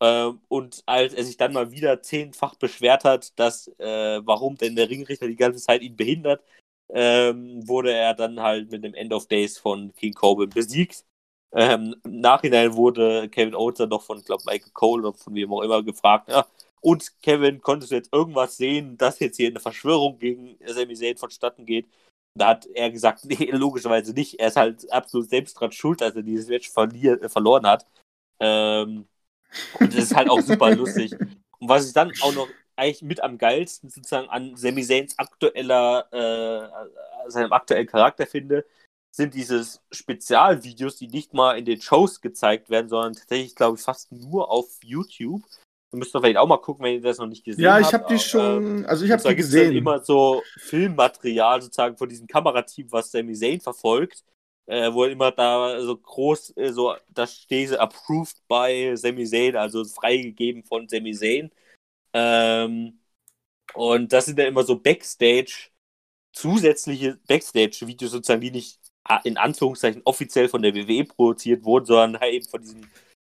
[0.01, 4.76] Ähm, und als er sich dann mal wieder zehnfach beschwert hat, dass, äh, warum denn
[4.76, 6.43] der Ringrichter die ganze Zeit ihn behindert,
[6.89, 11.06] ähm, wurde er dann halt mit dem End of Days von King Corbin besiegt.
[11.51, 15.51] Ähm, Im Nachhinein wurde Kevin Owens dann noch von, glaube Michael Cole oder von wem
[15.51, 16.45] auch immer gefragt, ja,
[16.81, 21.17] und Kevin, konntest du jetzt irgendwas sehen, dass jetzt hier eine Verschwörung gegen Sami Zayn
[21.17, 21.88] vonstatten geht?
[22.35, 24.39] Da hat er gesagt, nee, logischerweise nicht.
[24.39, 27.85] Er ist halt absolut selbst dran schuld, dass er dieses Match verlier, äh, verloren hat.
[28.39, 29.07] Ähm,
[29.80, 31.13] und das ist halt auch super lustig.
[31.59, 36.07] Und was ich dann auch noch eigentlich mit am geilsten sozusagen an Sami Zayns aktueller,
[36.13, 38.65] äh, seinem aktuellen Charakter finde,
[39.11, 43.84] sind diese Spezialvideos, die nicht mal in den Shows gezeigt werden, sondern tatsächlich, glaube ich,
[43.84, 45.41] fast nur auf YouTube.
[45.91, 47.81] Du müsst doch vielleicht auch mal gucken, wenn ihr das noch nicht gesehen habt.
[47.81, 49.76] Ja, ich habe die schon, also ich habe die gesehen.
[49.76, 54.23] Immer so Filmmaterial sozusagen von diesem Kamerateam, was Sami Zayn verfolgt,
[54.68, 59.84] äh, wo immer da so groß, äh, so, da steht approved by Sami Zayn, also
[59.84, 61.49] freigegeben von Sami Zayn.
[62.14, 62.99] Ähm,
[63.73, 65.72] und das sind dann immer so Backstage,
[66.34, 68.80] zusätzliche Backstage-Videos sozusagen, die nicht
[69.23, 72.81] in Anführungszeichen offiziell von der WWE produziert wurden, sondern halt eben von diesem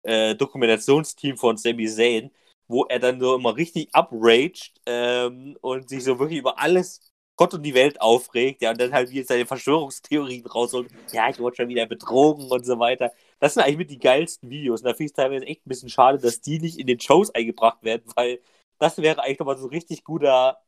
[0.02, 2.30] äh, Dokumentationsteam von Sami Zayn,
[2.68, 7.00] wo er dann so immer richtig upraged ähm, und sich so wirklich über alles
[7.36, 11.38] Gott und die Welt aufregt, ja, und dann halt wie seine Verschwörungstheorien rausholt, ja, ich
[11.38, 13.12] wurde schon wieder betrogen und so weiter.
[13.40, 14.80] Das sind eigentlich mit die geilsten Videos.
[14.80, 17.00] Und da finde ich es teilweise echt ein bisschen schade, dass die nicht in den
[17.00, 18.40] Shows eingebracht werden, weil
[18.78, 20.58] das wäre eigentlich nochmal so ein richtig guter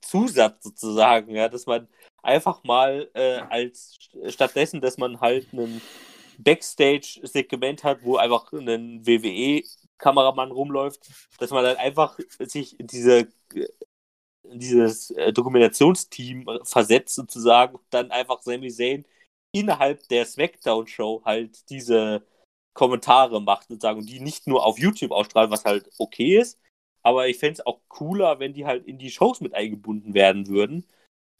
[0.00, 1.88] Zusatz sozusagen, ja, dass man
[2.22, 3.98] einfach mal äh, als
[4.28, 5.80] stattdessen, dass man halt einen
[6.38, 13.28] Backstage-Segment hat, wo einfach ein WWE-Kameramann rumläuft, dass man dann einfach sich in diese
[14.44, 19.06] in dieses äh, Dokumentationsteam versetzt sozusagen und dann einfach Sami Zayn
[19.52, 22.26] innerhalb der Smackdown-Show halt diese
[22.74, 26.58] Kommentare macht sozusagen und die nicht nur auf YouTube ausstrahlt, was halt okay ist,
[27.02, 30.48] aber ich fände es auch cooler, wenn die halt in die Shows mit eingebunden werden
[30.48, 30.86] würden.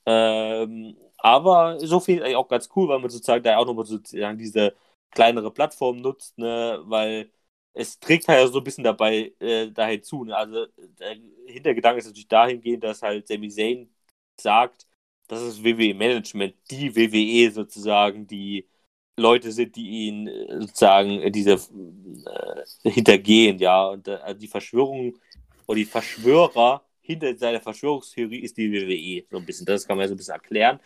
[0.06, 4.38] Ähm, aber so finde ich auch ganz cool, weil man sozusagen da auch nochmal sozusagen
[4.38, 4.74] diese
[5.10, 7.30] kleinere Plattform nutzt, ne, weil
[7.74, 10.24] es trägt halt so ein bisschen dabei äh, dahin zu.
[10.24, 10.36] Ne?
[10.36, 10.66] Also
[10.98, 11.16] der
[11.46, 13.94] Hintergedanke ist natürlich dahingehend, dass halt Sami Zayn
[14.40, 14.86] sagt,
[15.28, 18.68] dass das WWE-Management, die WWE sozusagen, die
[19.16, 23.88] Leute sind, die ihn äh, sozusagen diese äh, hintergehen, ja.
[23.88, 25.18] Und äh, die Verschwörung
[25.66, 29.26] oder die Verschwörer hinter seiner Verschwörungstheorie ist die WWE.
[29.30, 29.66] So ein bisschen.
[29.66, 30.80] Das kann man ja so ein bisschen erklären.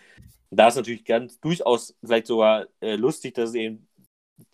[0.51, 3.86] Und da ist natürlich ganz durchaus vielleicht sogar äh, lustig, dass eben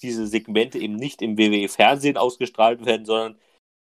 [0.01, 3.36] diese Segmente eben nicht im WWE-Fernsehen ausgestrahlt werden, sondern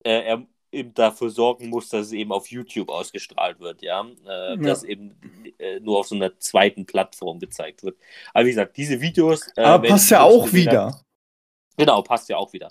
[0.04, 4.06] äh, er eben dafür sorgen muss, dass es eben auf YouTube ausgestrahlt wird, ja.
[4.26, 4.56] Äh, Ja.
[4.56, 5.16] Dass eben
[5.58, 7.98] äh, nur auf so einer zweiten Plattform gezeigt wird.
[8.34, 9.48] Aber wie gesagt, diese Videos.
[9.56, 11.02] Äh, Aber passt ja auch wieder.
[11.80, 12.68] Genau, passt ja auch wieder.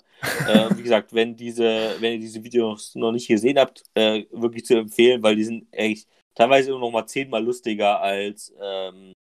[0.47, 4.65] äh, wie gesagt, wenn diese, wenn ihr diese Videos noch nicht gesehen habt, äh, wirklich
[4.65, 9.13] zu empfehlen, weil die sind echt teilweise noch mal zehnmal lustiger als, ähm,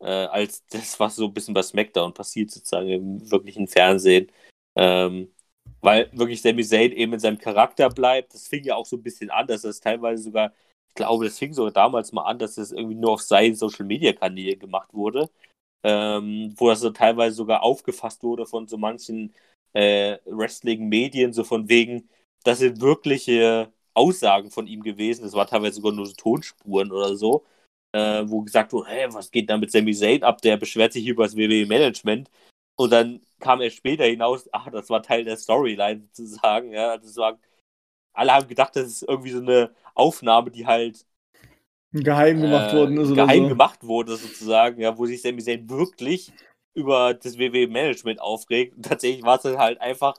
[0.00, 4.30] äh, als das, was so ein bisschen bei SmackDown passiert, sozusagen im wirklichen Fernsehen.
[4.76, 5.34] Ähm,
[5.80, 8.34] weil wirklich Sami Zayn eben in seinem Charakter bleibt.
[8.34, 10.52] Das fing ja auch so ein bisschen an, dass das teilweise sogar,
[10.88, 13.84] ich glaube, das fing sogar damals mal an, dass das irgendwie nur auf seinen Social
[13.86, 15.28] Media Kanälen gemacht wurde
[15.82, 19.34] ähm, wo das so teilweise sogar aufgefasst wurde von so manchen
[19.72, 22.08] äh, Wrestling-Medien, so von wegen,
[22.44, 25.22] das sind wirkliche Aussagen von ihm gewesen.
[25.24, 27.44] Das war teilweise sogar nur so Tonspuren oder so,
[27.92, 30.42] äh, wo gesagt wurde, hä, was geht da mit Sami Zayn ab?
[30.42, 32.30] Der beschwert sich über das WWE-Management.
[32.76, 36.72] Und dann kam er später hinaus, ach, das war Teil der Storyline sozusagen.
[36.72, 37.38] Ja, das war,
[38.14, 41.06] alle haben gedacht, das ist irgendwie so eine Aufnahme, die halt
[41.92, 43.48] Geheim gemacht äh, worden ist oder geheim so.
[43.48, 46.32] gemacht wurde, sozusagen, ja, wo sich Sami Zayn wirklich
[46.74, 48.76] über das WWE-Management aufregt.
[48.76, 50.14] Und tatsächlich war es dann halt einfach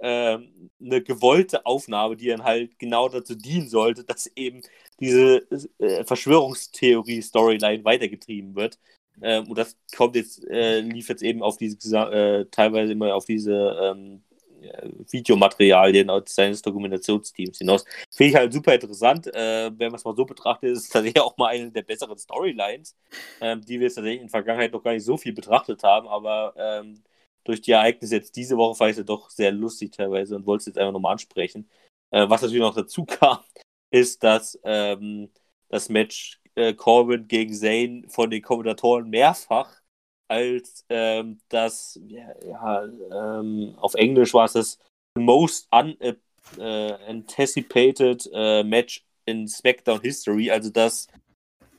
[0.00, 4.60] ähm, eine gewollte Aufnahme, die dann halt genau dazu dienen sollte, dass eben
[5.00, 5.46] diese
[5.78, 8.78] äh, Verschwörungstheorie-Storyline weitergetrieben wird.
[9.22, 11.76] Ähm, und das kommt jetzt, äh, lief jetzt eben auf diese,
[12.10, 14.23] äh, teilweise immer auf diese ähm, äh,
[15.10, 17.84] Videomaterialien seines Dokumentationsteams hinaus.
[18.10, 19.26] Finde ich halt super interessant.
[19.34, 22.18] Äh, wenn man es mal so betrachtet, ist es tatsächlich auch mal eine der besseren
[22.18, 22.96] Storylines,
[23.40, 26.08] ähm, die wir jetzt tatsächlich in der Vergangenheit noch gar nicht so viel betrachtet haben,
[26.08, 27.02] aber ähm,
[27.44, 30.62] durch die Ereignisse jetzt diese Woche fand ich es doch sehr lustig teilweise und wollte
[30.62, 31.68] es jetzt einfach nochmal ansprechen.
[32.10, 33.38] Äh, was natürlich noch dazu kam,
[33.90, 35.30] ist, dass ähm,
[35.68, 39.83] das Match äh, Corbin gegen Zayn von den Kommentatoren mehrfach
[40.28, 44.78] als ähm, das, ja, ja ähm, auf Englisch war es das
[45.16, 46.14] most un, äh,
[46.58, 46.90] äh,
[48.32, 51.08] äh, Match in SmackDown History, also das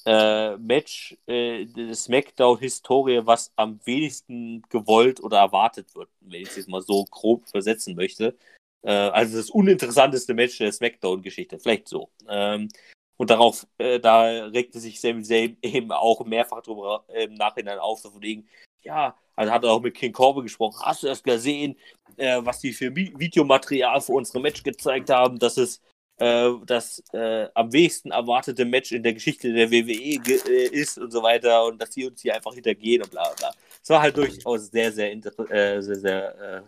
[0.05, 6.69] äh, Match äh, SmackDown-Historie, was am wenigsten gewollt oder erwartet wird, wenn ich es jetzt
[6.69, 8.35] mal so grob übersetzen möchte.
[8.83, 12.09] Äh, also das uninteressanteste Match der SmackDown-Geschichte, vielleicht so.
[12.29, 12.69] Ähm,
[13.17, 17.99] und darauf, äh, da regte sich Sami eben auch mehrfach drüber äh, im Nachhinein auf,
[17.99, 18.47] so von wegen,
[18.83, 21.77] ja, also hat er auch mit King Corbin gesprochen, hast du das gesehen,
[22.17, 25.81] äh, was die für Vi Videomaterial für unsere Match gezeigt haben, dass es
[26.17, 31.11] äh, das äh, am wenigsten erwartete Match in der Geschichte der WWE ge- ist und
[31.11, 33.51] so weiter und dass die uns hier einfach hintergehen und bla bla.
[33.81, 36.63] Es war halt durchaus sehr, sehr, sehr, sehr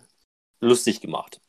[0.60, 1.40] lustig gemacht.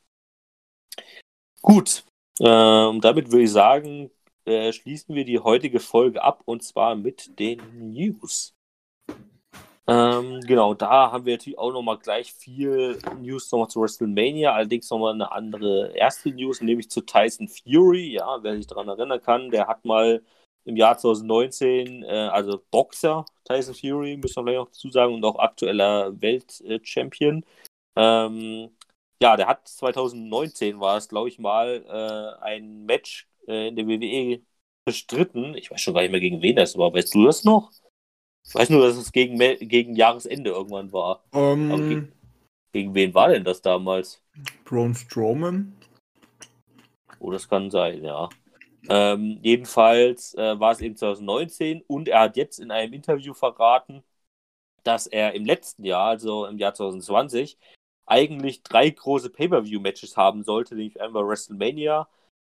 [1.62, 2.04] Gut,
[2.40, 4.10] ähm, damit würde ich sagen,
[4.48, 7.60] äh, schließen wir die heutige Folge ab und zwar mit den
[7.92, 8.54] News.
[9.86, 14.90] Ähm, genau, da haben wir natürlich auch nochmal gleich viel News nochmal zu WrestleMania, allerdings
[14.90, 18.12] nochmal eine andere erste News, nämlich zu Tyson Fury.
[18.12, 20.22] Ja, wer sich daran erinnern kann, der hat mal
[20.64, 25.24] im Jahr 2019, äh, also Boxer Tyson Fury, müssen wir vielleicht noch dazu sagen, und
[25.24, 27.44] auch aktueller Weltchampion.
[27.96, 28.70] Ähm,
[29.22, 33.86] ja, der hat 2019 war es, glaube ich mal, äh, ein Match äh, in der
[33.86, 34.40] WWE
[34.84, 35.54] bestritten.
[35.54, 36.92] Ich weiß schon gar nicht mehr, gegen wen das war.
[36.92, 37.72] Weißt du das noch?
[38.46, 41.24] Ich weiß nur, dass es gegen, gegen Jahresende irgendwann war.
[41.32, 42.08] Ähm, Okay.
[42.72, 44.22] Gegen wen war denn das damals?
[44.64, 45.74] Braun Strowman.
[47.18, 48.28] Oh, das kann sein, ja.
[48.88, 54.02] Ähm, jedenfalls äh, war es eben 2019 und er hat jetzt in einem Interview verraten,
[54.84, 57.58] dass er im letzten Jahr, also im Jahr 2020,
[58.06, 62.08] eigentlich drei große Pay-Per-View-Matches haben sollte, nämlich einmal WrestleMania,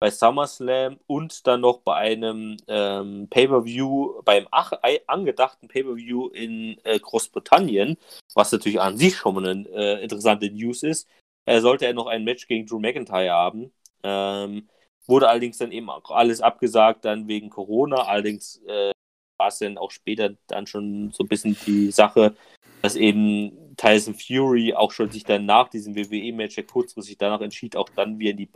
[0.01, 4.73] bei SummerSlam und dann noch bei einem ähm, Pay-Per-View, beim ach,
[5.05, 7.97] angedachten Pay-Per-View in äh, Großbritannien,
[8.33, 11.07] was natürlich an sich schon mal eine äh, interessante News ist,
[11.45, 13.71] äh, sollte er noch ein Match gegen Drew McIntyre haben.
[14.01, 14.67] Ähm,
[15.05, 17.97] wurde allerdings dann eben auch alles abgesagt, dann wegen Corona.
[17.97, 18.91] Allerdings äh,
[19.37, 22.35] war es dann auch später dann schon so ein bisschen die Sache,
[22.81, 27.89] dass eben Tyson Fury auch schon sich dann nach diesem WWE-Match kurzfristig danach entschied, auch
[27.89, 28.47] dann wieder in die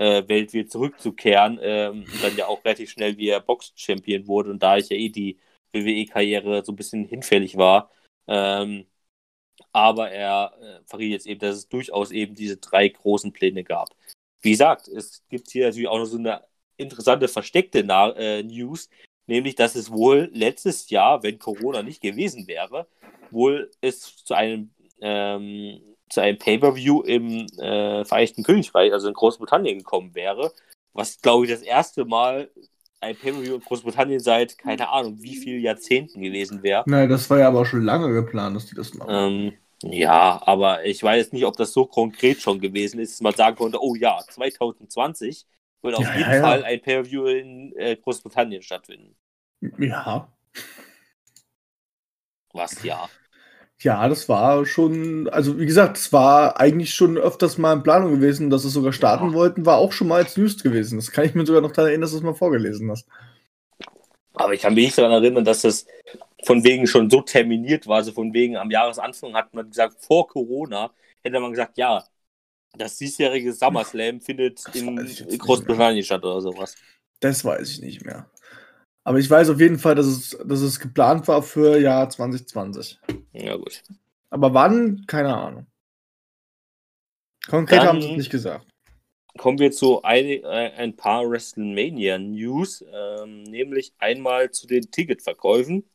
[0.00, 4.88] Box-Welt wieder zurückzukehren ähm, dann ja auch relativ schnell wieder Box-Champion wurde und da ich
[4.88, 5.38] ja eh die
[5.72, 7.90] WWE-Karriere so ein bisschen hinfällig war.
[8.26, 8.86] Ähm,
[9.72, 13.90] aber er äh, verriet jetzt eben, dass es durchaus eben diese drei großen Pläne gab.
[14.40, 16.42] Wie gesagt, es gibt hier natürlich auch noch so eine
[16.76, 18.88] interessante versteckte Na äh, News,
[19.26, 22.88] nämlich dass es wohl letztes Jahr, wenn Corona nicht gewesen wäre,
[23.30, 24.70] wohl es zu einem
[25.02, 30.52] ähm, zu einem Pay-per-View im äh, Vereinigten Königreich, also in Großbritannien gekommen wäre,
[30.92, 32.50] was glaube ich das erste Mal
[33.00, 36.86] ein Pay-per-View in Großbritannien seit keine Ahnung wie vielen Jahrzehnten gewesen wäre.
[36.86, 39.24] Nein, das war ja aber auch schon lange geplant, dass die das machen.
[39.26, 43.34] Ähm, Ja, aber ich weiß nicht, ob das so konkret schon gewesen ist, dass man
[43.34, 45.46] sagen konnte, oh ja, 2020
[45.82, 46.58] wird auf Ja, jeden ja, ja.
[46.58, 49.16] Fall ein Pay-Per-View in äh, Großbritannien stattfinden.
[49.78, 50.30] Ja.
[52.52, 53.10] Was ja.
[53.82, 58.14] Ja, das war schon, also wie gesagt, es war eigentlich schon öfters mal in Planung
[58.14, 59.34] gewesen, dass es sogar starten Ja.
[59.34, 60.96] wollten, war auch schon mal als News gewesen.
[60.98, 63.06] Das kann ich mir sogar noch daran erinnern, dass du es mal vorgelesen hast.
[64.34, 65.86] Aber ich kann mich nicht daran erinnern, dass das
[66.44, 67.96] von wegen schon so terminiert war.
[67.96, 70.90] Also von wegen am Jahresanfang hat man gesagt, vor Corona
[71.22, 72.04] hätte man gesagt, ja,
[72.76, 76.76] das diesjährige SummerSlam findet Das in Großbritannien statt oder sowas.
[77.20, 78.26] Das weiß ich nicht mehr.
[79.04, 82.98] Aber ich weiß auf jeden Fall, dass es, dass es geplant war für Jahr 2020.
[83.32, 83.82] Ja, gut.
[84.30, 85.04] Aber wann?
[85.06, 85.66] Keine Ahnung.
[87.48, 88.66] Konkret Dann- haben sie es nicht gesagt.
[89.38, 95.88] Kommen wir zu ein, äh, ein paar WrestleMania-News, ähm, nämlich einmal zu den Ticketverkäufen.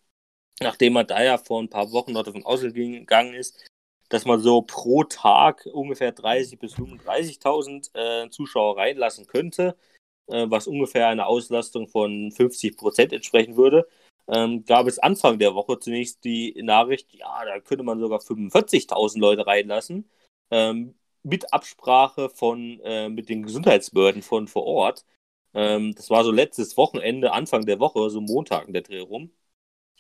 [0.61, 3.61] Nachdem man da ja vor ein paar Wochen noch davon ausgegangen ist,
[4.10, 9.76] dass man so pro Tag ungefähr 30.000 bis 35.000 äh, Zuschauer reinlassen könnte,
[10.27, 13.88] äh, was ungefähr eine Auslastung von 50% entsprechen würde,
[14.27, 19.19] ähm, gab es Anfang der Woche zunächst die Nachricht, ja, da könnte man sogar 45.000
[19.22, 20.10] Leute reinlassen.
[20.52, 25.06] Ähm, mit Absprache von äh, mit den Gesundheitsbehörden von vor Ort.
[25.53, 29.31] Ähm, das war so letztes Wochenende, Anfang der Woche, so Montag in der Dreh rum.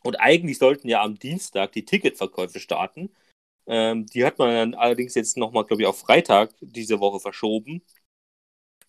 [0.03, 3.15] Und eigentlich sollten ja am Dienstag die Ticketverkäufe starten.
[3.67, 7.83] Ähm, die hat man dann allerdings jetzt nochmal, glaube ich, auf Freitag diese Woche verschoben.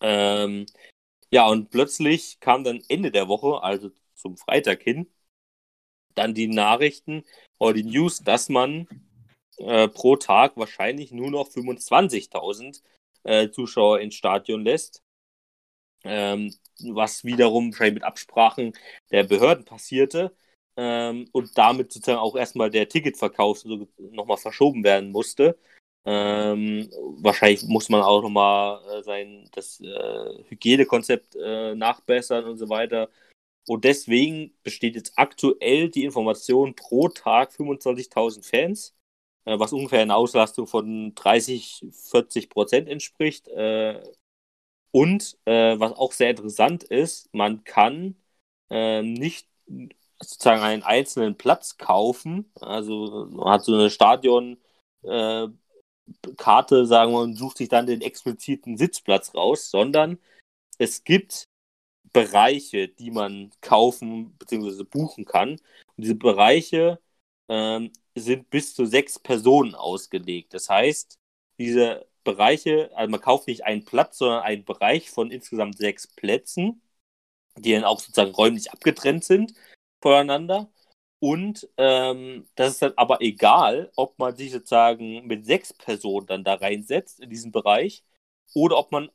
[0.01, 0.67] Ähm,
[1.37, 5.07] ja, und plötzlich kam dann Ende der Woche, also zum Freitag hin,
[6.15, 7.25] dann die Nachrichten
[7.59, 8.89] oder die News, dass man
[9.59, 12.83] äh, pro Tag wahrscheinlich nur noch 25.000
[13.25, 15.03] äh, Zuschauer ins Stadion lässt.
[16.05, 16.55] Ähm,
[16.95, 18.73] was wiederum wahrscheinlich mit Absprachen
[19.11, 20.35] der Behörden passierte
[20.79, 25.59] ähm, und damit sozusagen auch erstmal der Ticketverkauf so nochmal verschoben werden musste.
[26.07, 26.89] Ähm,
[27.19, 33.11] wahrscheinlich muss man auch nochmal äh, sein das äh, Hygienekonzept äh, nachbessern und so weiter.
[33.69, 38.97] Und deswegen besteht jetzt aktuell die Information pro Tag 25.000 Fans
[39.47, 43.49] äh, was ungefähr eine Auslastung von 30, 40 Prozent entspricht.
[43.49, 44.03] Äh,
[44.93, 48.17] und äh, was auch sehr interessant ist, man kann
[48.71, 49.49] äh, nicht
[50.21, 52.51] sozusagen einen einzelnen Platz kaufen.
[52.61, 54.59] Also man hat so eine Stadion
[55.03, 55.49] äh,
[56.37, 60.19] Karte, sagen wir, und sucht sich dann den expliziten Sitzplatz raus, sondern
[60.79, 61.49] es gibt
[62.13, 64.85] Bereiche, die man kaufen bzw.
[64.85, 65.53] buchen kann.
[65.53, 65.61] Und
[65.99, 67.01] diese Bereiche
[67.49, 70.55] ähm, sind bis zu sechs Personen ausgelegt.
[70.55, 71.19] Das heißt,
[71.59, 76.83] diese Bereiche, also man kauft nicht einen Platz, sondern einen Bereich von insgesamt sechs Plätzen,
[77.59, 79.55] die dann auch sozusagen räumlich abgetrennt sind
[80.03, 80.71] voneinander.
[81.27, 86.45] Und ähm, das ist dann aber egal, ob man sich sozusagen mit sechs Personen dann
[86.45, 88.05] da reinsetzt in diesen Bereich
[88.55, 89.11] oder ob man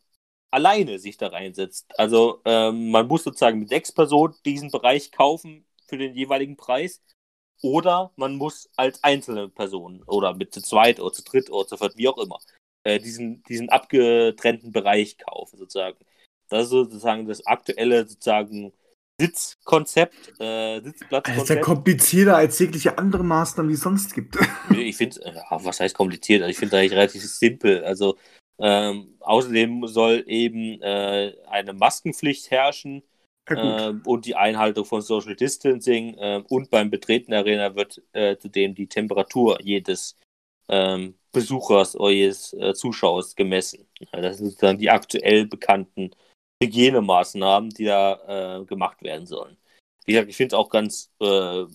[0.51, 1.97] alleine sich da reinsetzt.
[1.97, 7.01] Also ähm, man muss sozusagen mit sechs Personen diesen Bereich kaufen für den jeweiligen Preis
[7.61, 11.77] oder man muss als einzelne Person oder mit zu zweit oder zu dritt oder zu
[11.77, 12.39] viert, wie auch immer,
[12.83, 15.97] äh, diesen, diesen abgetrennten Bereich kaufen sozusagen.
[16.49, 18.73] Das ist sozusagen das aktuelle sozusagen
[19.21, 21.61] Sitzkonzept, äh, Das ist ja Sitzplatzkonzept.
[21.63, 24.37] komplizierter als jegliche andere Maßnahmen, die es sonst gibt.
[24.75, 26.41] Ich finde, ja, was heißt kompliziert?
[26.41, 27.83] Also ich finde eigentlich relativ simpel.
[27.83, 28.17] Also
[28.59, 33.03] ähm, außerdem soll eben äh, eine Maskenpflicht herrschen
[33.49, 38.01] Ja, ähm, und die Einhaltung von Social Distancing ähm, und beim Betreten der Arena wird
[38.13, 40.17] äh, zudem die Temperatur jedes
[40.69, 43.87] ähm, Besuchers oder jedes äh, Zuschauers gemessen.
[44.13, 46.11] Ja, das sind sozusagen die aktuell bekannten
[46.61, 49.57] Hygienemaßnahmen, die da äh, gemacht werden sollen.
[50.05, 51.65] Wie gesagt, ich finde es auch ganz äh,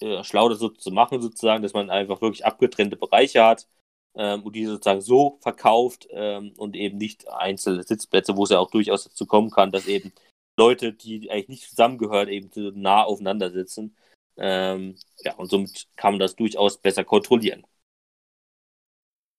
[0.00, 3.68] äh, schlau, das so zu machen, sozusagen, dass man einfach wirklich abgetrennte Bereiche hat
[4.14, 8.58] ähm, und die sozusagen so verkauft ähm, und eben nicht einzelne Sitzplätze, wo es ja
[8.58, 10.12] auch durchaus dazu kommen kann, dass eben
[10.58, 13.96] Leute, die eigentlich nicht zusammengehören, eben so nah aufeinander sitzen.
[14.36, 17.66] Ähm, ja, und somit kann man das durchaus besser kontrollieren.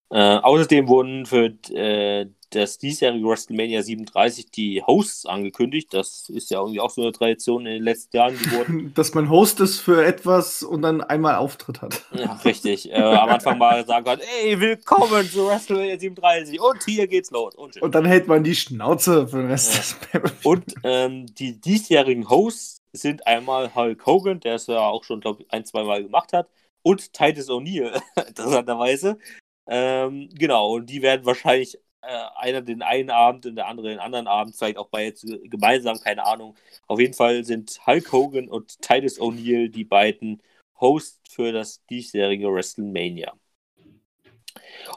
[0.09, 5.93] Äh, außerdem wurden für äh, das diesjährige WrestleMania 37 die Hosts angekündigt.
[5.93, 8.37] Das ist ja irgendwie auch so eine Tradition in den letzten Jahren.
[8.37, 12.03] Die wurden Dass man Host ist für etwas und dann einmal Auftritt hat.
[12.13, 12.91] Ja, richtig.
[12.91, 17.55] Äh, am Anfang mal sagen kann, ey, willkommen zu WrestleMania 37 und hier geht's los.
[17.55, 17.81] Und.
[17.81, 19.73] Und dann hält man die Schnauze für den Rest
[20.13, 20.19] Ja.
[20.19, 25.21] des und ähm, die diesjährigen Hosts sind einmal Hulk Hogan, der es ja auch schon,
[25.21, 26.49] glaube ich, ein, zwei Mal gemacht hat,
[26.83, 29.17] und Titus O'Neill, interessanterweise.
[29.67, 34.27] Ähm, genau, und die werden wahrscheinlich einer den einen Abend und der andere den anderen
[34.27, 36.55] Abend, vielleicht auch bei jetzt gemeinsam, keine Ahnung.
[36.87, 40.41] Auf jeden Fall sind Hulk Hogan und Titus O'Neill die beiden
[40.79, 43.33] Hosts für das diesjährige WrestleMania.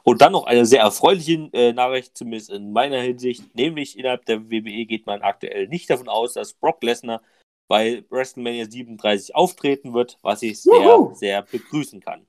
[0.03, 4.51] Und dann noch eine sehr erfreuliche äh, Nachricht, zumindest in meiner Hinsicht, nämlich innerhalb der
[4.51, 7.23] WWE geht man aktuell nicht davon aus, dass Brock Lesnar
[7.69, 11.15] bei WrestleMania 37 auftreten wird, was ich sehr, Juhu.
[11.15, 12.27] sehr begrüßen kann.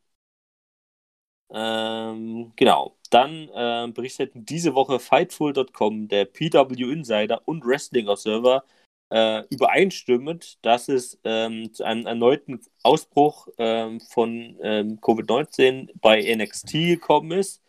[1.52, 2.98] Ähm, genau.
[3.16, 8.66] Dann äh, berichteten diese Woche Fightful.com, der PW Insider und Wrestling Observer
[9.10, 16.74] äh, übereinstimmend, dass es ähm, zu einem erneuten Ausbruch ähm, von ähm, Covid-19 bei NXT
[16.74, 17.62] gekommen ist.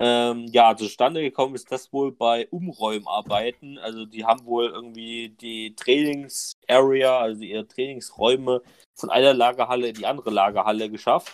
[0.00, 3.78] Ähm, ja, zustande gekommen ist das wohl bei Umräumarbeiten.
[3.78, 8.62] Also die haben wohl irgendwie die Trainingsarea, also ihre Trainingsräume
[8.98, 11.32] von einer Lagerhalle in die andere Lagerhalle geschafft.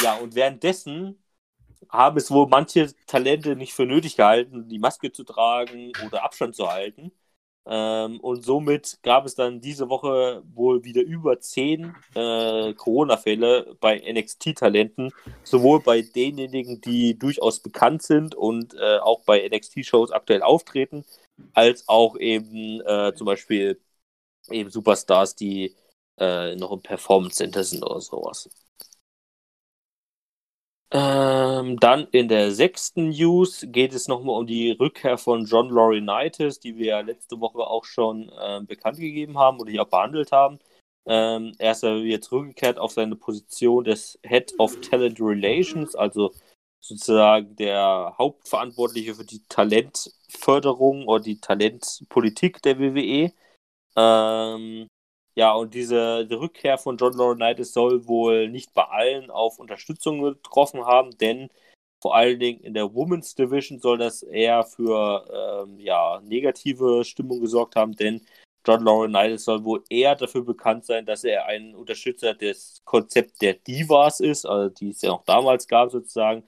[0.00, 1.18] Ja, und währenddessen
[1.88, 6.54] haben es wohl manche Talente nicht für nötig gehalten, die Maske zu tragen oder Abstand
[6.56, 7.12] zu halten.
[7.68, 13.98] Ähm, und somit gab es dann diese Woche wohl wieder über zehn äh, Corona-Fälle bei
[14.00, 15.10] NXT-Talenten,
[15.42, 21.04] sowohl bei denjenigen, die durchaus bekannt sind und äh, auch bei NXT-Shows aktuell auftreten,
[21.54, 23.80] als auch eben äh, zum Beispiel
[24.50, 25.74] eben Superstars, die
[26.18, 28.48] äh, noch im Performance Center sind oder sowas.
[30.92, 36.60] Ähm, dann in der sechsten News geht es nochmal um die Rückkehr von John Laurinaitis,
[36.60, 40.30] die wir ja letzte Woche auch schon äh, bekannt gegeben haben oder hier auch behandelt
[40.30, 40.60] haben.
[41.06, 46.32] Ähm, er ist ja jetzt rückgekehrt auf seine Position des Head of Talent Relations, also
[46.80, 53.32] sozusagen der Hauptverantwortliche für die Talentförderung oder die Talentpolitik der WWE.
[53.96, 54.88] Ähm,
[55.36, 60.22] ja, und diese die Rückkehr von John Laurinaitis soll wohl nicht bei allen auf Unterstützung
[60.22, 61.50] getroffen haben, denn
[62.00, 67.40] vor allen Dingen in der Women's Division soll das eher für ähm, ja, negative Stimmung
[67.40, 68.22] gesorgt haben, denn
[68.66, 73.54] John Laurinaitis soll wohl eher dafür bekannt sein, dass er ein Unterstützer des Konzepts der
[73.54, 76.44] Divas ist, also die es ja auch damals gab sozusagen,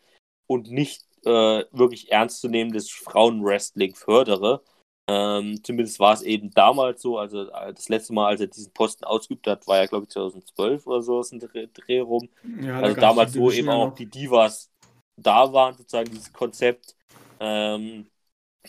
[0.46, 4.62] und nicht äh, wirklich ernstzunehmendes Frauenwrestling fördere.
[5.10, 8.72] Ähm, zumindest war es eben damals so, also äh, das letzte Mal, als er diesen
[8.74, 12.28] Posten ausgeübt hat, war ja, glaube ich, 2012 oder so aus dem Dreh, rum.
[12.60, 14.70] Ja, also damals, wo eben auch die Divas
[15.16, 16.94] da waren, sozusagen dieses Konzept,
[17.40, 18.06] ähm,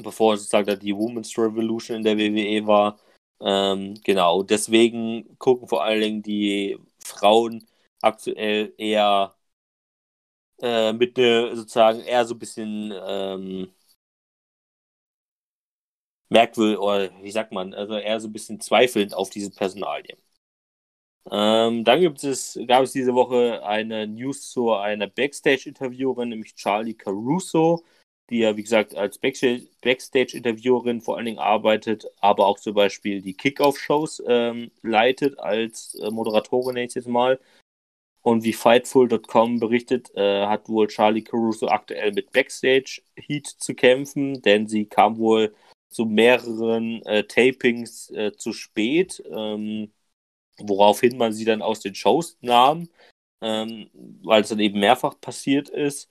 [0.01, 2.97] bevor sozusagen da die Women's Revolution in der WWE war.
[3.41, 7.67] Ähm, genau, deswegen gucken vor allen Dingen die Frauen
[8.01, 9.35] aktuell eher
[10.61, 13.71] äh, mit ne, sozusagen eher so ein bisschen ähm,
[16.29, 20.17] merkwürdig, oder wie sagt man, also eher so ein bisschen zweifelnd auf diese Personalien.
[21.31, 26.95] Ähm, dann gibt es, gab es diese Woche eine News zu einer Backstage-Interviewerin, nämlich Charlie
[26.95, 27.83] Caruso,
[28.29, 33.35] die ja, wie gesagt, als Backstage-Interviewerin vor allen Dingen arbeitet, aber auch zum Beispiel die
[33.35, 37.39] Kickoff-Shows ähm, leitet als äh, Moderatorin nächstes Mal.
[38.21, 44.67] Und wie Fightful.com berichtet, äh, hat wohl Charlie Caruso aktuell mit Backstage-Heat zu kämpfen, denn
[44.67, 45.55] sie kam wohl
[45.89, 49.91] zu mehreren äh, Tapings äh, zu spät, ähm,
[50.59, 52.89] woraufhin man sie dann aus den Shows nahm,
[53.41, 53.89] ähm,
[54.23, 56.09] weil es dann eben mehrfach passiert ist.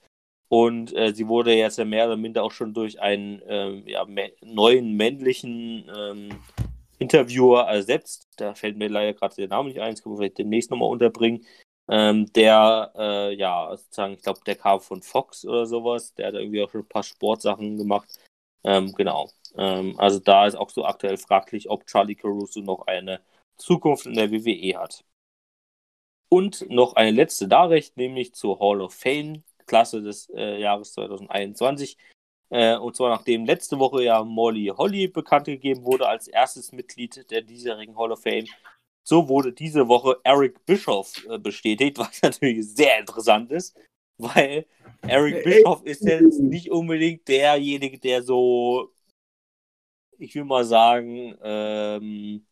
[0.49, 4.05] Und äh, sie wurde jetzt ja mehr oder minder auch schon durch einen ähm, ja,
[4.41, 6.29] neuen männlichen ähm,
[6.97, 8.27] Interviewer ersetzt.
[8.37, 10.89] Da fällt mir leider gerade der Name nicht ein, das können wir vielleicht demnächst nochmal
[10.89, 11.45] unterbringen.
[11.87, 16.13] Ähm, der, äh, ja, sozusagen, ich glaube, der kam von Fox oder sowas.
[16.15, 18.09] Der hat irgendwie auch schon ein paar Sportsachen gemacht.
[18.63, 19.29] Ähm, genau.
[19.57, 23.21] Ähm, also da ist auch so aktuell fraglich, ob Charlie Caruso noch eine
[23.57, 25.03] Zukunft in der WWE hat.
[26.29, 31.97] Und noch eine letzte Nachricht, nämlich zur Hall of Fame Klasse des äh, Jahres 2021.
[32.49, 37.29] Äh, und zwar nachdem letzte Woche ja Molly Holly bekannt gegeben wurde als erstes Mitglied
[37.29, 38.47] der diesjährigen Hall of Fame,
[39.03, 43.77] so wurde diese Woche Eric Bischoff äh, bestätigt, was natürlich sehr interessant ist,
[44.17, 44.65] weil
[45.07, 48.91] Eric Bischoff ist jetzt nicht unbedingt derjenige, der so,
[50.19, 52.45] ich will mal sagen, ähm,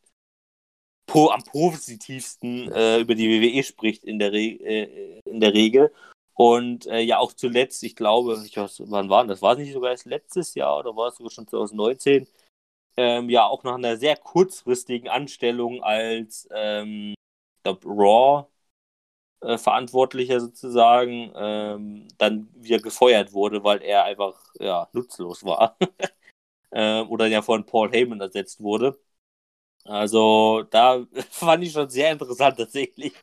[1.06, 5.94] po am positivsten äh, über die WWE spricht in der, Re äh, in der Regel.
[6.34, 9.41] Und äh, ja, auch zuletzt, ich glaube, ich weiß, wann war das?
[9.41, 12.27] War es nicht sogar erst letztes Jahr oder war es sogar schon 2019?
[12.98, 17.15] Ähm, ja, auch nach einer sehr kurzfristigen Anstellung als ähm,
[17.64, 18.48] glaub, Raw
[19.41, 25.77] äh, Verantwortlicher sozusagen ähm, dann wieder gefeuert wurde, weil er einfach ja, nutzlos war.
[26.72, 28.99] ähm, oder ja von Paul Heyman ersetzt wurde.
[29.85, 33.14] Also da fand ich schon sehr interessant tatsächlich,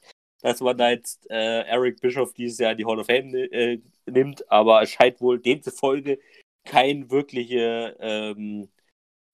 [0.41, 3.81] dass man da jetzt äh, Eric Bischoff dieses Jahr in die Hall of Fame äh,
[4.07, 6.19] nimmt, aber es scheint wohl demzufolge
[6.65, 8.69] kein wirkliche, ähm,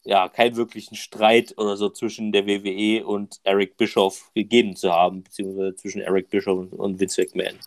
[0.05, 5.23] ja, keinen wirklichen Streit oder so zwischen der WWE und Eric Bischoff gegeben zu haben,
[5.25, 7.59] beziehungsweise zwischen Eric Bischoff und Vince McMahon.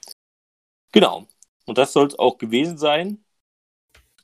[0.92, 1.28] Genau.
[1.66, 3.23] Und das soll es auch gewesen sein.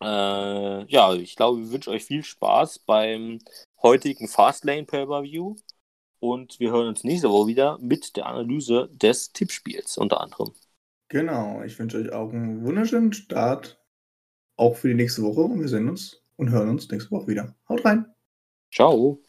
[0.02, 3.40] Äh, ja, ich glaube, wir wünschen euch viel Spaß beim
[3.82, 5.56] heutigen Fastlane Pay-Per-View.
[6.20, 10.54] Und wir hören uns nächste Woche wieder mit der Analyse des Tippspiels unter anderem.
[11.08, 13.80] Genau, ich wünsche euch auch einen wunderschönen Start,
[14.58, 15.42] auch für die nächste Woche.
[15.42, 17.56] Und wir sehen uns und hören uns nächste Woche wieder.
[17.68, 18.06] Haut rein!
[18.72, 19.22] Ciao!